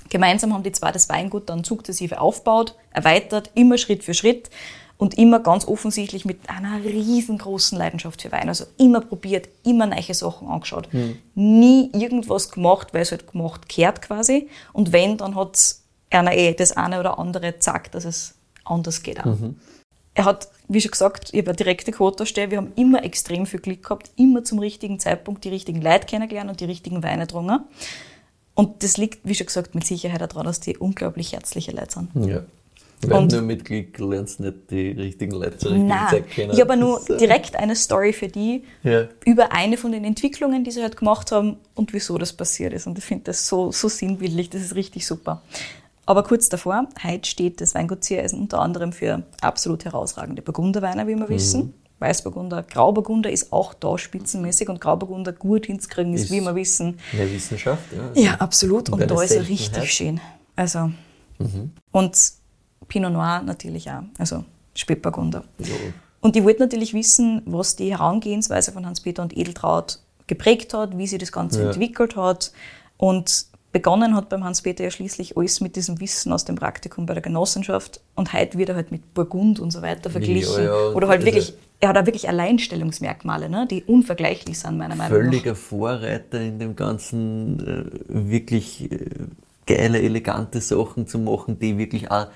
Gemeinsam 0.09 0.53
haben 0.53 0.63
die 0.63 0.71
zwei 0.71 0.91
das 0.91 1.09
Weingut 1.09 1.49
dann 1.49 1.63
sukzessive 1.63 2.19
aufgebaut, 2.19 2.75
erweitert, 2.91 3.49
immer 3.55 3.77
Schritt 3.77 4.03
für 4.03 4.13
Schritt 4.13 4.49
und 4.97 5.17
immer 5.17 5.39
ganz 5.39 5.65
offensichtlich 5.67 6.23
mit 6.23 6.49
einer 6.49 6.83
riesengroßen 6.83 7.77
Leidenschaft 7.77 8.21
für 8.21 8.31
Wein. 8.31 8.47
Also 8.49 8.65
immer 8.77 9.01
probiert, 9.01 9.47
immer 9.63 9.85
neue 9.87 10.13
Sachen 10.13 10.47
angeschaut. 10.47 10.87
Nie 11.33 11.89
irgendwas 11.93 12.51
gemacht, 12.51 12.89
weil 12.93 13.01
es 13.01 13.11
halt 13.11 13.31
gemacht 13.31 13.67
kehrt 13.69 14.01
quasi. 14.01 14.49
Und 14.71 14.91
wenn, 14.91 15.17
dann 15.17 15.35
hat 15.35 15.55
es 15.55 15.83
einer 16.09 16.33
eh 16.35 16.53
das 16.53 16.73
eine 16.77 16.99
oder 16.99 17.17
andere 17.17 17.53
gesagt, 17.53 17.95
dass 17.95 18.05
es 18.05 18.35
anders 18.65 19.01
geht 19.01 19.19
auch. 19.21 19.35
Er 20.15 20.25
hat, 20.25 20.47
wie 20.67 20.79
schon 20.79 20.91
gesagt, 20.91 21.29
ich 21.31 21.39
habe 21.39 21.49
eine 21.49 21.55
direkte 21.55 21.91
Quote 21.91 22.25
stehen. 22.25 22.51
Wir 22.51 22.57
haben 22.59 22.71
immer 22.75 23.03
extrem 23.03 23.45
viel 23.47 23.59
Glück 23.59 23.83
gehabt, 23.83 24.11
immer 24.15 24.43
zum 24.43 24.59
richtigen 24.59 24.99
Zeitpunkt 24.99 25.43
die 25.43 25.49
richtigen 25.49 25.81
Leute 25.81 26.05
kennengelernt 26.05 26.49
und 26.51 26.59
die 26.59 26.65
richtigen 26.65 27.01
Weine 27.03 27.23
getrunken. 27.25 27.61
Und 28.55 28.83
das 28.83 28.97
liegt, 28.97 29.27
wie 29.27 29.33
schon 29.33 29.47
gesagt, 29.47 29.73
mit 29.73 29.85
Sicherheit 29.85 30.21
daran, 30.21 30.45
dass 30.45 30.59
die 30.59 30.77
unglaublich 30.77 31.33
herzliche 31.33 31.71
Leute 31.71 31.93
sind. 32.13 32.27
Ja. 32.27 32.43
Weil 33.05 33.19
Und- 33.23 33.31
nur 33.33 33.41
mit 33.41 33.65
Glück 33.65 33.97
lernst 33.97 34.39
du 34.39 34.43
nicht 34.43 34.69
die 34.69 34.91
richtigen 34.91 35.33
Leute 35.33 35.57
zur 35.57 35.71
richtigen 35.71 35.87
Nein, 35.87 36.07
Zeit 36.09 36.29
kennen. 36.29 36.53
ich 36.53 36.61
habe 36.61 36.77
nur 36.77 37.01
äh, 37.09 37.17
direkt 37.17 37.55
eine 37.57 37.75
Story 37.75 38.13
für 38.13 38.27
die 38.29 38.63
Ja. 38.83 39.07
über 39.25 39.51
eine 39.51 39.75
von 39.77 39.91
den 39.91 40.05
Entwicklungen, 40.05 40.63
die 40.63 40.71
sie 40.71 40.81
halt 40.83 40.95
gemacht 40.95 41.31
haben 41.33 41.57
und 41.75 41.91
wieso 41.91 42.17
das 42.17 42.31
passiert 42.31 42.71
ist. 42.71 42.87
Und 42.87 42.97
ich 42.99 43.03
finde 43.03 43.25
das 43.25 43.47
so, 43.47 43.71
so 43.73 43.89
sinnbildlich, 43.89 44.51
das 44.51 44.61
ist 44.61 44.75
richtig 44.75 45.05
super. 45.05 45.41
Aber 46.05 46.23
kurz 46.23 46.49
davor, 46.49 46.87
heute 47.03 47.29
steht 47.29 47.61
das 47.61 47.75
Weingut 47.75 48.03
Ziereisen 48.03 48.39
unter 48.39 48.59
anderem 48.59 48.91
für 48.91 49.23
absolut 49.41 49.85
herausragende 49.85 50.41
Burgunderweine, 50.41 51.07
wie 51.07 51.15
wir 51.15 51.29
wissen. 51.29 51.73
Weißburgunder, 51.99 52.63
Grauburgunder 52.63 53.31
ist 53.31 53.53
auch 53.53 53.73
da 53.73 53.97
spitzenmäßig 53.97 54.67
und 54.67 54.81
Grauburgunder 54.81 55.31
gut 55.31 55.67
hinzukriegen 55.67 56.13
ist, 56.13 56.23
Ist- 56.25 56.31
wie 56.31 56.41
wir 56.41 56.53
wissen, 56.55 56.99
Eine 57.13 57.31
Wissenschaft, 57.31 57.83
ja. 58.15 58.21
ja, 58.21 58.33
absolut. 58.35 58.89
Und 58.89 59.09
da 59.09 59.21
ist 59.21 59.31
er 59.31 59.47
richtig 59.47 59.93
schön. 59.93 60.19
Also, 60.57 60.91
und 61.91 62.17
Pinot 62.89 63.13
Noir 63.13 63.41
natürlich 63.43 63.89
auch. 63.89 64.03
Also 64.17 64.43
Spätburgunder. 64.75 65.43
So. 65.59 65.71
Und 66.19 66.35
ich 66.35 66.43
wollte 66.43 66.61
natürlich 66.61 66.93
wissen, 66.93 67.41
was 67.45 67.75
die 67.77 67.91
Herangehensweise 67.91 68.71
von 68.73 68.85
Hans-Peter 68.85 69.21
und 69.23 69.37
Edeltraut 69.37 69.99
geprägt 70.27 70.73
hat, 70.73 70.97
wie 70.97 71.07
sie 71.07 71.17
das 71.17 71.31
Ganze 71.31 71.61
Ja. 71.61 71.67
entwickelt 71.69 72.15
hat. 72.17 72.51
Und 72.97 73.45
begonnen 73.73 74.15
hat 74.15 74.29
beim 74.29 74.43
Hans-Peter 74.45 74.83
ja 74.85 74.91
schließlich 74.91 75.35
alles 75.35 75.59
mit 75.59 75.75
diesem 75.75 75.99
Wissen 75.99 76.31
aus 76.31 76.45
dem 76.45 76.55
Praktikum 76.55 77.05
bei 77.05 77.13
der 77.13 77.23
Genossenschaft. 77.23 77.99
Und 78.15 78.31
heute 78.31 78.57
wird 78.57 78.69
er 78.69 78.75
halt 78.75 78.91
mit 78.91 79.13
Burgund 79.13 79.59
und 79.59 79.71
so 79.71 79.81
weiter 79.81 80.09
verglichen. 80.09 80.63
ja, 80.63 80.73
Oder 80.93 81.09
halt 81.09 81.21
also- 81.21 81.25
wirklich, 81.25 81.53
er 81.81 81.89
hat 81.89 81.97
auch 81.97 82.05
wirklich 82.05 82.29
Alleinstellungsmerkmale, 82.29 83.49
ne, 83.49 83.67
die 83.69 83.83
unvergleichlich 83.83 84.59
sind, 84.59 84.77
meiner 84.77 84.95
Meinung 84.95 85.17
nach. 85.17 85.23
Völliger 85.25 85.55
Vorreiter 85.55 86.39
in 86.39 86.59
dem 86.59 86.75
ganzen 86.75 87.59
äh, 87.59 88.29
wirklich 88.29 88.89
äh, 88.89 88.99
geile, 89.65 90.01
elegante 90.01 90.61
Sachen 90.61 91.07
zu 91.07 91.17
machen, 91.19 91.59
die 91.59 91.77
wirklich 91.77 92.09
auch 92.11 92.27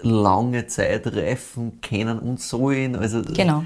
lange 0.00 0.66
Zeit 0.68 1.06
reifen 1.08 1.80
können 1.82 2.18
und 2.18 2.40
sollen. 2.40 2.96
Also 2.96 3.22
Genau. 3.22 3.64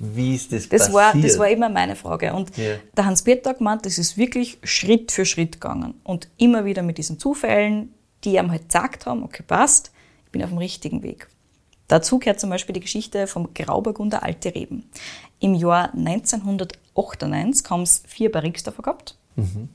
Wie 0.00 0.34
ist 0.34 0.52
das, 0.52 0.68
Das 0.68 0.92
war, 0.92 1.12
passiert? 1.12 1.24
das 1.32 1.38
war 1.38 1.48
immer 1.48 1.68
meine 1.68 1.96
Frage. 1.96 2.32
Und 2.34 2.56
Ja. 2.56 2.74
der 2.96 3.06
Hans-Peter 3.06 3.50
hat 3.50 3.58
gemeint, 3.58 3.84
das 3.86 3.98
ist 3.98 4.16
wirklich 4.16 4.58
Schritt 4.62 5.12
für 5.12 5.24
Schritt 5.24 5.52
gegangen. 5.60 5.94
Und 6.04 6.28
immer 6.36 6.64
wieder 6.64 6.82
mit 6.82 6.98
diesen 6.98 7.18
Zufällen, 7.18 7.92
die 8.24 8.36
ihm 8.36 8.50
halt 8.50 8.68
gesagt 8.68 9.06
haben, 9.06 9.22
okay, 9.24 9.42
passt, 9.46 9.90
ich 10.26 10.32
bin 10.32 10.42
auf 10.42 10.50
dem 10.50 10.58
richtigen 10.58 11.02
Weg. 11.02 11.28
Dazu 11.88 12.18
gehört 12.18 12.40
zum 12.40 12.48
Beispiel 12.50 12.72
die 12.72 12.80
Geschichte 12.80 13.26
vom 13.26 13.52
Grauburgunder 13.52 14.22
Alte 14.22 14.54
Reben. 14.54 14.88
Im 15.40 15.54
Jahr 15.54 15.92
1998 15.94 17.68
haben 17.70 17.82
es 17.82 18.02
vier 18.06 18.30
Barriques 18.32 18.62
davon 18.62 18.82
gehabt, 18.84 19.16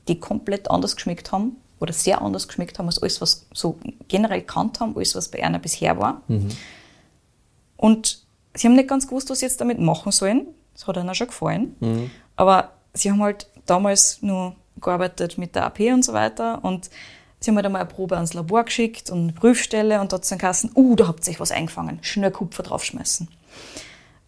die 0.08 0.18
komplett 0.18 0.70
anders 0.70 0.96
geschmeckt 0.96 1.30
haben 1.32 1.56
oder 1.80 1.92
sehr 1.92 2.22
anders 2.22 2.48
geschmeckt 2.48 2.78
haben 2.78 2.86
als 2.86 3.00
alles, 3.02 3.20
was 3.20 3.46
so 3.52 3.78
generell 4.08 4.42
kannt 4.42 4.80
haben, 4.80 4.96
alles, 4.96 5.14
was 5.14 5.28
bei 5.28 5.44
einer 5.44 5.58
bisher 5.58 5.98
war. 5.98 6.22
Und 7.76 8.24
sie 8.54 8.66
haben 8.66 8.74
nicht 8.74 8.88
ganz 8.88 9.06
gewusst, 9.06 9.30
was 9.30 9.40
sie 9.40 9.46
jetzt 9.46 9.60
damit 9.60 9.78
machen 9.78 10.12
sollen. 10.12 10.46
Das 10.74 10.86
hat 10.86 10.96
ihnen 10.96 11.08
auch 11.10 11.14
schon 11.14 11.26
gefallen. 11.28 11.76
Aber 12.36 12.72
sie 12.94 13.10
haben 13.10 13.22
halt 13.22 13.48
damals 13.66 14.22
nur 14.22 14.54
gearbeitet 14.80 15.38
mit 15.38 15.54
der 15.54 15.64
AP 15.66 15.80
und 15.92 16.04
so 16.04 16.12
weiter. 16.12 16.64
Und 16.64 16.90
sie 17.40 17.50
haben 17.50 17.56
halt 17.56 17.66
einmal 17.66 17.82
eine 17.82 17.90
Probe 17.90 18.16
ans 18.16 18.34
Labor 18.34 18.64
geschickt 18.64 19.10
und 19.10 19.22
eine 19.22 19.32
Prüfstelle 19.32 20.00
und 20.00 20.12
dort 20.12 20.24
sind 20.24 20.38
Kassen, 20.38 20.70
uh, 20.74 20.96
da 20.96 21.08
habt 21.08 21.26
ihr 21.26 21.32
euch 21.32 21.40
was 21.40 21.50
eingefangen. 21.50 21.98
Schnell 22.02 22.30
Kupfer 22.30 22.62
draufschmeißen. 22.62 23.28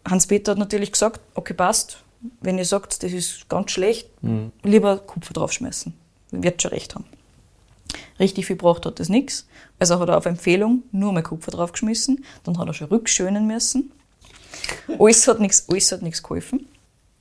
Hans-Peter 0.07 0.51
hat 0.51 0.59
natürlich 0.59 0.91
gesagt, 0.91 1.21
okay, 1.35 1.53
passt. 1.53 2.03
Wenn 2.39 2.57
ihr 2.57 2.65
sagt, 2.65 3.01
das 3.01 3.11
ist 3.13 3.49
ganz 3.49 3.71
schlecht, 3.71 4.07
lieber 4.63 4.97
Kupfer 4.97 5.33
draufschmeißen. 5.33 5.93
Wird 6.31 6.61
schon 6.61 6.71
recht 6.71 6.95
haben. 6.95 7.05
Richtig 8.19 8.45
viel 8.45 8.57
gebracht 8.57 8.85
hat 8.85 8.99
das 8.99 9.09
nichts. 9.09 9.47
Also 9.79 9.99
hat 9.99 10.07
er 10.09 10.17
auf 10.17 10.27
Empfehlung 10.27 10.83
nur 10.91 11.11
mal 11.11 11.23
Kupfer 11.23 11.51
draufgeschmissen. 11.51 12.23
Dann 12.43 12.57
hat 12.59 12.67
er 12.67 12.73
schon 12.73 12.87
rückschönen 12.87 13.47
müssen. 13.47 13.91
Alles 14.99 15.27
hat 15.27 15.39
nichts, 15.39 15.67
alles 15.69 15.91
hat 15.91 16.01
nichts 16.01 16.21
geholfen. 16.21 16.67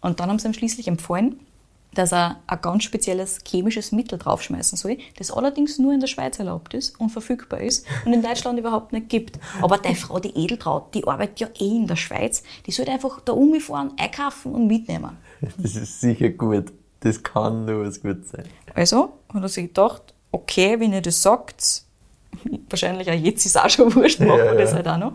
Und 0.01 0.21
dann 0.21 0.31
haben 0.31 0.39
sie 0.39 0.49
ihm 0.49 0.55
schließlich 0.55 0.89
empfohlen, 0.89 1.41
dass 1.95 2.13
er 2.13 2.41
ein 2.47 2.61
ganz 2.61 2.85
spezielles 2.85 3.39
chemisches 3.47 3.93
Mittel 3.93 4.19
draufschmeißen 4.19 4.79
soll, 4.79 4.99
das 5.19 5.31
allerdings 5.31 5.79
nur 5.79 5.93
in 5.93 6.01
der 6.01 6.07
Schweiz 6.07 6.39
erlaubt 6.39 6.75
ist 6.75 6.99
und 7.01 7.11
verfügbar 7.11 7.61
ist 7.61 7.85
und 8.05 8.13
in 8.13 8.23
Deutschland 8.23 8.59
überhaupt 8.59 8.93
nicht 8.93 9.09
gibt. 9.09 9.39
Aber 9.61 9.79
die 9.79 9.95
Frau, 9.95 10.21
die 10.21 10.37
Edeltraut, 10.37 10.95
die 10.95 11.07
arbeitet 11.07 11.41
ja 11.41 11.49
eh 11.59 11.77
in 11.77 11.87
der 11.87 11.97
Schweiz, 11.97 12.43
die 12.67 12.71
sollte 12.71 12.93
einfach 12.93 13.21
da 13.21 13.33
umfahren, 13.33 13.93
einkaufen 13.99 14.55
und 14.55 14.67
mitnehmen. 14.67 15.17
Das 15.59 15.75
ist 15.75 16.01
sicher 16.01 16.31
gut. 16.31 16.73
Das 17.01 17.23
kann 17.23 17.65
nur 17.65 17.87
was 17.87 18.01
Gutes 18.01 18.31
sein. 18.31 18.45
Also 18.75 19.15
hat 19.33 19.43
er 19.43 19.49
sich 19.49 19.67
gedacht, 19.69 20.15
okay, 20.31 20.79
wenn 20.79 20.93
ihr 20.93 21.01
das 21.01 21.23
sagt, 21.23 21.83
wahrscheinlich 22.71 23.11
auch 23.11 23.15
jetzt 23.15 23.47
ist 23.47 23.57
es 23.57 23.63
auch 23.63 23.71
schon 23.71 23.93
wurscht, 23.95 24.21
machen 24.21 24.39
wir 24.39 24.45
Ja, 24.45 24.55
das 24.55 24.71
ja. 24.71 24.77
halt 24.77 24.89
auch 24.89 24.99
noch. 24.99 25.13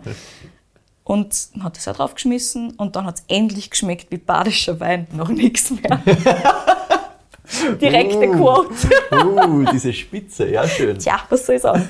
Und 1.06 1.50
hat 1.60 1.76
das 1.76 1.86
auch 1.86 1.94
draufgeschmissen 1.94 2.72
und 2.72 2.96
dann 2.96 3.06
hat 3.06 3.18
es 3.18 3.24
endlich 3.28 3.70
geschmeckt 3.70 4.10
wie 4.10 4.16
badischer 4.16 4.80
Wein, 4.80 5.06
noch 5.12 5.28
nichts 5.28 5.70
mehr. 5.70 6.02
Direkte 7.80 8.28
Uh. 8.28 8.32
Quote. 8.32 8.74
Uh, 9.12 9.64
diese 9.72 9.92
Spitze, 9.92 10.50
ja 10.50 10.66
schön. 10.66 10.98
Tja, 10.98 11.20
was 11.28 11.46
soll 11.46 11.54
ich 11.54 11.62
sagen? 11.62 11.88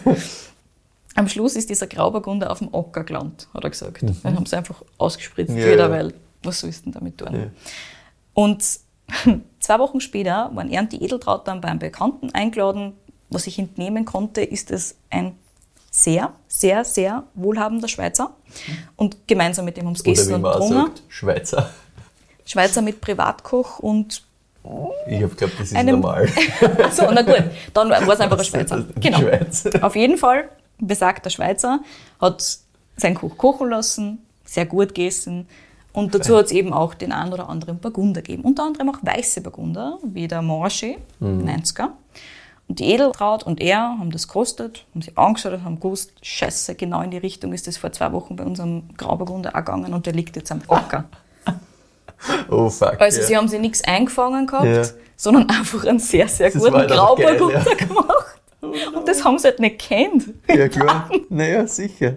Am 1.14 1.28
Schluss 1.28 1.56
ist 1.56 1.70
dieser 1.70 1.86
Grauburgunder 1.86 2.50
auf 2.50 2.58
dem 2.58 2.74
Acker 2.74 3.04
gelandet, 3.04 3.48
hat 3.54 3.64
er 3.64 3.70
gesagt. 3.70 4.02
Dann 4.02 4.36
haben 4.36 4.44
sie 4.44 4.54
einfach 4.54 4.82
ausgespritzt 4.98 5.56
Ja, 5.56 5.64
wieder, 5.64 5.86
ja. 5.86 5.90
weil 5.90 6.14
was 6.42 6.60
sollst 6.60 6.80
du 6.80 6.90
denn 6.90 6.92
damit 6.92 7.16
tun? 7.16 7.34
Ja. 7.34 7.46
Und 8.34 8.62
zwei 9.60 9.78
Wochen 9.78 10.02
später 10.02 10.50
waren 10.52 10.70
er 10.70 10.82
und 10.82 10.92
die 10.92 11.02
Edeltraut 11.02 11.48
dann 11.48 11.62
beim 11.62 11.78
Bekannten 11.78 12.34
eingeladen. 12.34 12.92
Was 13.30 13.46
ich 13.46 13.58
entnehmen 13.58 14.04
konnte, 14.04 14.42
ist 14.42 14.70
es 14.70 14.96
ein 15.08 15.36
sehr, 15.96 16.32
sehr, 16.46 16.84
sehr 16.84 17.22
wohlhabender 17.34 17.88
Schweizer. 17.88 18.32
Und 18.96 19.26
gemeinsam 19.26 19.64
mit 19.64 19.78
dem 19.78 19.86
haben 19.86 19.94
sie 19.94 20.02
gegessen 20.02 20.34
und 20.34 20.42
getrunken. 20.42 20.90
Schweizer. 21.08 21.70
Schweizer 22.44 22.82
mit 22.82 23.00
Privatkoch 23.00 23.78
und 23.78 24.22
Ich 25.08 25.22
habe 25.22 25.28
geglaubt, 25.28 25.54
das 25.58 25.68
ist 25.68 25.76
Einem- 25.76 26.00
normal. 26.00 26.28
so, 26.92 27.10
na 27.10 27.22
gut, 27.22 27.44
dann 27.72 27.88
war 27.88 28.08
es 28.08 28.20
einfach 28.20 28.38
ein 28.38 28.44
Schweizer. 28.44 28.84
Genau. 29.00 29.20
Schweiz. 29.20 29.64
Auf 29.80 29.96
jeden 29.96 30.18
Fall, 30.18 30.50
besagter 30.78 31.30
Schweizer 31.30 31.80
hat 32.20 32.58
seinen 32.98 33.14
Koch 33.14 33.36
kochen 33.38 33.70
lassen, 33.70 34.18
sehr 34.44 34.66
gut 34.66 34.88
gegessen. 34.88 35.48
Und 35.94 36.14
dazu 36.14 36.36
hat 36.36 36.46
es 36.46 36.52
eben 36.52 36.74
auch 36.74 36.92
den 36.92 37.10
einen 37.10 37.32
oder 37.32 37.48
anderen 37.48 37.78
Burgunder 37.78 38.20
gegeben. 38.20 38.42
Unter 38.42 38.64
anderem 38.64 38.90
auch 38.90 38.98
weiße 39.00 39.40
Burgunder, 39.40 39.98
wie 40.02 40.28
der 40.28 40.42
Morche, 40.42 40.96
90er. 41.22 41.88
Und 42.68 42.80
die 42.80 42.86
Edeltraut 42.92 43.44
und 43.44 43.60
er 43.60 43.78
haben 43.78 44.10
das 44.10 44.26
gekostet, 44.26 44.84
haben 44.92 45.02
sich 45.02 45.16
angeschaut 45.16 45.52
und 45.52 45.64
haben 45.64 45.78
gewusst, 45.78 46.12
scheiße, 46.22 46.74
genau 46.74 47.00
in 47.02 47.10
die 47.12 47.18
Richtung 47.18 47.52
ist 47.52 47.66
das 47.66 47.76
vor 47.76 47.92
zwei 47.92 48.10
Wochen 48.12 48.34
bei 48.34 48.44
unserem 48.44 48.88
Grauburgunder 48.96 49.50
auch 49.50 49.58
gegangen 49.60 49.94
und 49.94 50.06
der 50.06 50.12
liegt 50.14 50.34
jetzt 50.36 50.50
am 50.52 50.60
Acker. 50.68 51.04
Oh 52.48 52.70
fuck. 52.70 52.98
Also 52.98 53.20
ja. 53.20 53.26
sie 53.26 53.36
haben 53.36 53.46
sich 53.46 53.60
nichts 53.60 53.84
eingefangen 53.84 54.46
gehabt, 54.46 54.64
Ja. 54.64 54.82
sondern 55.16 55.50
einfach 55.50 55.84
einen 55.84 55.98
sehr, 55.98 56.26
sehr 56.28 56.50
Das 56.50 56.62
guten 56.62 56.74
einfach 56.74 56.88
geil, 56.88 56.96
Grauburgunder 57.36 57.62
ja. 57.62 57.74
gemacht. 57.86 58.40
Und 58.62 59.06
das 59.06 59.22
haben 59.22 59.38
sie 59.38 59.48
halt 59.48 59.60
nicht 59.60 59.78
kennt. 59.78 60.32
Ja, 60.48 60.66
klar. 60.68 61.10
Naja, 61.28 61.66
sicher. 61.66 62.16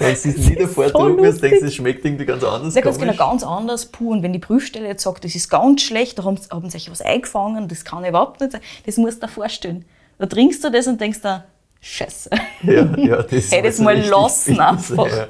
Wenn 0.00 0.14
du 0.14 0.28
es 0.40 0.48
nie 0.48 0.56
davor 0.56 0.88
so 0.88 1.18
hast, 1.24 1.40
denkst 1.42 1.60
du, 1.60 1.66
es 1.66 1.74
schmeckt 1.74 2.04
irgendwie 2.04 2.24
ganz 2.26 2.42
anders. 2.42 2.74
Ja, 2.74 2.80
ganz 2.80 2.98
genau, 2.98 3.14
ganz 3.14 3.42
anders, 3.44 3.86
puh. 3.86 4.10
Und 4.12 4.22
wenn 4.22 4.32
die 4.32 4.38
Prüfstelle 4.38 4.86
jetzt 4.88 5.02
sagt, 5.02 5.24
das 5.24 5.34
ist 5.34 5.48
ganz 5.48 5.82
schlecht, 5.82 6.18
da 6.18 6.24
haben, 6.24 6.36
sie- 6.36 6.48
haben 6.50 6.64
sie 6.70 6.78
sich 6.78 6.90
was 6.90 7.00
eingefangen, 7.02 7.68
das 7.68 7.84
kann 7.84 8.04
überhaupt 8.04 8.40
nicht 8.40 8.52
sein, 8.52 8.60
das 8.86 8.96
musst 8.96 9.22
du 9.22 9.26
dir 9.26 9.32
vorstellen. 9.32 9.84
Da 10.18 10.26
trinkst 10.26 10.62
du 10.64 10.70
das 10.70 10.86
und 10.86 11.00
denkst 11.00 11.20
dir, 11.22 11.44
scheiße. 11.80 12.30
Ja, 12.64 12.96
ja, 12.96 13.22
das 13.22 13.50
Hätte 13.52 13.62
war 13.64 13.68
es 13.70 13.78
mal 13.78 13.98
lassen 14.00 14.60
einfach. 14.60 15.06
Ja. 15.06 15.28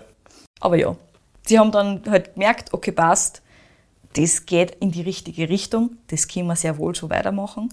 Aber 0.61 0.77
ja, 0.77 0.97
sie 1.47 1.59
haben 1.59 1.71
dann 1.73 2.03
halt 2.09 2.35
gemerkt, 2.35 2.73
okay, 2.73 2.93
passt, 2.93 3.43
das 4.15 4.47
geht 4.47 4.73
in 4.81 4.91
die 4.91 5.03
richtige 5.03 5.49
Richtung, 5.49 5.97
das 6.09 6.27
können 6.29 6.47
wir 6.49 6.57
sehr 6.57 6.79
wohl 6.79 6.95
so 6.95 7.09
weitermachen. 7.11 7.73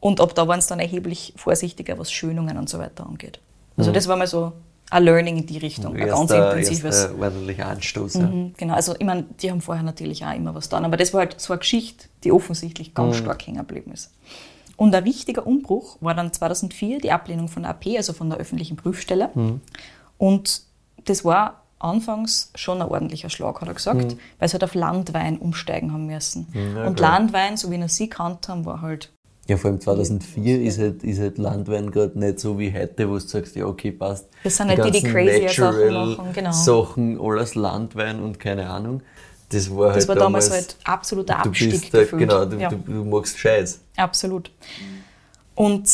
Und 0.00 0.20
ab 0.20 0.34
da 0.34 0.46
waren 0.46 0.60
sie 0.60 0.68
dann 0.68 0.80
erheblich 0.80 1.32
vorsichtiger, 1.36 1.98
was 1.98 2.12
Schönungen 2.12 2.56
und 2.58 2.68
so 2.68 2.78
weiter 2.78 3.06
angeht. 3.06 3.40
Also 3.76 3.90
das 3.90 4.06
war 4.06 4.16
mal 4.16 4.26
so 4.28 4.52
ein 4.90 5.02
Learning 5.04 5.38
in 5.38 5.46
die 5.46 5.58
Richtung, 5.58 5.96
ein 5.96 6.06
ganz 6.06 6.30
intensives. 6.30 7.04
erster 7.04 7.18
ordentlicher 7.18 7.66
Anstoß. 7.66 8.14
Ja. 8.14 8.20
Mhm, 8.26 8.54
Genau, 8.56 8.74
also 8.74 8.94
ich 8.98 9.04
meine, 9.04 9.24
die 9.40 9.50
haben 9.50 9.60
vorher 9.60 9.82
natürlich 9.82 10.24
auch 10.24 10.34
immer 10.34 10.54
was 10.54 10.64
getan, 10.68 10.84
aber 10.84 10.96
das 10.96 11.12
war 11.12 11.20
halt 11.20 11.40
so 11.40 11.52
eine 11.52 11.60
Geschichte, 11.60 12.06
die 12.22 12.32
offensichtlich 12.32 12.94
ganz 12.94 13.16
stark 13.16 13.46
hängen 13.46 13.58
geblieben 13.58 13.92
ist. 13.92 14.12
Und 14.76 14.94
ein 14.94 15.04
wichtiger 15.04 15.46
Umbruch 15.46 15.96
war 16.00 16.14
dann 16.14 16.32
2004 16.32 16.98
die 16.98 17.12
Ablehnung 17.12 17.48
von 17.48 17.62
der 17.62 17.70
AP, 17.70 17.86
also 17.96 18.12
von 18.12 18.28
der 18.28 18.38
öffentlichen 18.38 18.76
Prüfstelle. 18.76 19.30
Und 20.18 20.62
das 21.04 21.24
war 21.24 21.62
anfangs 21.78 22.50
schon 22.54 22.80
ein 22.80 22.88
ordentlicher 22.88 23.30
Schlag, 23.30 23.60
hat 23.60 23.68
er 23.68 23.74
gesagt, 23.74 24.16
weil 24.38 24.48
sie 24.48 24.54
halt 24.54 24.64
auf 24.64 24.74
Landwein 24.74 25.38
umsteigen 25.38 25.92
haben 25.92 26.06
müssen. 26.06 26.46
ja, 26.54 26.86
Und 26.86 26.96
klar. 26.96 27.18
Landwein, 27.18 27.56
so 27.56 27.70
wie 27.70 27.78
wir 27.78 27.88
sie 27.88 28.08
kannt 28.08 28.48
haben, 28.48 28.64
war 28.64 28.80
halt 28.80 29.12
Ja, 29.46 29.58
vor 29.58 29.70
allem 29.70 29.80
2004 29.80 30.62
ist 30.62 30.78
halt, 30.78 31.04
ist 31.04 31.20
halt 31.20 31.36
Landwein 31.36 31.90
gerade 31.90 32.18
nicht 32.18 32.40
so 32.40 32.58
wie 32.58 32.72
heute, 32.72 33.08
wo 33.08 33.14
du 33.14 33.18
sagst, 33.20 33.54
ja, 33.56 33.66
okay, 33.66 33.92
passt. 33.92 34.26
Das 34.42 34.56
sind 34.56 34.68
halt 34.68 34.84
die, 34.86 35.00
die 35.00 35.02
crazier 35.02 35.48
Sachen 35.50 35.92
machen, 35.92 36.32
genau. 36.32 36.52
Sachen, 36.52 37.20
alles 37.20 37.54
Landwein 37.54 38.20
und 38.22 38.40
keine 38.40 38.68
Ahnung. 38.70 39.02
Das 39.50 39.70
war 39.70 39.88
halt 39.88 39.96
das 39.98 40.08
war 40.08 40.14
damals, 40.16 40.48
damals 40.48 40.66
halt 40.68 40.76
absoluter 40.84 41.34
du 41.42 41.48
Abstieg 41.50 41.70
bist 41.72 41.92
halt, 41.92 42.04
gefühlt. 42.10 42.20
genau, 42.20 42.44
du, 42.46 42.56
Ja. 42.56 42.68
du, 42.70 42.76
du 42.78 43.04
magst 43.04 43.38
Scheiß. 43.38 43.80
Absolut. 43.96 44.50
Und 45.54 45.88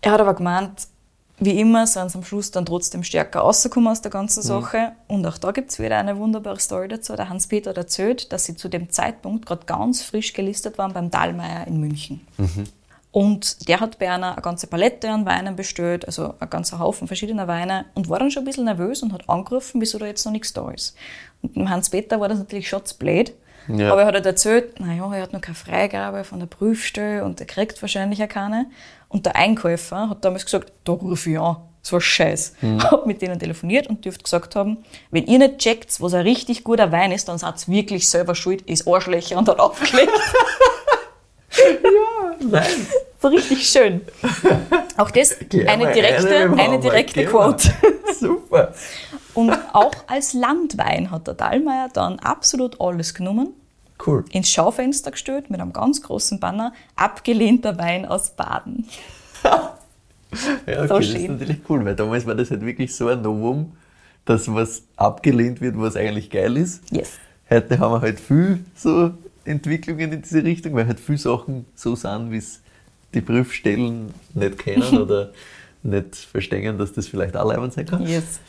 er 0.00 0.12
hat 0.12 0.20
aber 0.20 0.34
gemeint, 0.34 0.88
wie 1.38 1.58
immer 1.58 1.86
sind 1.86 2.10
sie 2.10 2.18
am 2.18 2.24
Schluss 2.24 2.50
dann 2.52 2.64
trotzdem 2.64 3.02
stärker 3.02 3.40
rausgekommen 3.40 3.90
aus 3.90 4.00
der 4.00 4.10
ganzen 4.10 4.42
Sache. 4.42 4.92
Und 5.08 5.26
auch 5.26 5.36
da 5.36 5.50
gibt 5.50 5.70
es 5.70 5.80
wieder 5.80 5.98
eine 5.98 6.16
wunderbare 6.16 6.60
Story 6.60 6.88
dazu. 6.88 7.16
Der 7.16 7.28
Hans-Peter 7.28 7.70
hat 7.70 7.76
erzählt, 7.76 8.32
dass 8.32 8.44
sie 8.44 8.56
zu 8.56 8.68
dem 8.68 8.90
Zeitpunkt 8.90 9.46
gerade 9.46 9.66
ganz 9.66 10.02
frisch 10.02 10.32
gelistet 10.32 10.78
waren 10.78 10.92
beim 10.92 11.10
Dahlmeier 11.10 11.66
in 11.66 11.80
München. 11.80 12.20
Und 13.10 13.68
der 13.68 13.78
hat 13.78 14.00
bei 14.00 14.10
einer 14.10 14.32
eine 14.32 14.42
ganze 14.42 14.66
Palette 14.66 15.08
an 15.08 15.24
Weinen 15.24 15.54
bestellt, 15.54 16.04
also 16.04 16.34
ein 16.40 16.50
ganzer 16.50 16.80
Haufen 16.80 17.06
verschiedener 17.06 17.46
Weine 17.46 17.84
und 17.94 18.08
war 18.08 18.18
dann 18.18 18.32
schon 18.32 18.42
ein 18.42 18.46
bisschen 18.46 18.64
nervös 18.64 19.02
und 19.04 19.12
hat 19.12 19.28
angerufen, 19.28 19.80
wieso 19.80 19.98
da 19.98 20.06
jetzt 20.06 20.24
noch 20.24 20.32
nichts 20.32 20.52
da 20.52 20.68
ist. 20.70 20.96
Und 21.40 21.54
dem 21.54 21.70
Hans-Peter 21.70 22.20
war 22.20 22.28
das 22.28 22.38
natürlich 22.38 22.68
schon 22.68 22.84
zu 22.84 22.98
blöd. 22.98 23.32
Ja. 23.68 23.92
Aber 23.92 24.02
er 24.02 24.08
hat 24.08 24.14
halt 24.14 24.26
erzählt, 24.26 24.78
naja, 24.80 25.10
er 25.14 25.22
hat 25.22 25.32
noch 25.32 25.40
keine 25.40 25.54
Freigabe 25.54 26.24
von 26.24 26.38
der 26.38 26.46
Prüfstelle 26.46 27.24
und 27.24 27.40
er 27.40 27.46
kriegt 27.46 27.80
wahrscheinlich 27.80 28.22
auch 28.22 28.28
keine. 28.28 28.66
Und 29.14 29.26
der 29.26 29.36
Einkäufer 29.36 30.10
hat 30.10 30.24
damals 30.24 30.44
gesagt, 30.44 30.72
da 30.82 30.90
rufe 30.90 31.30
ich 31.30 31.38
an. 31.38 31.58
So 31.82 31.96
ein 31.96 32.00
Scheiß. 32.00 32.54
Hab 32.80 33.06
mit 33.06 33.22
denen 33.22 33.38
telefoniert 33.38 33.86
und 33.86 34.04
dürft 34.04 34.24
gesagt 34.24 34.56
haben, 34.56 34.78
wenn 35.12 35.24
ihr 35.26 35.38
nicht 35.38 35.58
checkt, 35.58 36.00
was 36.00 36.14
ein 36.14 36.22
richtig 36.22 36.64
guter 36.64 36.90
Wein 36.90 37.12
ist, 37.12 37.28
dann 37.28 37.38
seid 37.38 37.68
ihr 37.68 37.74
wirklich 37.74 38.08
selber 38.08 38.34
schuld, 38.34 38.62
ist 38.62 38.88
Arschlöcher 38.88 39.38
und 39.38 39.48
hat 39.48 39.60
aufgelegt. 39.60 40.10
Nein. 42.40 42.86
So 43.22 43.28
richtig 43.28 43.68
schön. 43.68 44.00
Auch 44.96 45.12
das 45.12 45.36
eine 45.38 45.92
direkte, 45.92 46.52
eine 46.58 46.80
direkte. 46.80 47.24
Quote. 47.26 47.72
Super. 48.18 48.74
Und 49.34 49.52
auch 49.72 49.94
als 50.08 50.32
Landwein 50.32 51.12
hat 51.12 51.28
der 51.28 51.34
Dallmayr 51.34 51.88
dann 51.92 52.18
absolut 52.18 52.80
alles 52.80 53.14
genommen, 53.14 53.54
Cool. 54.04 54.24
ins 54.30 54.48
Schaufenster 54.50 55.10
gestellt 55.12 55.50
mit 55.50 55.60
einem 55.60 55.72
ganz 55.72 56.02
großen 56.02 56.40
Banner, 56.40 56.72
abgelehnter 56.96 57.78
Wein 57.78 58.06
aus 58.06 58.30
Baden. 58.30 58.86
Ja, 60.66 60.82
okay, 60.82 60.88
So 60.88 60.98
das 60.98 61.06
ist 61.10 61.28
natürlich 61.28 61.58
cool, 61.68 61.84
weil 61.84 61.94
damals 61.94 62.26
war 62.26 62.34
das 62.34 62.50
halt 62.50 62.62
wirklich 62.66 62.92
so 62.94 63.06
ein 63.06 63.22
Novum, 63.22 63.72
dass 64.24 64.52
was 64.52 64.82
abgelehnt 64.96 65.60
wird, 65.60 65.78
was 65.78 65.94
eigentlich 65.94 66.28
geil 66.28 66.56
ist. 66.56 66.82
Yes. 66.90 67.12
Heute 67.48 67.78
haben 67.78 67.92
wir 67.92 68.00
halt 68.00 68.18
viel 68.18 68.64
so 68.74 69.12
Entwicklungen 69.44 70.10
in 70.12 70.22
diese 70.22 70.42
Richtung, 70.42 70.74
weil 70.74 70.86
halt 70.86 70.98
viele 70.98 71.18
Sachen 71.18 71.66
so 71.76 71.94
sind, 71.94 72.32
wie 72.32 72.38
es 72.38 72.60
die 73.12 73.20
Prüfstellen 73.20 74.12
nicht 74.34 74.58
kennen 74.58 74.98
oder 75.00 75.30
nicht 75.82 76.16
verstehen, 76.16 76.78
dass 76.78 76.92
das 76.92 77.06
vielleicht 77.06 77.36
auch 77.36 77.46
leibend 77.48 77.74
sein 77.74 77.86
kann. 77.86 78.04
Yes. 78.06 78.40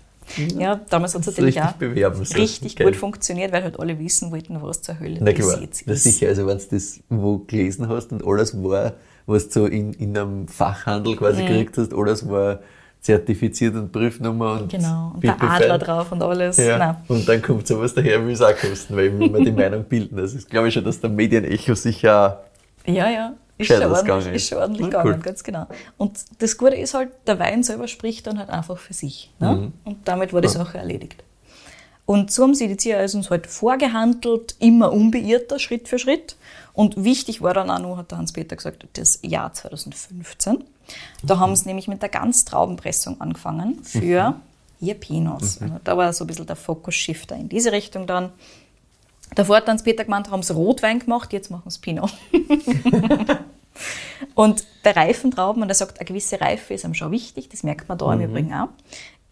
Ja, 0.58 0.80
damals 0.90 1.14
hat 1.14 1.22
es 1.22 1.28
natürlich 1.28 1.56
richtig 1.58 1.64
auch 1.70 1.74
bewerben. 1.74 2.20
richtig 2.22 2.76
Geil. 2.76 2.88
gut 2.88 2.96
funktioniert, 2.96 3.52
weil 3.52 3.64
halt 3.64 3.80
alle 3.80 3.98
wissen 4.00 4.32
wollten, 4.32 4.62
was 4.62 4.82
zur 4.82 5.00
Hölle 5.00 5.18
Na 5.22 5.32
das 5.32 5.62
jetzt 5.62 5.82
ist. 5.84 6.04
sicher. 6.04 6.28
Also 6.28 6.48
wenn 6.48 6.58
du 6.58 6.64
das 6.72 7.00
wo 7.10 7.40
gelesen 7.40 7.88
hast 7.90 8.12
und 8.12 8.26
alles 8.26 8.62
war, 8.64 8.94
was 9.28 9.50
du 9.50 9.62
so 9.62 9.66
in, 9.68 9.94
in 9.94 10.18
einem 10.18 10.48
Fachhandel 10.48 11.16
quasi 11.16 11.44
gekriegt 11.44 11.78
hast, 11.78 11.94
alles 11.94 12.28
war 12.28 12.60
zertifiziert 13.02 13.76
und 13.76 13.92
Prüfnummer 13.92 14.62
und 14.62 14.72
Genau, 14.72 15.12
und 15.14 15.24
der 15.24 15.40
Adler 15.42 15.78
drauf 15.78 16.12
und 16.12 16.24
alles. 16.24 16.58
Ja. 16.58 16.78
Nein. 16.80 16.96
Und 17.08 17.30
dann 17.30 17.40
kommt 17.42 17.68
sowas 17.68 17.94
daher, 17.94 18.26
wie 18.28 18.32
es 18.32 18.42
auch 18.42 18.56
kosten, 18.58 18.96
weil 18.96 19.18
wir 19.18 19.30
die 19.46 19.52
Meinung 19.52 19.84
bilden. 19.84 20.18
Das 20.18 20.34
ist, 20.34 20.50
glaube 20.50 20.70
ich, 20.70 20.74
schon, 20.74 20.84
dass 20.84 21.00
der 21.00 21.12
Medienecho 21.12 21.76
sicher 21.76 22.44
Ja, 22.88 23.10
ja. 23.10 23.34
Ist 23.58 23.68
schon, 23.68 23.84
ordentlich, 23.84 24.36
ist 24.36 24.50
schon 24.50 24.58
ordentlich 24.58 24.88
gegangen, 24.88 25.13
cool. 25.13 25.20
ganz 25.20 25.44
genau. 25.44 25.68
Und 25.98 26.20
das 26.39 26.58
Gute 26.58 26.76
ist 26.76 26.94
halt, 26.94 27.12
der 27.26 27.39
Wein 27.39 27.63
selber 27.63 27.88
spricht 27.88 28.28
dann 28.28 28.38
halt 28.38 28.50
einfach 28.50 28.78
für 28.78 28.94
sich. 28.94 29.32
Ne? 29.39 29.56
Mhm. 29.56 29.74
Und 29.86 30.08
damit 30.08 30.34
war 30.34 30.41
die 30.41 30.50
Sache 30.50 30.78
erledigt. 30.78 31.24
Und 32.06 32.32
so 32.32 32.44
haben 32.44 32.54
sie 32.54 32.68
die 32.68 32.78
Ziereisens 32.78 33.30
halt 33.30 33.48
vorgehandelt, 33.48 34.56
immer 34.60 34.91
unbeirrter, 34.91 35.58
Schritt 35.58 35.88
für 35.88 35.98
Schritt. 35.98 36.36
Und 36.74 37.04
wichtig 37.04 37.41
war 37.41 37.54
dann 37.54 37.72
auch 37.72 37.80
noch, 37.80 37.98
hat 37.98 38.12
der 38.12 38.20
Hans-Peter 38.20 38.56
gesagt, 38.56 38.86
das 38.94 39.20
Jahr 39.24 39.54
2015. 39.54 40.63
Da 41.24 41.39
haben 41.39 41.56
sie 41.56 41.68
nämlich 41.68 41.88
mit 41.88 42.02
der 42.02 42.10
Ganztraubenpressung 42.10 43.22
angefangen 43.22 43.84
für 43.84 44.36
ihr 44.80 44.94
Pinos. 44.94 45.62
Also 45.62 45.80
da 45.84 45.98
war 45.98 46.13
so 46.13 46.26
ein 46.26 46.28
bisschen 46.28 46.46
der 46.46 46.56
Fokus-Shifter 46.56 47.36
in 47.36 47.50
diese 47.50 47.72
Richtung 47.72 48.06
dann. 48.06 48.32
Davor 49.34 49.58
hat 49.58 49.68
dann 49.68 49.82
Peter 49.84 50.04
gemeint, 50.06 50.30
haben 50.30 50.44
sie 50.44 50.54
Rotwein 50.54 51.00
gemacht, 51.00 51.34
jetzt 51.34 51.50
machen 51.50 51.70
sie 51.70 51.80
Pinot. 51.80 52.14
und 54.36 54.66
bei 54.84 54.92
reifen 54.92 55.32
Trauben, 55.32 55.62
und 55.62 55.70
er 55.70 55.76
sagt, 55.76 56.00
eine 56.00 56.06
gewisse 56.06 56.40
Reife 56.40 56.74
ist 56.74 56.86
ihm 56.86 56.94
schon 56.94 57.12
wichtig, 57.12 57.50
das 57.50 57.64
merkt 57.64 57.90
man 57.90 57.98
da 57.98 58.14
im 58.14 58.22
Übrigen 58.22 58.54
auch. 58.54 58.70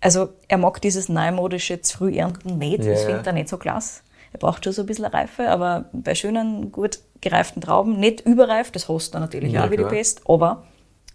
Also 0.01 0.29
er 0.49 0.57
mag 0.57 0.81
dieses 0.81 1.07
neumodische 1.07 1.81
zu 1.81 1.97
früh 1.99 2.17
ernten 2.17 2.57
nicht, 2.57 2.79
das 2.79 3.01
Ja. 3.01 3.05
findet 3.07 3.27
er 3.27 3.33
nicht 3.33 3.47
so 3.49 3.57
klasse. 3.57 4.01
Er 4.33 4.39
braucht 4.39 4.63
schon 4.63 4.73
so 4.73 4.81
ein 4.81 4.87
bisschen 4.87 5.05
Reife, 5.05 5.49
aber 5.49 5.85
bei 5.93 6.15
schönen, 6.15 6.71
gut 6.71 6.99
gereiften 7.21 7.61
Trauben, 7.61 7.97
nicht 7.99 8.21
überreif, 8.21 8.71
das 8.71 8.89
hast 8.89 9.13
du 9.13 9.19
natürlich 9.19 9.53
Ja, 9.53 9.65
auch 9.65 9.71
wie 9.71 9.77
die. 9.77 9.83
Pest, 9.85 10.21
aber 10.27 10.63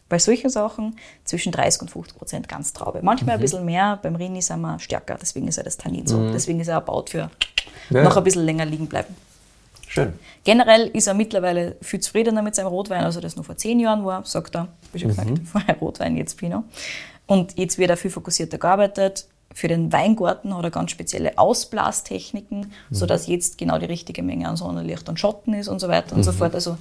bei 0.08 0.18
solchen 0.18 0.48
Sachen 0.50 0.96
zwischen 1.24 1.52
30 1.52 1.82
und 1.82 1.90
50 1.90 2.16
Prozent 2.18 2.48
Ganztraube. 2.48 3.00
Manchmal 3.02 3.36
Mhm. 3.36 3.40
ein 3.40 3.42
bisschen 3.42 3.64
mehr, 3.64 3.98
beim 4.02 4.16
Rini 4.16 4.40
sind 4.42 4.60
wir 4.60 4.78
stärker, 4.78 5.16
deswegen 5.20 5.48
ist 5.48 5.58
er 5.58 5.64
das 5.64 5.76
Tannin 5.76 6.06
so. 6.06 6.30
Deswegen 6.32 6.60
ist 6.60 6.68
er 6.68 6.74
erbaut 6.74 7.10
für 7.10 7.30
Ja. 7.90 8.02
noch 8.04 8.16
ein 8.16 8.24
bisschen 8.24 8.44
länger 8.44 8.64
liegen 8.64 8.86
bleiben. 8.86 9.14
schön. 9.90 10.12
Generell 10.44 10.88
ist 10.88 11.06
er 11.06 11.14
mittlerweile 11.14 11.76
viel 11.80 11.98
zufriedener 12.00 12.42
mit 12.42 12.54
seinem 12.54 12.66
Rotwein, 12.66 13.02
als 13.04 13.16
er 13.16 13.22
das 13.22 13.36
noch 13.36 13.44
vor 13.46 13.56
zehn 13.56 13.80
Jahren 13.80 14.04
war, 14.04 14.22
sagt 14.26 14.54
er. 14.54 14.68
Wie 14.92 14.98
schon 14.98 15.08
gesagt, 15.08 15.30
vorher 15.50 15.76
Rotwein, 15.78 16.16
jetzt 16.18 16.36
Pinot. 16.36 16.64
Und 17.26 17.56
jetzt 17.58 17.78
wird 17.78 17.88
er 17.90 17.96
viel 17.96 18.10
fokussierter 18.10 18.58
gearbeitet. 18.58 19.26
Für 19.54 19.66
den 19.68 19.90
Weingarten 19.90 20.54
hat 20.54 20.62
er 20.62 20.70
ganz 20.70 20.90
spezielle 20.90 21.38
Ausblastechniken, 21.38 22.72
sodass 22.90 23.26
jetzt 23.28 23.56
genau 23.58 23.78
die 23.78 23.86
richtige 23.86 24.22
Menge 24.22 24.46
an 24.48 24.56
Sonnenlicht 24.56 25.08
und 25.08 25.18
Schatten 25.18 25.54
ist 25.54 25.68
und 25.68 25.78
so 25.80 25.88
weiter 25.88 26.14
und 26.16 26.22
so 26.22 26.32
fort. 26.32 26.54
Also 26.54 26.76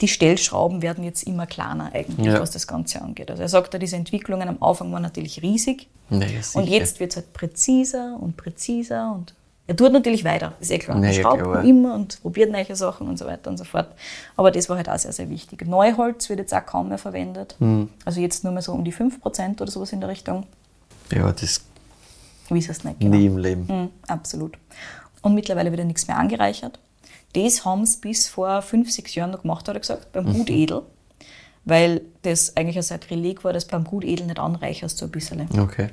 die 0.00 0.08
Stellschrauben 0.08 0.82
werden 0.82 1.04
jetzt 1.04 1.22
immer 1.22 1.46
kleiner 1.46 1.90
eigentlich, 1.94 2.26
Ja. 2.26 2.40
was 2.40 2.50
das 2.50 2.66
Ganze 2.66 3.00
angeht. 3.00 3.30
Also 3.30 3.42
er 3.42 3.48
sagt, 3.48 3.72
ja, 3.72 3.78
diese 3.78 3.96
Entwicklungen 3.96 4.48
am 4.48 4.62
Anfang 4.62 4.92
waren 4.92 5.02
natürlich 5.02 5.40
riesig. 5.42 5.88
Sicher. 6.10 6.58
Und 6.58 6.68
jetzt 6.68 7.00
wird 7.00 7.12
es 7.12 7.16
halt 7.16 7.32
präziser 7.32 8.16
und 8.20 8.36
präziser 8.36 9.12
und 9.12 9.34
er 9.68 9.74
tut 9.74 9.92
natürlich 9.92 10.22
weiter, 10.24 10.52
ist 10.60 10.70
eh 10.70 10.78
klar. 10.78 10.96
Na 11.00 11.08
Er 11.08 11.12
schraubt 11.12 11.42
klar. 11.42 11.64
immer 11.64 11.94
und 11.96 12.20
probiert 12.22 12.52
neue 12.52 12.76
Sachen 12.76 13.08
und 13.08 13.18
so 13.18 13.26
weiter 13.26 13.50
und 13.50 13.56
so 13.58 13.64
fort. 13.64 13.88
Aber 14.36 14.52
das 14.52 14.68
war 14.68 14.76
halt 14.76 14.88
auch 14.88 14.98
sehr, 14.98 15.12
sehr 15.12 15.28
wichtig. 15.28 15.66
Neuholz 15.66 16.28
wird 16.28 16.38
jetzt 16.38 16.54
auch 16.54 16.64
kaum 16.64 16.88
mehr 16.90 16.98
verwendet. 16.98 17.56
Hm. 17.58 17.88
Also 18.04 18.20
jetzt 18.20 18.44
nur 18.44 18.52
mehr 18.52 18.62
so 18.62 18.72
um 18.72 18.84
die 18.84 18.92
5% 18.92 19.60
oder 19.60 19.70
sowas 19.70 19.92
in 19.92 20.00
der 20.00 20.08
Richtung. 20.08 20.46
Ja, 21.10 21.32
das 21.32 21.62
Wie 22.48 22.58
ist 22.60 22.70
es 22.70 22.84
nicht 22.84 23.00
genau? 23.00 23.16
nie 23.16 23.26
im 23.26 23.38
Leben. 23.38 23.66
Mhm, 23.66 23.88
absolut. 24.06 24.56
Und 25.22 25.34
mittlerweile 25.34 25.70
wird 25.72 25.80
ja 25.80 25.84
nichts 25.84 26.06
mehr 26.06 26.16
angereichert. 26.18 26.78
Das 27.36 27.64
haben 27.64 27.84
sie 27.84 27.98
bis 28.00 28.26
vor 28.28 28.62
fünf, 28.62 28.90
sechs 28.90 29.14
Jahren 29.14 29.30
noch 29.30 29.42
gemacht, 29.42 29.68
hat 29.68 29.76
er 29.76 29.80
gesagt, 29.80 30.12
beim 30.12 30.24
Mhm. 30.24 30.32
Gutedel. 30.34 30.82
Weil 31.64 32.02
das 32.22 32.56
eigentlich 32.56 32.76
ein 32.76 32.82
Sakrileg 32.82 33.42
war, 33.44 33.52
dass 33.52 33.64
beim 33.66 33.84
Gutedel 33.84 34.26
nicht 34.26 34.38
anreicherst, 34.38 34.98
so 34.98 35.06
ein 35.06 35.10
bisschen. 35.10 35.46
Okay. 35.58 35.88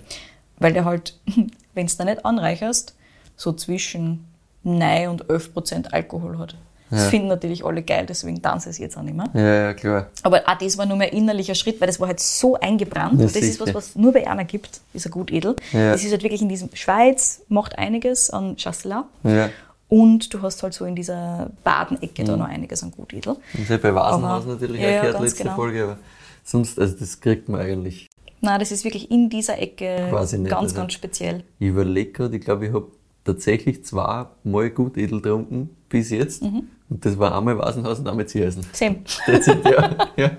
Weil 0.60 0.73
der 0.73 0.86
halt, 0.86 1.19
wenn 1.73 1.88
du 1.88 1.93
da 1.97 2.06
nicht 2.06 2.25
anreicherst, 2.25 2.95
so 3.36 3.51
zwischen 3.53 4.25
9 4.63 5.10
und 5.10 5.29
11 5.29 5.53
Prozent 5.53 5.93
Alkohol 5.93 6.38
hat. 6.38 6.56
Das 6.91 7.06
Ja. 7.06 7.10
finden 7.10 7.27
natürlich 7.29 7.65
alle 7.65 7.82
geil, 7.82 8.06
deswegen 8.08 8.39
tanzen 8.39 8.65
sie 8.65 8.69
es 8.69 8.77
jetzt 8.77 8.97
auch 8.97 9.01
nicht 9.01 9.15
mehr. 9.17 9.27
Ja, 9.34 9.41
ja, 9.65 9.73
klar. 9.73 10.08
Aber 10.21 10.43
auch 10.45 10.58
das 10.60 10.77
war 10.77 10.86
nur 10.86 10.95
mehr 10.95 11.12
innerlicher 11.12 11.56
Schritt, 11.56 11.82
weil 11.82 11.88
das 11.88 11.99
war 11.99 12.08
halt 12.08 12.19
so 12.19 12.56
eingebrannt. 12.60 13.19
Ja, 13.19 13.25
das 13.25 13.36
ist 13.36 13.60
was, 13.60 13.73
was 13.73 13.95
nur 13.95 14.13
bei 14.13 14.27
einer 14.27 14.43
gibt, 14.45 14.79
ist 14.93 15.08
ein 15.08 15.12
gut 15.12 15.32
edel. 15.32 15.56
Ja. 15.71 15.91
Das 15.93 16.03
ist 16.03 16.12
halt 16.12 16.21
wirklich 16.21 16.43
in 16.43 16.49
diesem 16.49 16.69
Schweiz, 16.75 17.41
macht 17.49 17.79
einiges 17.79 18.29
an 18.29 18.56
Chasselas. 18.58 19.06
Ja. 19.23 19.49
Und 19.93 20.34
du 20.34 20.41
hast 20.41 20.63
halt 20.63 20.73
so 20.73 20.86
in 20.86 20.95
dieser 20.95 21.51
Badenecke 21.63 22.23
da 22.23 22.36
noch 22.36 22.47
einiges 22.47 22.82
an 22.82 22.89
gut 22.89 23.13
edel. 23.13 23.36
Das 23.51 23.62
ist 23.62 23.69
ja 23.69 23.77
bei 23.77 23.93
Vasenhaus 23.93 24.43
natürlich 24.47 24.82
ja, 24.82 25.01
auch 25.01 25.03
ja, 25.03 25.19
letzte 25.19 25.43
genau. 25.43 25.56
Folge, 25.56 25.84
aber 25.84 25.97
sonst, 26.43 26.79
also 26.79 26.95
das 26.97 27.19
kriegt 27.19 27.47
man 27.47 27.62
eigentlich. 27.62 28.10
Nein, 28.41 28.60
das 28.60 28.71
ist 28.71 28.86
wirklich 28.86 29.12
in 29.12 29.29
dieser 29.29 29.60
Ecke 29.62 30.08
Quasi 30.10 30.39
nicht, 30.39 30.49
ganz, 30.49 30.63
also- 30.63 30.75
ganz 30.77 30.93
speziell. 30.93 31.43
Ich 31.60 31.67
überlege 31.67 32.12
gerade, 32.12 32.36
ich 32.36 32.43
glaube, 32.43 32.65
ich 32.65 32.73
habe 32.73 32.88
tatsächlich 33.23 33.86
zweimal 33.86 34.71
gut 34.71 34.97
edel 34.97 35.21
getrunken 35.21 35.69
bis 35.89 36.10
jetzt. 36.10 36.41
Mhm. 36.41 36.69
Und 36.89 37.06
das 37.06 37.19
war 37.19 37.38
einmal 37.38 37.60
Vasenhaus 37.60 37.99
und 37.99 38.08
einmal 38.08 38.25
Ziereisen. 38.25 38.65
Same. 38.71 39.03
That's 39.27 39.45
it, 39.45 39.63
ja. 39.63 39.95
ja. 40.17 40.32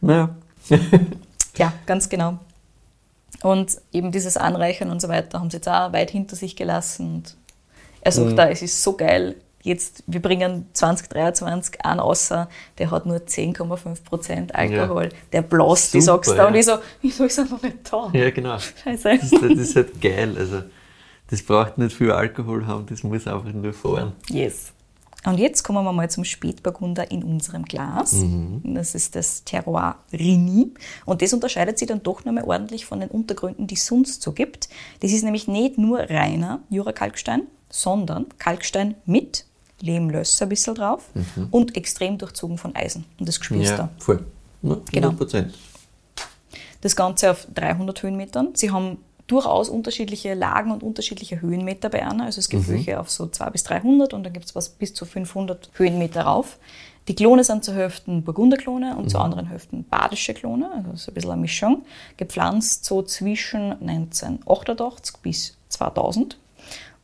Naja. 0.00 0.36
Ja, 1.56 1.72
ganz 1.86 2.08
genau. 2.08 2.38
Und 3.42 3.76
eben 3.92 4.10
dieses 4.10 4.36
Anreichern 4.36 4.90
und 4.90 5.00
so 5.00 5.08
weiter 5.08 5.38
haben 5.38 5.50
sie 5.50 5.58
jetzt 5.58 5.68
auch 5.68 5.92
weit 5.92 6.10
hinter 6.10 6.34
sich 6.34 6.56
gelassen. 6.56 7.14
Und 7.14 7.36
er 8.04 8.12
sagt 8.12 8.30
Mhm. 8.30 8.36
da, 8.36 8.48
es 8.48 8.62
ist 8.62 8.82
so 8.82 8.96
geil. 8.96 9.36
Jetzt, 9.62 10.04
wir 10.06 10.20
bringen 10.20 10.66
2023 10.74 11.82
einen 11.86 11.98
außer, 12.00 12.50
der 12.76 12.90
hat 12.90 13.06
nur 13.06 13.16
10,5% 13.26 14.52
Alkohol. 14.52 15.08
Der 15.32 15.40
bläst, 15.40 15.94
die 15.94 16.02
sagst 16.02 16.30
du 16.32 16.34
da. 16.34 16.46
Und 16.48 16.52
ja. 16.54 16.60
ich 16.60 16.66
so, 16.66 16.72
wieso 17.00 17.24
ist 17.24 17.38
er 17.38 17.46
noch 17.46 17.62
nicht 17.62 17.78
da? 17.90 18.10
Ja, 18.12 18.28
genau. 18.30 18.58
Scheiße. 18.58 19.08
Das, 19.18 19.32
ist- 19.32 19.42
das 19.42 19.50
ist 19.58 19.76
halt 19.76 20.00
geil. 20.02 20.34
Also, 20.38 20.62
das 21.30 21.42
braucht 21.42 21.78
nicht 21.78 21.96
viel 21.96 22.12
Alkohol 22.12 22.66
haben, 22.66 22.84
das 22.86 23.02
muss 23.02 23.26
einfach 23.26 23.50
nur 23.50 23.72
fahren. 23.72 24.12
Yes. 24.28 24.73
Und 25.26 25.38
jetzt 25.38 25.62
kommen 25.62 25.84
wir 25.84 25.92
mal 25.92 26.10
zum 26.10 26.24
Spätburgunder 26.24 27.10
in 27.10 27.22
unserem 27.22 27.64
Glas. 27.64 28.14
Das 28.62 28.94
ist 28.94 29.16
das 29.16 29.42
Terroir 29.44 29.96
Rini. 30.12 30.72
Und 31.06 31.22
das 31.22 31.32
unterscheidet 31.32 31.78
sich 31.78 31.88
dann 31.88 32.02
doch 32.02 32.24
nochmal 32.24 32.44
ordentlich 32.44 32.84
von 32.84 33.00
den 33.00 33.08
Untergründen, 33.08 33.66
die 33.66 33.74
es 33.74 33.86
sonst 33.86 34.20
so 34.22 34.32
gibt. 34.32 34.68
Das 35.00 35.12
ist 35.12 35.24
nämlich 35.24 35.48
nicht 35.48 35.78
nur 35.78 36.00
reiner 36.00 36.60
Jura-Kalkstein, 36.68 37.42
sondern 37.70 38.26
Kalkstein 38.38 38.96
mit 39.06 39.46
Lehmlösser 39.80 40.44
ein 40.46 40.48
bisschen 40.50 40.74
drauf 40.74 41.04
und 41.50 41.76
extrem 41.76 42.18
durchzogen 42.18 42.58
von 42.58 42.76
Eisen. 42.76 43.04
Und 43.18 43.26
das 43.28 43.36
spürst 43.36 43.70
Ja, 43.70 43.76
du. 43.96 44.02
voll. 44.02 44.24
Ja, 44.62 44.70
100 44.70 44.92
Genau. 44.92 45.12
Prozent. 45.12 45.54
Das 46.82 46.94
Ganze 46.96 47.30
auf 47.30 47.46
300 47.54 48.02
Höhenmetern. 48.02 48.48
Sie 48.54 48.70
haben 48.70 48.98
durchaus 49.26 49.68
unterschiedliche 49.68 50.34
Lagen 50.34 50.70
und 50.70 50.82
unterschiedliche 50.82 51.40
Höhenmeter 51.40 51.88
bei 51.88 52.06
einer. 52.06 52.24
Also 52.24 52.38
es 52.38 52.48
gibt 52.48 52.68
welche 52.68 53.00
auf 53.00 53.10
so 53.10 53.26
200 53.26 53.52
bis 53.52 53.62
300 53.64 54.14
und 54.14 54.24
dann 54.24 54.32
gibt 54.32 54.46
es 54.46 54.54
was 54.54 54.68
bis 54.68 54.94
zu 54.94 55.06
500 55.06 55.70
Höhenmeter 55.74 56.22
rauf. 56.22 56.58
Die 57.08 57.14
Klone 57.14 57.44
sind 57.44 57.64
zu 57.64 57.74
Hälften 57.74 58.24
Burgunderklone 58.24 58.96
und 58.96 59.10
zu 59.10 59.18
anderen 59.18 59.46
Hälften 59.46 59.84
badische 59.84 60.32
Klone, 60.32 60.70
also 60.72 60.96
so 60.96 61.10
ein 61.10 61.14
bisschen 61.14 61.32
eine 61.32 61.40
Mischung. 61.40 61.84
Gepflanzt 62.16 62.84
so 62.86 63.02
zwischen 63.02 63.72
1988 63.72 65.16
bis 65.18 65.56
2000. 65.68 66.38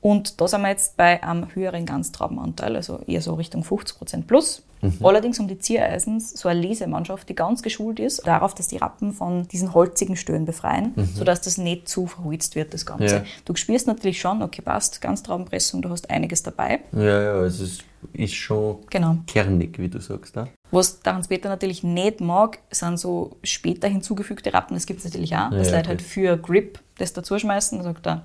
Und 0.03 0.41
da 0.41 0.49
sind 0.49 0.63
wir 0.63 0.69
jetzt 0.71 0.97
bei 0.97 1.23
einem 1.23 1.55
höheren 1.55 1.85
Ganztraubenanteil, 1.85 2.75
also 2.77 3.01
eher 3.07 3.21
so 3.21 3.35
Richtung 3.35 3.65
50 3.65 3.99
Prozent 3.99 4.27
plus. 4.27 4.63
Allerdings 5.03 5.39
haben 5.39 5.47
die 5.49 5.59
Ziereisens 5.59 6.31
so 6.41 6.49
eine 6.49 6.59
Lesemannschaft, 6.59 7.29
die 7.29 7.35
ganz 7.35 7.63
geschult 7.63 8.01
ist, 8.01 8.27
darauf, 8.27 8.55
dass 8.55 8.67
die 8.69 8.79
Rappen 8.79 9.13
von 9.13 9.47
diesen 9.49 9.75
holzigen 9.75 10.17
Stören 10.17 10.47
befreien, 10.47 10.95
sodass 11.15 11.43
das 11.43 11.59
nicht 11.59 11.87
zu 11.87 12.07
verholzt 12.07 12.55
wird, 12.57 12.73
das 12.73 12.87
Ganze. 12.87 13.17
Ja. 13.17 13.25
Du 13.45 13.55
spürst 13.57 13.87
natürlich 13.87 14.19
schon, 14.19 14.43
okay, 14.43 14.63
passt, 14.63 15.03
Ganztraubenpressung, 15.03 15.83
du 15.83 15.91
hast 15.91 16.09
einiges 16.09 16.43
dabei. 16.43 16.81
Ja, 16.93 17.23
ja, 17.23 17.41
es 17.43 17.61
ist 17.61 18.35
schon 18.35 18.79
Genau. 18.89 19.17
kernig, 19.27 19.79
wie 19.79 19.91
du 19.91 20.01
sagst. 20.01 20.35
Da. 20.35 20.49
Was 20.71 21.01
der 21.01 21.15
Hans-Peter 21.15 21.51
natürlich 21.51 21.83
nicht 21.83 22.23
mag, 22.23 22.61
sind 22.71 22.99
so 22.99 23.37
später 23.43 23.87
hinzugefügte 23.87 24.55
Rappen. 24.55 24.75
Das 24.77 24.87
gibt 24.87 25.01
es 25.01 25.05
natürlich 25.05 25.37
auch. 25.37 25.51
Das 25.51 25.69
Ja, 25.69 25.77
Leute 25.77 25.91
halt 25.91 26.01
okay. 26.01 26.09
für 26.09 26.37
Grip 26.39 26.81
das 26.97 27.13
dazu 27.13 27.39
schmeißen. 27.39 27.77
Da 27.77 27.85
sagt 27.85 28.07
er, 28.07 28.23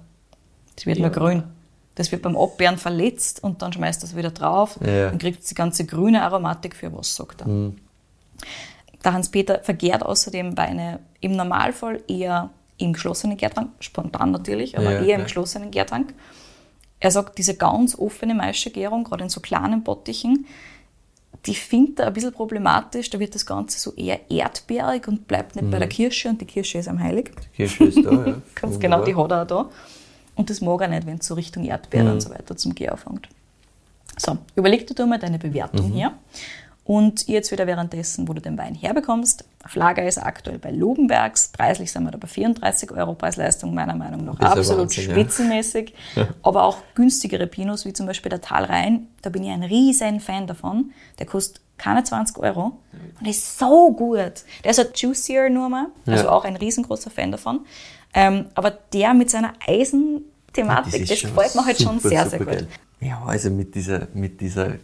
das 0.78 0.86
wird 0.86 0.99
nur 0.99 1.09
grün. 1.09 1.43
Das 1.95 2.11
wird 2.11 2.21
beim 2.21 2.37
Abwehren 2.37 2.77
verletzt 2.77 3.43
und 3.43 3.61
dann 3.61 3.71
schmeißt 3.71 4.03
er 4.03 4.09
es 4.09 4.15
wieder 4.15 4.31
drauf. 4.31 4.77
Ja. 4.85 5.09
Dann 5.09 5.17
kriegt 5.17 5.49
die 5.49 5.55
ganze 5.55 5.85
grüne 5.85 6.23
Aromatik 6.23 6.75
für 6.75 6.93
was, 6.93 7.15
sagt 7.15 7.41
er. 7.41 7.71
Der 9.03 9.13
Hans-Peter 9.13 9.59
vergärt 9.63 10.03
außerdem 10.03 10.57
Weine 10.57 10.99
im 11.21 11.35
Normalfall 11.35 12.01
eher 12.07 12.49
im 12.77 12.93
geschlossenen 12.93 13.37
Gärtank, 13.37 13.69
spontan 13.79 14.31
natürlich, 14.31 14.77
aber 14.77 14.91
Ja, 14.91 15.03
eher 15.03 15.15
im 15.17 15.23
geschlossenen 15.23 15.71
Gärtank. 15.71 16.13
Er 16.99 17.11
sagt, 17.11 17.37
diese 17.37 17.55
ganz 17.55 17.97
offene 17.97 18.33
Maischegärung, 18.33 19.03
gerade 19.03 19.23
in 19.23 19.29
so 19.29 19.39
kleinen 19.39 19.83
Bottichen, 19.83 20.45
die 21.45 21.55
findet 21.55 21.99
er 21.99 22.07
ein 22.07 22.13
bisschen 22.13 22.33
problematisch. 22.33 23.09
Da 23.09 23.19
wird 23.19 23.35
das 23.35 23.45
Ganze 23.45 23.79
so 23.79 23.93
eher 23.93 24.19
erdbeerig 24.31 25.07
und 25.07 25.27
bleibt 25.27 25.55
nicht 25.55 25.69
bei 25.69 25.77
der 25.77 25.87
Kirsche 25.87 26.29
und 26.29 26.41
die 26.41 26.45
Kirsche 26.45 26.79
ist 26.79 26.87
ihm 26.87 26.99
heilig. 26.99 27.31
Kirsche 27.55 27.83
ist 27.85 28.03
da, 28.03 28.11
ja. 28.11 28.35
Ganz 28.55 28.79
genau, 28.79 29.03
die 29.03 29.15
hat 29.15 29.31
er 29.31 29.43
auch 29.43 29.47
da. 29.47 29.69
Und 30.36 30.49
das 30.49 30.61
mag 30.61 30.81
er 30.81 30.88
nicht, 30.89 31.05
wenn 31.07 31.17
es 31.17 31.27
so 31.27 31.33
Richtung 31.33 31.63
Erdbeere 31.63 32.11
und 32.11 32.21
so 32.21 32.29
weiter 32.29 32.55
zum 32.57 32.75
Gehen 32.75 32.89
anfängt. 32.91 33.29
So, 34.17 34.38
überleg 34.55 34.88
dir 34.88 35.05
mal 35.05 35.19
deine 35.19 35.39
Bewertung 35.39 35.91
hier. 35.91 36.13
Und 36.86 37.27
jetzt 37.27 37.51
wieder 37.51 37.65
währenddessen, 37.65 38.27
wo 38.27 38.33
du 38.33 38.41
den 38.41 38.59
Wein 38.59 38.75
herbekommst. 38.75 39.43
Auf 39.63 39.75
Lager 39.75 40.05
ist 40.07 40.17
er 40.17 40.27
aktuell 40.27 40.59
bei 40.59 40.69
Lobenbergs. 40.69 41.47
Preislich 41.47 41.91
sind 41.91 42.03
wir 42.03 42.11
da 42.11 42.19
bei 42.19 42.27
34 42.27 42.91
Euro 42.91 43.15
Preisleistung, 43.15 43.73
meiner 43.73 43.95
Meinung 43.95 44.23
nach 44.23 44.39
ein 44.39 44.45
absolut 44.45 44.81
Wahnsinn, 44.83 45.05
ja. 45.05 45.11
spitzenmäßig. 45.15 45.95
Aber 46.43 46.63
auch 46.63 46.77
günstigere 46.93 47.47
Pinos, 47.47 47.86
wie 47.86 47.93
zum 47.93 48.05
Beispiel 48.05 48.29
der 48.29 48.41
Talrhein, 48.41 49.07
da 49.23 49.31
bin 49.31 49.43
ich 49.43 49.49
ein 49.49 49.63
riesen 49.63 50.19
Fan 50.19 50.45
davon. 50.45 50.91
Der 51.17 51.25
kostet 51.25 51.59
keine 51.77 52.03
20 52.03 52.38
Euro 52.38 52.77
und 53.19 53.27
ist 53.27 53.57
so 53.57 53.91
gut. 53.91 54.43
Der 54.63 54.69
ist 54.71 54.79
ein 54.79 54.88
juicier 54.93 55.49
nur 55.49 55.69
mal, 55.69 55.88
also 56.05 56.25
Ja. 56.25 56.31
auch 56.31 56.45
ein 56.45 56.55
riesengroßer 56.55 57.09
Fan 57.09 57.31
davon. 57.31 57.61
Ähm, 58.16 58.45
aber 58.55 58.72
der 58.72 59.13
mit 59.13 59.30
seiner 59.30 59.53
Eisenthematik, 59.68 61.07
das 61.07 61.22
gefällt 61.22 61.55
mir 61.55 61.66
halt 61.66 61.82
schon 61.82 61.99
sehr, 61.99 62.28
sehr 62.30 62.39
gut. 62.39 62.47
geil. 62.47 62.68
Ja, 63.01 63.22
also 63.26 63.49
mit 63.49 63.76
dieser, 63.76 64.07
mit 64.13 64.39
dieser 64.39 64.76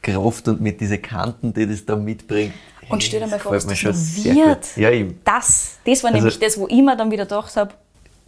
Kraft 0.00 0.46
und 0.48 0.60
mit 0.60 0.80
diesen 0.80 1.02
Kanten, 1.02 1.52
die 1.52 1.66
das 1.66 1.84
da 1.84 1.96
mitbringt. 1.96 2.54
Und 2.88 3.02
stell 3.02 3.20
dir 3.20 3.26
mal 3.26 3.40
vor, 3.40 3.52
was 3.52 3.66
das 3.66 3.82
wird. 4.24 4.76
Ja, 4.76 4.90
eben. 4.90 5.18
Das, 5.24 5.78
das 5.84 6.02
war 6.04 6.10
Also- 6.10 6.18
nämlich 6.18 6.38
das, 6.38 6.56
wo 6.58 6.68
ich 6.68 6.80
mir 6.82 6.96
dann 6.96 7.10
wieder 7.10 7.24
gedacht 7.24 7.54
habe, 7.56 7.74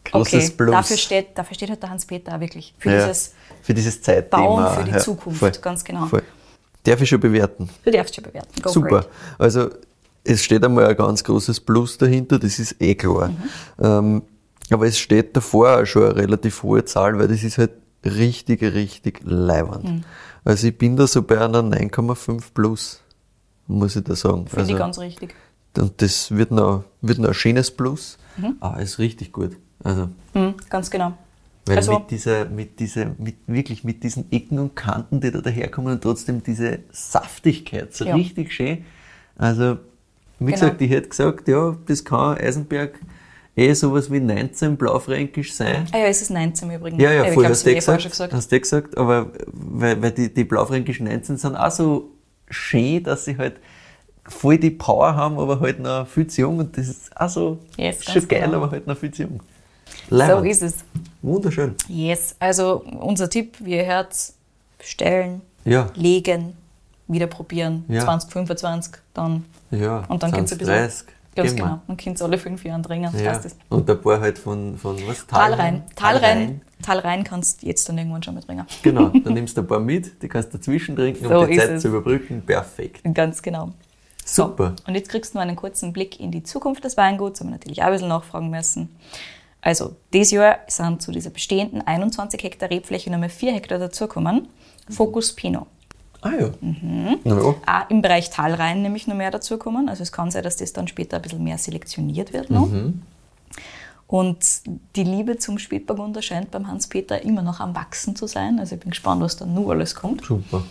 Großes 0.05 0.47
okay, 0.47 0.55
Plus. 0.57 0.71
dafür 0.71 0.97
steht, 0.97 1.27
dafür 1.39 1.55
steht 1.55 1.71
halt 1.71 1.83
der 1.83 1.91
Hans-Peter 1.91 2.35
auch 2.35 2.41
wirklich. 2.41 2.75
Für 2.79 2.91
Ja, 2.91 3.07
dieses, 3.07 3.35
für 3.63 3.75
dieses 3.75 4.01
Zeitthema. 4.01 4.43
Bauen 4.43 4.75
für 4.75 4.85
die 4.85 4.91
ja, 4.93 4.99
Zukunft, 4.99 5.39
voll, 5.39 5.51
ganz 5.61 5.85
genau. 5.85 6.07
Voll. 6.07 6.23
Darf 6.85 7.01
ich 7.03 7.09
schon 7.09 7.21
bewerten? 7.21 7.69
du 7.85 7.91
darfst 7.91 8.15
schon 8.15 8.25
bewerten. 8.25 8.63
Go 8.63 8.71
Super. 8.71 9.05
Also 9.39 9.71
es 10.25 10.43
steht 10.43 10.65
einmal 10.65 10.87
ein 10.87 10.97
ganz 10.97 11.23
großes 11.23 11.61
Plus 11.61 11.99
dahinter, 11.99 12.39
das 12.39 12.59
ist 12.59 12.81
eh 12.81 12.95
klar. 12.95 13.31
Ähm, 13.81 14.23
aber 14.73 14.87
es 14.87 14.99
steht 14.99 15.37
davor 15.37 15.81
auch 15.81 15.87
schon 15.87 16.05
eine 16.05 16.17
relativ 16.17 16.63
hohe 16.63 16.85
Zahl, 16.85 17.19
weil 17.19 17.29
das 17.29 17.43
ist 17.43 17.59
halt 17.59 17.71
richtig, 18.05 18.63
richtig 18.63 19.21
leiwand. 19.25 20.05
Also 20.45 20.69
ich 20.69 20.79
bin 20.79 20.97
da 20.97 21.07
so 21.07 21.23
bei 21.23 21.41
einer 21.41 21.61
9,5 21.63 22.43
plus, 22.55 23.01
muss 23.67 23.97
ich 23.97 24.05
da 24.05 24.15
sagen. 24.17 24.47
Finde 24.47 24.61
also, 24.61 24.73
ich 24.73 24.79
ganz 24.79 24.99
richtig. 24.99 25.35
und 25.77 26.01
das 26.01 26.31
wird 26.31 26.51
noch, 26.51 26.85
wird 27.03 27.19
noch 27.19 27.29
ein 27.29 27.35
schönes 27.35 27.71
Plus, 27.71 28.19
aber 28.61 28.81
es 28.81 28.91
ist 28.93 28.99
richtig 28.99 29.33
gut. 29.33 29.57
Also, 29.85 30.09
Mhm, 30.35 30.55
ganz 30.71 30.91
genau. 30.91 31.13
weil 31.67 31.77
Also- 31.77 31.99
mit 31.99 32.11
dieser, 32.11 32.45
mit 32.47 32.81
dieser, 32.81 33.07
mit, 33.19 33.37
wirklich 33.47 33.85
mit 33.85 34.03
diesen 34.03 34.31
Ecken 34.33 34.59
und 34.59 34.75
Kanten, 34.75 35.21
die 35.21 35.31
da 35.31 35.41
daherkommen 35.41 35.93
und 35.95 36.03
trotzdem 36.03 36.43
diese 36.43 36.81
Saftigkeit, 36.91 37.95
so 37.95 38.05
Ja. 38.05 38.15
richtig 38.15 38.53
schön. 38.53 38.85
Also, 39.37 39.79
wie 40.39 40.47
Genau. 40.47 40.53
gesagt, 40.53 40.81
ich 40.83 40.91
hätte 40.91 41.09
gesagt, 41.09 41.47
ja, 41.49 41.77
das 41.87 42.05
kann 42.05 42.39
Eisenberg 42.39 42.99
eh 43.59 43.73
sowas 43.75 44.11
wie 44.11 44.21
19 44.21 44.77
Blaufränkisch 44.77 45.53
sein. 45.55 45.87
Ah 45.93 45.99
ja, 45.99 46.05
es 46.07 46.23
ist 46.23 46.31
19 46.31 46.71
übrigens. 46.71 47.03
Ja, 47.03 47.13
ja, 47.13 47.25
ich 47.25 47.33
voll, 47.33 47.43
glaub, 47.43 47.51
hast 47.53 47.67
du 47.67 47.71
eh 47.71 47.81
vorher 47.81 47.97
gesagt, 47.97 48.03
schon 48.03 48.11
gesagt. 48.11 48.33
hast 48.33 48.53
du 48.53 48.57
eh 48.57 48.61
gesagt, 48.61 48.97
aber 48.97 49.31
weil, 49.53 50.01
weil 50.01 50.13
die, 50.13 50.33
die 50.33 50.45
Blaufränkischen 50.45 51.07
19 51.07 51.37
sind 51.37 51.57
auch 51.57 51.71
so 51.71 52.11
schön, 52.49 53.03
dass 53.03 53.25
sie 53.25 53.37
halt 53.37 53.57
voll 54.27 54.59
die 54.59 54.71
Power 54.71 55.15
haben, 55.17 55.39
aber 55.39 55.59
halt 55.61 55.81
noch 55.81 56.07
viel 56.07 56.27
zu 56.27 56.43
jung 56.43 56.59
und 56.59 56.77
das 56.77 56.89
ist 56.89 57.17
auch 57.21 57.29
so 57.29 57.59
Yes, 57.77 58.05
schon 58.05 58.29
geil, 58.29 58.43
genau. 58.43 58.59
aber 58.59 58.71
halt 58.71 58.87
noch 58.87 58.97
viel 58.97 59.11
zu 59.11 59.23
jung. 59.23 59.41
So 60.11 60.17
Leibend. 60.17 60.47
ist 60.47 60.63
es. 60.63 60.75
Wunderschön. 61.23 61.75
Yes, 61.89 62.37
also 62.39 62.85
unser 63.01 63.29
Tipp, 63.29 63.57
wie 63.61 63.77
ihr 63.77 63.87
hört, 63.87 64.15
bestellen, 64.79 65.41
Ja, 65.65 65.89
legen, 65.95 66.53
wieder 67.09 67.27
probieren, 67.27 67.85
Ja. 67.89 68.03
2025, 68.05 68.95
dann 69.15 69.45
ja. 69.71 70.05
und 70.09 70.23
dann 70.23 70.31
könnt 70.31 70.51
ihr 70.51 70.57
ein 70.57 70.59
20, 70.59 70.59
bisschen, 70.59 71.09
ganz 71.43 71.57
genau, 71.57 71.81
dann 71.87 71.97
könnt 71.97 72.21
ihr 72.21 72.25
alle 72.25 72.39
fünf 72.39 72.65
Jahre 72.65 72.83
dringen, 72.83 73.11
Ja. 73.19 73.33
es. 73.33 73.57
Und 73.69 73.89
ein 73.89 74.01
paar 74.01 74.21
halt 74.21 74.39
von, 74.39 74.77
von 74.79 74.97
was? 75.07 75.27
Talrein, 75.27 75.83
Talrein. 75.97 76.61
Talrein, 76.83 77.25
kannst 77.25 77.63
du 77.63 77.67
jetzt 77.67 77.89
dann 77.89 77.99
irgendwann 77.99 78.23
schon 78.23 78.35
mitbringen. 78.35 78.65
Genau, 78.83 79.09
dann 79.09 79.35
nimmst 79.35 79.57
du 79.57 79.63
ein 79.63 79.67
paar 79.67 79.81
mit, 79.81 80.23
die 80.23 80.29
kannst 80.29 80.53
du 80.55 80.59
dazwischen 80.59 80.95
trinken, 80.97 81.27
So 81.29 81.41
um 81.41 81.49
die 81.49 81.57
Zeit 81.57 81.71
es. 81.71 81.83
zu 81.83 81.89
überbrücken. 81.89 82.43
Perfekt. 82.45 83.01
Ganz 83.15 83.43
genau. 83.43 83.71
Super. 84.25 84.75
So, 84.79 84.85
und 84.89 84.95
jetzt 84.95 85.09
kriegst 85.09 85.33
du 85.35 85.39
noch 85.39 85.43
einen 85.43 85.57
kurzen 85.57 85.93
Blick 85.93 86.21
in 86.21 86.31
die 86.31 86.43
Zukunft 86.43 86.85
des 86.85 86.97
Weinguts, 86.97 87.41
haben 87.41 87.49
wir 87.49 87.53
natürlich 87.53 87.81
auch 87.83 87.87
ein 87.87 87.93
bisschen 87.93 88.09
nachfragen 88.09 88.51
müssen. 88.51 88.91
Also, 89.61 89.97
dieses 90.13 90.31
Jahr 90.33 90.59
sind 90.69 91.03
zu 91.03 91.11
dieser 91.11 91.31
bestehenden 91.31 91.85
21 91.87 92.43
Hektar 92.43 92.71
Rebfläche 92.71 93.11
nochmal 93.11 93.29
4 93.29 93.53
Hektar 93.55 93.79
dazugekommen. 93.79 94.49
Fokus 94.89 95.35
Pinot. 95.35 95.67
Ah 96.21 96.31
ja. 96.39 96.51
Mhm. 96.61 97.19
Ja. 97.25 97.37
Auch 97.39 97.91
im 97.91 98.03
Bereich 98.03 98.31
Talrhein 98.31 98.83
nämlich 98.83 99.07
noch 99.07 99.15
mehr 99.15 99.31
dazukommen. 99.31 99.89
Also 99.89 100.03
es 100.03 100.13
kann 100.13 100.31
sein, 100.31 100.43
dass 100.43 100.57
das 100.57 100.73
dann 100.73 100.89
später 100.89 101.17
ein 101.17 101.23
bisschen 101.23 101.45
mehr 101.45 101.59
selektioniert 101.59 102.33
wird 102.33 102.51
noch. 102.51 102.69
Und 104.09 104.39
die 104.97 105.05
Liebe 105.05 105.37
zum 105.37 105.59
Spätburgunder 105.59 106.23
scheint 106.23 106.51
beim 106.51 106.67
Hans-Peter 106.67 107.23
immer 107.23 107.43
noch 107.43 107.61
am 107.61 107.75
Wachsen 107.75 108.17
zu 108.17 108.27
sein. 108.27 108.59
Also 108.59 108.75
ich 108.75 108.81
bin 108.81 108.91
gespannt, 108.91 109.21
was 109.21 109.37
da 109.37 109.45
nur 109.45 109.71
alles 109.71 109.95
kommt. 109.95 110.25
Super. 110.25 110.65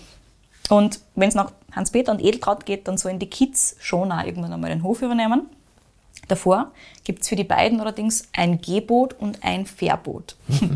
Und 0.70 1.00
wenn 1.16 1.30
es 1.30 1.36
nach 1.36 1.52
Hans-Peter 1.72 2.12
und 2.12 2.22
Edeltraut 2.22 2.66
geht, 2.66 2.88
dann 2.88 2.98
sollen 2.98 3.20
die 3.20 3.30
Kids 3.30 3.76
schon 3.80 4.12
auch 4.12 4.26
irgendwann 4.26 4.52
einmal 4.52 4.72
den 4.72 4.84
Hof 4.84 5.02
übernehmen. 5.02 5.44
Davor 6.28 6.72
gibt 7.04 7.22
es 7.22 7.30
für 7.30 7.36
die 7.36 7.44
beiden 7.44 7.80
allerdings 7.80 8.28
ein 8.34 8.60
Geboot 8.60 9.14
und 9.14 9.44
ein 9.44 9.66
Verbot. 9.66 10.36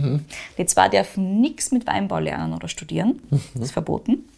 die 0.57 0.65
zwei 0.65 0.87
dürfen 0.87 1.41
nichts 1.41 1.71
mit 1.71 1.87
Weinbau 1.87 2.19
lernen 2.19 2.53
oder 2.53 2.67
studieren, 2.67 3.21
das 3.53 3.63
ist 3.63 3.71
verboten. 3.71 4.29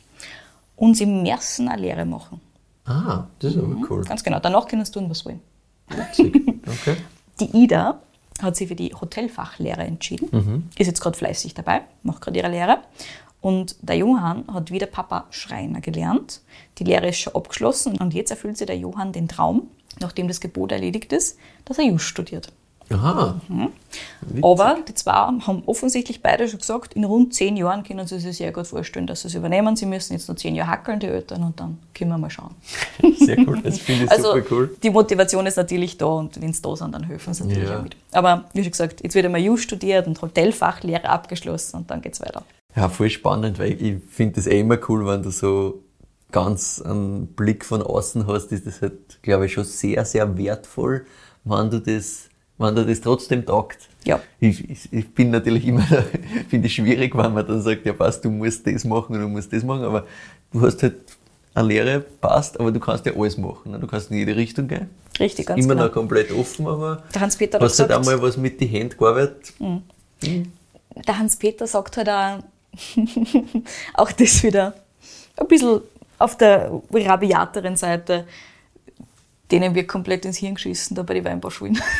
Und 0.76 0.96
sie 0.96 1.06
müssen 1.06 1.68
eine 1.68 1.82
Lehre 1.82 2.06
machen. 2.06 2.42
Ah, 2.86 3.26
das 3.40 3.52
ist 3.56 3.62
Mhm. 3.62 3.78
aber 3.78 3.90
cool. 3.90 4.04
Ganz 4.04 4.24
genau, 4.24 4.40
danach 4.40 4.68
können 4.68 4.84
sie 4.86 4.92
tun, 4.92 5.10
was 5.10 5.20
sie 5.20 5.26
wollen. 5.26 5.42
Witzig. 5.90 6.34
Okay. 6.66 6.96
Die 7.40 7.56
Ida 7.64 8.00
hat 8.42 8.56
sich 8.56 8.68
für 8.70 8.76
die 8.76 8.94
Hotelfachlehre 8.94 9.82
entschieden, 9.84 10.70
ist 10.78 10.88
jetzt 10.88 11.02
gerade 11.02 11.18
fleißig 11.18 11.54
dabei, 11.54 11.82
macht 12.04 12.22
gerade 12.22 12.38
ihre 12.40 12.50
Lehre. 12.50 12.80
Und 13.42 13.76
der 13.82 13.98
Johann 13.98 14.46
hat 14.48 14.72
wie 14.72 14.80
der 14.80 14.86
Papa 14.88 15.26
Schreiner 15.30 15.82
gelernt. 15.82 16.42
Die 16.78 16.86
Lehre 16.86 17.10
ist 17.10 17.18
schon 17.20 17.36
abgeschlossen 17.36 17.98
und 18.00 18.14
jetzt 18.14 18.32
erfüllt 18.32 18.58
sich 18.58 18.68
der 18.68 18.78
Johann 18.78 19.12
den 19.12 19.28
Traum, 19.28 19.68
nachdem 20.00 20.28
das 20.30 20.40
Gebot 20.40 20.72
erledigt 20.72 21.12
ist, 21.12 21.38
dass 21.66 21.78
er 21.78 21.84
Just 21.86 22.06
studiert. 22.06 22.52
Aha. 22.90 23.40
Mhm. 23.48 23.70
Aber 24.44 24.78
die 24.88 24.94
zwei 24.94 25.12
haben 25.12 25.64
offensichtlich 25.66 26.22
beide 26.22 26.48
schon 26.48 26.60
gesagt, 26.60 26.94
in 26.94 27.04
rund 27.04 27.34
zehn 27.34 27.56
Jahren 27.58 27.84
können 27.84 28.06
sie 28.08 28.20
sich 28.20 28.38
sehr 28.38 28.52
gut 28.52 28.68
vorstellen, 28.68 29.08
dass 29.08 29.22
sie 29.22 29.28
es 29.28 29.36
übernehmen. 29.36 29.76
Sie 29.76 29.86
müssen 29.86 30.14
jetzt 30.14 30.28
noch 30.30 30.36
zehn 30.36 30.56
Jahre 30.56 30.70
hackeln, 30.72 31.00
die 31.00 31.08
Eltern, 31.08 31.44
und 31.44 31.60
dann 31.60 31.78
können 31.94 32.12
wir 32.12 32.18
mal 32.18 32.30
schauen. 32.30 32.56
Sehr 33.20 33.38
cool. 33.48 33.60
Das 33.64 33.80
finde 33.80 34.06
ich 34.06 34.12
Also 34.12 34.34
super 34.34 34.46
cool. 34.52 34.76
die 34.82 34.90
Motivation 34.90 35.46
ist 35.46 35.58
natürlich 35.58 35.98
da 35.98 36.06
und 36.06 36.42
wenn 36.42 36.54
sie 36.54 36.62
da 36.62 36.76
sind, 36.76 36.94
dann 36.94 37.04
helfen 37.04 37.34
sie 37.34 37.44
natürlich 37.46 37.70
Ja. 37.70 37.80
auch 37.80 37.84
mit. 37.84 37.96
Aber 38.12 38.46
wie 38.54 38.62
schon 38.64 38.72
gesagt, 38.72 39.02
jetzt 39.04 39.16
wird 39.16 39.26
einmal 39.26 39.42
Just 39.42 39.64
studiert 39.64 40.08
und 40.08 40.22
Hotelfachlehre 40.22 41.08
abgeschlossen 41.10 41.78
und 41.78 41.92
dann 41.92 42.02
geht's 42.02 42.22
weiter. 42.22 42.44
Ja, 42.76 42.90
voll 42.90 43.10
spannend, 43.10 43.60
weil 43.60 43.74
ich 43.82 44.02
finde 44.10 44.36
das 44.36 44.48
eh 44.48 44.60
immer 44.62 44.78
cool, 44.90 45.06
wenn 45.06 45.22
du 45.24 45.30
so 45.32 45.84
ganz 46.32 46.82
einen 46.84 47.28
Blick 47.28 47.64
von 47.66 47.82
außen 47.84 48.26
hast, 48.28 48.52
ist 48.52 48.66
das 48.66 48.82
halt, 48.82 49.22
glaube 49.22 49.46
ich, 49.46 49.54
schon 49.54 49.64
sehr, 49.66 50.04
sehr 50.06 50.36
wertvoll, 50.38 51.06
wenn 51.44 51.70
du 51.70 51.80
das, 51.80 52.30
wenn 52.58 52.76
du 52.76 52.86
das 52.86 53.01
trotzdem 53.01 53.45
taugt. 53.45 53.89
Ja. 54.06 54.20
Ich, 54.39 54.70
ich, 54.70 54.91
ich 54.93 55.14
bin 55.14 55.32
natürlich 55.32 55.66
immer, 55.68 55.86
finde 56.49 56.68
ich 56.68 56.76
schwierig, 56.76 57.16
wenn 57.18 57.34
man 57.34 57.45
dann 57.47 57.62
sagt, 57.62 57.86
ja 57.86 57.93
passt, 57.93 58.24
du 58.26 58.30
musst 58.30 58.68
das 58.68 58.84
machen 58.84 59.16
und 59.16 59.22
du 59.22 59.28
musst 59.28 59.51
das 59.54 59.64
machen, 59.64 59.84
aber 59.84 60.06
du 60.51 60.62
hast 60.62 60.84
halt 60.84 60.95
eine 61.56 61.68
Lehre, 61.68 61.99
passt, 61.99 62.60
aber 62.60 62.72
du 62.72 62.80
kannst 62.80 63.06
ja 63.06 63.14
alles 63.16 63.38
machen. 63.38 63.72
ne? 63.72 63.80
Du 63.80 63.88
kannst 63.88 64.10
in 64.12 64.18
jede 64.18 64.36
Richtung 64.36 64.68
gehen. 64.68 64.89
Richtig, 65.20 65.45
ganz 65.45 65.64
Immer 65.64 65.76
genau. 65.76 65.86
noch 65.88 65.93
komplett 65.93 66.32
offen, 66.32 66.68
aber 66.68 67.04
Der 67.14 67.22
Hans-Peter 67.22 67.60
hat 67.60 67.64
hast 67.64 67.78
du 67.80 67.84
halt 67.84 67.91
einmal 67.91 68.22
was 68.22 68.38
mit 68.38 68.60
die 68.60 68.66
Händen 68.66 68.97
gearbeitet? 68.97 69.54
der 71.08 71.20
Hans-Peter 71.20 71.68
sagt 71.68 71.97
halt 71.97 72.10
auch, 72.10 72.39
auch 73.93 74.12
das 74.12 74.41
wieder 74.43 74.74
ein 75.38 75.47
bisschen 75.47 75.82
auf 76.18 76.38
der 76.38 76.82
rabiateren 76.91 77.76
Seite, 77.76 78.26
denen 79.54 79.76
wird 79.76 79.88
komplett 79.88 80.26
ins 80.26 80.38
Hirn 80.38 80.56
geschissen, 80.56 80.95
da 80.95 81.04
bei 81.04 81.14
den 81.16 81.26
Weinbauschulen. 81.26 81.80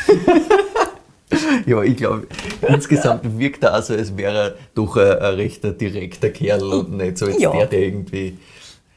Ja, 1.66 1.82
ich 1.82 1.96
glaube, 1.96 2.26
insgesamt 2.68 3.38
wirkt 3.38 3.64
er 3.64 3.76
auch 3.78 3.82
so, 3.82 3.94
als 3.94 4.16
wäre 4.16 4.36
er 4.36 4.54
doch 4.74 4.96
ein, 4.96 5.18
ein 5.18 5.34
rechter 5.34 5.72
direkter 5.72 6.28
Kerl 6.30 6.62
und 6.62 6.92
nicht 6.96 7.18
so 7.18 7.26
jetzt 7.26 7.40
Ja. 7.40 7.50
der, 7.50 7.66
der 7.66 7.80
irgendwie 7.80 8.38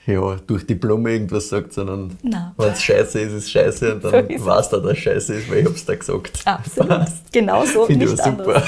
ja, 0.05 0.35
durch 0.45 0.65
die 0.67 0.75
Blume 0.75 1.11
irgendwas 1.13 1.49
sagt, 1.49 1.73
sondern 1.73 2.15
wenn 2.21 2.69
es 2.71 2.83
scheiße 2.83 3.21
ist, 3.21 3.31
ist 3.31 3.43
es 3.45 3.51
scheiße 3.51 3.95
und 3.95 4.01
So 4.03 4.11
dann 4.11 4.29
es. 4.29 4.45
weißt 4.45 4.73
du, 4.73 4.77
dass 4.77 4.91
es 4.91 4.97
scheiße 4.99 5.33
ist, 5.35 5.49
weil 5.49 5.59
ich 5.59 5.65
hab's 5.65 5.85
da 5.85 5.95
gesagt. 5.95 6.41
Absolut. 6.45 7.07
Genau 7.31 7.65
so, 7.65 7.85
Finde 7.87 8.05
ich 8.05 8.11
nicht 8.11 8.21
auch 8.21 8.25
super. 8.25 8.63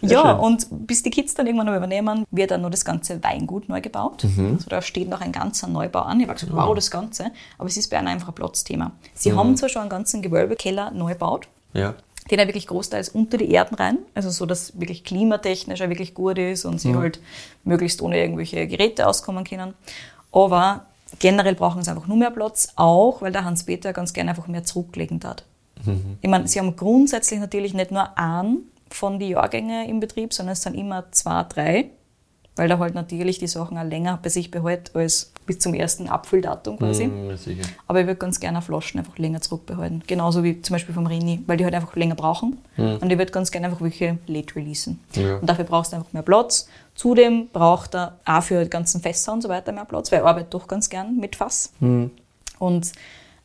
Ja, 0.00 0.22
schön. 0.22 0.38
und 0.40 0.66
bis 0.86 1.02
die 1.02 1.10
Kids 1.10 1.34
dann 1.34 1.46
irgendwann 1.46 1.66
noch 1.66 1.76
übernehmen, 1.76 2.24
wird 2.30 2.50
dann 2.50 2.60
nur 2.62 2.70
das 2.70 2.84
ganze 2.84 3.22
Weingut 3.22 3.68
neu 3.68 3.80
gebaut. 3.80 4.24
Mhm. 4.24 4.54
Also 4.56 4.68
da 4.70 4.82
steht 4.82 5.08
noch 5.08 5.20
ein 5.20 5.32
ganzer 5.32 5.66
Neubau 5.66 6.00
an. 6.00 6.20
Ich 6.20 6.26
habe 6.28 6.34
gesagt, 6.38 6.54
wow, 6.54 6.74
das 6.74 6.90
Ganze. 6.90 7.26
Aber 7.58 7.68
es 7.68 7.76
ist 7.76 7.90
bei 7.90 7.98
einem 7.98 8.08
einfach 8.08 8.28
ein 8.28 8.34
Platzthema. 8.34 8.92
Sie 9.14 9.32
Mhm. 9.32 9.36
haben 9.38 9.56
zwar 9.56 9.68
schon 9.68 9.82
einen 9.82 9.90
ganzen 9.90 10.22
Gewölbekeller 10.22 10.90
neu 10.92 11.12
gebaut, 11.12 11.48
Ja. 11.74 11.94
den 12.30 12.38
er 12.38 12.46
wirklich 12.46 12.66
großteils 12.66 13.08
unter 13.10 13.38
die 13.38 13.50
Erden 13.50 13.74
rein, 13.76 13.98
also 14.14 14.30
so, 14.30 14.46
dass 14.46 14.78
wirklich 14.80 15.04
klimatechnisch 15.04 15.80
er 15.80 15.88
wirklich 15.88 16.14
gut 16.14 16.38
ist 16.38 16.64
und 16.64 16.80
sie 16.80 16.94
halt 16.94 17.20
möglichst 17.64 18.00
ohne 18.02 18.18
irgendwelche 18.18 18.66
Geräte 18.66 19.06
auskommen 19.06 19.44
können. 19.44 19.74
Aber 20.32 20.86
generell 21.18 21.54
brauchen 21.54 21.82
sie 21.82 21.90
einfach 21.90 22.06
nur 22.06 22.16
mehr 22.16 22.30
Platz, 22.30 22.68
auch 22.76 23.22
weil 23.22 23.32
der 23.32 23.44
Hans-Peter 23.44 23.92
ganz 23.92 24.12
gerne 24.12 24.30
einfach 24.30 24.48
mehr 24.48 24.64
zurücklegen 24.64 25.20
hat. 25.24 25.44
Ich 26.20 26.28
meine, 26.28 26.48
sie 26.48 26.58
haben 26.58 26.74
grundsätzlich 26.74 27.38
natürlich 27.38 27.72
nicht 27.74 27.92
nur 27.92 28.18
einen 28.18 28.68
von 28.90 29.18
den 29.18 29.30
Jahrgängen 29.30 29.88
im 29.88 30.00
Betrieb, 30.00 30.32
sondern 30.32 30.54
es 30.54 30.62
sind 30.62 30.74
immer 30.74 31.10
zwei, 31.12 31.44
drei, 31.44 31.90
weil 32.54 32.70
er 32.70 32.78
halt 32.78 32.94
natürlich 32.94 33.38
die 33.38 33.48
Sachen 33.48 33.76
auch 33.76 33.84
länger 33.84 34.18
bei 34.22 34.28
sich 34.30 34.50
behält 34.50 34.94
als 34.94 35.32
bis 35.44 35.58
zum 35.58 35.74
ersten 35.74 36.08
Abfülldatum 36.08 36.78
quasi. 36.78 37.10
Sicher. 37.36 37.62
Aber 37.86 38.00
ich 38.00 38.06
würde 38.06 38.18
ganz 38.18 38.40
gerne 38.40 38.62
Flaschen 38.62 38.98
einfach 38.98 39.16
länger 39.18 39.40
zurückbehalten. 39.40 40.02
Genauso 40.06 40.42
wie 40.42 40.60
zum 40.60 40.74
Beispiel 40.74 40.94
vom 40.94 41.06
Rini, 41.06 41.42
weil 41.46 41.56
die 41.56 41.64
halt 41.64 41.74
einfach 41.74 41.94
länger 41.94 42.16
brauchen. 42.16 42.58
Und 42.76 43.10
ich 43.10 43.18
würde 43.18 43.30
ganz 43.30 43.50
gerne 43.50 43.66
einfach 43.68 43.80
welche 43.80 44.18
late 44.26 44.56
releasen. 44.56 44.98
Ja. 45.14 45.36
Und 45.36 45.46
dafür 45.46 45.64
brauchst 45.64 45.92
du 45.92 45.96
einfach 45.96 46.12
mehr 46.12 46.22
Platz. 46.22 46.68
Zudem 46.94 47.48
braucht 47.52 47.94
er 47.94 48.18
auch 48.24 48.42
für 48.42 48.64
die 48.64 48.70
ganzen 48.70 49.00
Fässer 49.00 49.34
und 49.34 49.42
so 49.42 49.48
weiter 49.48 49.70
mehr 49.70 49.84
Platz, 49.84 50.10
weil 50.10 50.20
ich 50.20 50.26
arbeite 50.26 50.48
doch 50.50 50.66
ganz 50.66 50.88
gern 50.88 51.16
mit 51.18 51.36
Fass. 51.36 51.72
Und 52.58 52.92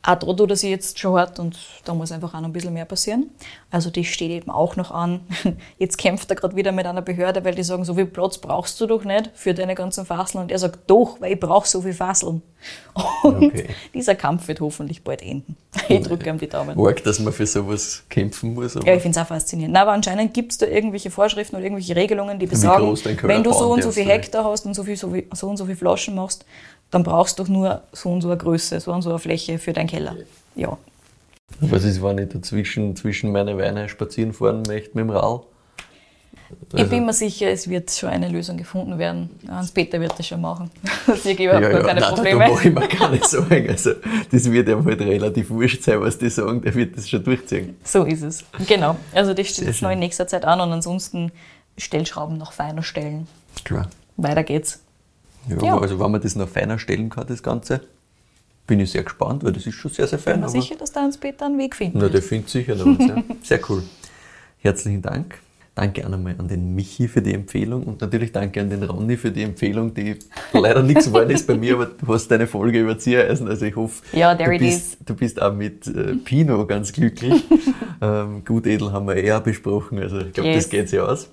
auch 0.04 0.16
da 0.16 0.32
tut 0.32 0.50
er 0.50 0.56
sich 0.56 0.70
jetzt 0.70 0.98
schon 0.98 1.16
hart 1.16 1.38
und 1.38 1.56
da 1.84 1.94
muss 1.94 2.10
einfach 2.10 2.34
auch 2.34 2.40
noch 2.40 2.48
ein 2.48 2.52
bisschen 2.52 2.72
mehr 2.74 2.84
passieren. 2.84 3.30
Also 3.70 3.88
die 3.88 4.04
steht 4.04 4.30
eben 4.32 4.50
auch 4.50 4.74
noch 4.74 4.90
an. 4.90 5.20
Jetzt 5.78 5.96
kämpft 5.96 6.28
er 6.28 6.36
gerade 6.36 6.56
wieder 6.56 6.72
mit 6.72 6.86
einer 6.86 7.02
Behörde, 7.02 7.44
weil 7.44 7.54
die 7.54 7.62
sagen, 7.62 7.84
so 7.84 7.94
viel 7.94 8.06
Platz 8.06 8.38
brauchst 8.38 8.80
du 8.80 8.86
doch 8.86 9.04
nicht 9.04 9.30
für 9.34 9.54
deine 9.54 9.76
ganzen 9.76 10.04
Fasseln. 10.04 10.42
Und 10.42 10.50
er 10.50 10.58
sagt, 10.58 10.90
doch, 10.90 11.20
weil 11.20 11.34
ich 11.34 11.40
brauche 11.40 11.68
so 11.68 11.80
viel 11.82 11.94
Fasseln. 11.94 12.42
Und 13.22 13.42
Okay. 13.52 13.68
dieser 13.94 14.14
Kampf 14.16 14.48
wird 14.48 14.60
hoffentlich 14.60 15.02
bald 15.04 15.22
enden. 15.22 15.56
Ich 15.88 16.00
drücke 16.00 16.28
ihm 16.28 16.38
die 16.38 16.48
Daumen. 16.48 16.78
Arg, 16.78 17.02
dass 17.04 17.18
man 17.20 17.32
für 17.32 17.46
sowas 17.46 18.02
kämpfen 18.08 18.54
muss. 18.54 18.74
Ja, 18.74 18.94
ich 18.94 19.02
finde 19.02 19.18
es 19.18 19.24
auch 19.24 19.28
faszinierend. 19.28 19.72
Na, 19.74 19.82
aber 19.82 19.92
anscheinend 19.92 20.34
gibt 20.34 20.52
es 20.52 20.58
da 20.58 20.66
irgendwelche 20.66 21.10
Vorschriften 21.10 21.56
oder 21.56 21.64
irgendwelche 21.64 21.96
Regelungen, 21.96 22.38
die 22.38 22.46
besagen, 22.46 22.94
wenn 23.22 23.42
du 23.42 23.52
so 23.52 23.72
und 23.72 23.82
so 23.82 23.90
viel. 23.90 24.04
Hektar 24.04 24.44
hast 24.44 24.66
und 24.66 24.74
so, 24.74 24.84
viel, 24.84 24.96
so, 24.96 25.10
viel, 25.10 25.26
so 25.32 25.48
und 25.48 25.56
so 25.56 25.64
viel 25.64 25.76
Flaschen 25.76 26.14
machst, 26.14 26.44
dann 26.92 27.02
brauchst 27.02 27.38
du 27.38 27.42
doch 27.42 27.50
nur 27.50 27.82
so 27.92 28.10
und 28.10 28.20
so 28.20 28.28
eine 28.28 28.36
Größe, 28.36 28.78
so 28.78 28.92
und 28.92 29.02
so 29.02 29.10
eine 29.10 29.18
Fläche 29.18 29.58
für 29.58 29.72
deinen 29.72 29.88
Keller. 29.88 30.14
Ja. 30.54 30.78
was 31.60 31.82
ist, 31.82 32.02
wenn 32.02 32.18
ich 32.18 32.28
dazwischen 32.28 32.94
zwischen 32.94 33.32
meine 33.32 33.58
Weine 33.58 33.88
spazieren 33.88 34.32
fahren 34.32 34.62
möchte 34.68 34.90
mit 34.94 35.04
dem 35.04 35.10
Rall? 35.10 35.40
ich 36.74 36.88
bin 36.88 37.06
mir 37.06 37.14
sicher, 37.14 37.48
es 37.48 37.68
wird 37.68 37.90
schon 37.90 38.10
eine 38.10 38.28
Lösung 38.28 38.58
gefunden 38.58 38.98
werden. 38.98 39.30
Hans-Peter 39.48 39.98
wird 40.00 40.18
das 40.18 40.26
schon 40.26 40.40
machen. 40.40 40.70
Ich 41.24 41.40
überhaupt 41.40 41.70
gar 41.70 41.82
keine 41.82 42.00
nein, 42.00 42.14
Probleme. 42.14 42.40
Da, 42.40 42.46
da 42.46 42.52
mache 42.52 42.68
ich 42.68 42.74
mir 42.74 42.88
keine 42.88 43.24
Sorgen. 43.24 43.70
Also, 43.70 43.92
das 44.30 44.50
wird 44.50 44.68
ihm 44.68 44.84
halt 44.84 45.00
relativ 45.00 45.48
wurscht 45.48 45.82
sein, 45.82 46.00
was 46.00 46.18
die 46.18 46.28
sagen. 46.28 46.60
Der 46.60 46.74
wird 46.74 46.96
das 46.96 47.08
schon 47.08 47.24
durchziehen. 47.24 47.76
So 47.84 48.04
ist 48.04 48.22
es. 48.22 48.44
Genau. 48.68 48.96
Also 49.14 49.32
das 49.32 49.48
steht 49.48 49.66
jetzt 49.66 49.82
noch 49.82 49.90
in 49.90 49.98
nächster 49.98 50.26
Zeit 50.26 50.44
an 50.44 50.60
und 50.60 50.70
ansonsten 50.72 51.32
Stellschrauben 51.78 52.36
noch 52.36 52.52
feiner 52.52 52.82
stellen. 52.82 53.26
Klar. 53.64 53.88
Weiter 54.16 54.42
geht's. 54.42 54.80
Ja, 55.48 55.56
Ja. 55.62 55.78
Also, 55.78 55.98
wenn 56.00 56.10
man 56.10 56.20
das 56.20 56.36
noch 56.36 56.48
feiner 56.48 56.78
stellen 56.78 57.10
kann, 57.10 57.26
das 57.26 57.42
Ganze, 57.42 57.80
bin 58.66 58.80
ich 58.80 58.90
sehr 58.92 59.02
gespannt, 59.02 59.42
weil 59.44 59.52
das 59.52 59.66
ist 59.66 59.74
schon 59.74 59.90
sehr, 59.90 60.06
sehr 60.06 60.18
fein. 60.18 60.34
Bin 60.34 60.42
mir 60.42 60.48
sicher, 60.48 60.76
dass 60.76 60.92
der 60.92 61.02
Hans-Peter 61.02 61.46
einen 61.46 61.58
Weg 61.58 61.74
findet. 61.76 62.00
Na, 62.00 62.08
der 62.08 62.22
findet 62.22 62.48
sicher 62.50 62.74
noch 62.74 62.86
was, 62.98 63.06
ja. 63.08 63.16
Sehr 63.42 63.60
cool. 63.68 63.82
Herzlichen 64.60 65.02
Dank. 65.02 65.38
Danke 65.74 66.04
auch 66.04 66.10
nochmal 66.10 66.34
an 66.38 66.48
den 66.48 66.74
Michi 66.74 67.08
für 67.08 67.22
die 67.22 67.32
Empfehlung 67.32 67.84
und 67.84 68.02
natürlich 68.02 68.30
danke 68.30 68.60
an 68.60 68.68
den 68.68 68.82
Ronny 68.82 69.16
für 69.16 69.30
die 69.30 69.42
Empfehlung, 69.42 69.94
die 69.94 70.16
leider 70.52 70.82
nichts 70.82 71.06
geworden 71.06 71.30
ist 71.30 71.46
bei 71.46 71.54
mir, 71.56 71.74
aber 71.74 71.86
du 71.86 72.06
hast 72.12 72.28
deine 72.30 72.46
Folge 72.46 72.78
über 72.80 72.98
Ziereisen, 72.98 73.48
also 73.48 73.64
ich 73.64 73.74
hoffe, 73.74 74.02
Ja, 74.12 74.34
du, 74.34 74.44
bist, 74.58 74.98
du 75.06 75.14
bist 75.14 75.40
auch 75.40 75.54
mit 75.54 75.86
äh, 75.86 76.14
Pino 76.16 76.66
ganz 76.66 76.92
glücklich. 76.92 77.42
ähm, 78.02 78.44
gut 78.44 78.66
edel 78.66 78.92
haben 78.92 79.06
wir 79.06 79.16
eher 79.16 79.40
besprochen, 79.40 79.98
also 79.98 80.18
ich 80.18 80.34
glaube, 80.34 80.50
Yes. 80.50 80.64
das 80.64 80.70
geht 80.70 80.88
sich 80.90 81.00
aus. 81.00 81.30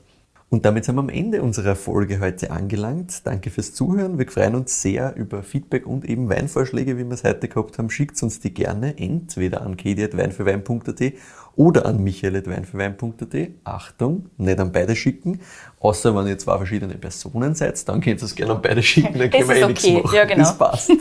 Und 0.52 0.66
damit 0.66 0.86
sind 0.86 0.96
wir 0.96 1.02
am 1.02 1.10
Ende 1.10 1.44
unserer 1.44 1.76
Folge 1.76 2.20
heute 2.20 2.50
angelangt. 2.50 3.22
Danke 3.26 3.52
fürs 3.52 3.76
Zuhören. 3.76 4.18
Wir 4.18 4.28
freuen 4.28 4.56
uns 4.56 4.82
sehr 4.82 5.16
über 5.16 5.44
Feedback 5.44 5.86
und 5.86 6.06
eben 6.06 6.28
Weinvorschläge, 6.28 6.98
wie 6.98 7.06
wir 7.06 7.14
es 7.14 7.24
heute 7.24 7.48
gehabt 7.48 7.78
haben. 7.78 7.92
Schickt 7.92 8.22
uns 8.24 8.40
die 8.40 8.52
gerne 8.52 8.98
entweder 8.98 9.62
an 9.62 9.78
kedi.weinfürwein.at 9.78 11.14
oder 11.56 11.86
an 11.86 12.04
michael.weinfürwein.at. 12.04 13.50
Achtung, 13.64 14.30
nicht 14.38 14.60
an 14.60 14.72
beide 14.72 14.96
schicken. 14.96 15.40
Außer 15.80 16.16
wenn 16.16 16.26
ihr 16.26 16.40
zwei 16.40 16.58
verschiedene 16.58 16.96
Personen 16.96 17.54
seid, 17.54 17.88
dann 17.88 18.02
könnt 18.02 18.22
ihr 18.22 18.26
es 18.26 18.34
gerne 18.34 18.54
an 18.54 18.62
beide 18.64 18.82
schicken, 18.82 19.20
dann 19.20 19.30
können 19.30 19.48
wir 19.48 19.56
ist 19.56 19.62
eh 19.62 19.68
nichts 19.68 19.84
okay. 19.86 20.02
machen. 20.02 20.16
Ja, 20.16 20.26
genau. 20.26 20.44
Das 20.44 20.58
passt. 20.58 20.92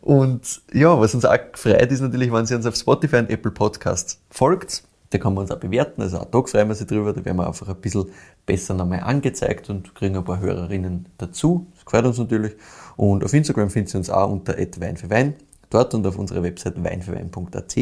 Und 0.00 0.62
ja, 0.72 0.98
was 0.98 1.14
uns 1.14 1.26
auch 1.26 1.36
freut, 1.52 1.92
ist 1.92 2.00
natürlich, 2.00 2.32
wenn 2.32 2.46
ihr 2.46 2.56
uns 2.56 2.66
auf 2.66 2.74
Spotify 2.74 3.16
und 3.16 3.28
Apple 3.28 3.50
Podcasts 3.50 4.18
folgt. 4.30 4.82
Da 5.10 5.18
kann 5.18 5.34
man 5.34 5.42
uns 5.42 5.50
auch 5.50 5.58
bewerten, 5.58 6.02
also 6.02 6.18
auch 6.18 6.24
da 6.26 6.42
freuen 6.42 6.68
wir 6.68 6.74
sich 6.76 6.86
drüber. 6.86 7.12
Da 7.12 7.24
werden 7.24 7.36
wir 7.36 7.46
einfach 7.46 7.68
ein 7.68 7.76
bisschen 7.76 8.06
besser 8.46 8.74
nochmal 8.74 9.00
angezeigt 9.00 9.68
und 9.68 9.94
kriegen 9.94 10.16
ein 10.16 10.24
paar 10.24 10.38
Hörerinnen 10.38 11.06
dazu. 11.18 11.66
Das 11.74 11.82
freut 11.82 12.04
uns 12.04 12.18
natürlich. 12.18 12.52
Und 12.96 13.24
auf 13.24 13.32
Instagram 13.32 13.70
findet 13.70 13.92
ihr 13.94 13.98
uns 13.98 14.08
auch 14.08 14.30
unter 14.30 14.56
Wein 14.56 14.96
für 14.96 15.10
Wein. 15.10 15.34
Dort 15.68 15.94
und 15.94 16.06
auf 16.06 16.18
unserer 16.18 16.42
Website 16.42 16.82
weinfürwein.at 16.82 17.76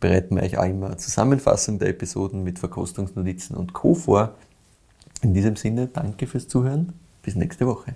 bereiten 0.00 0.36
wir 0.36 0.42
euch 0.42 0.58
auch 0.58 0.64
immer 0.64 0.86
eine 0.86 0.96
Zusammenfassung 0.96 1.78
der 1.78 1.88
Episoden 1.88 2.42
mit 2.42 2.58
Verkostungsnotizen 2.58 3.54
und 3.54 3.74
Co. 3.74 3.94
vor. 3.94 4.34
In 5.20 5.34
diesem 5.34 5.56
Sinne, 5.56 5.88
danke 5.88 6.26
fürs 6.26 6.48
Zuhören. 6.48 6.94
Bis 7.22 7.34
nächste 7.34 7.66
Woche. 7.66 7.94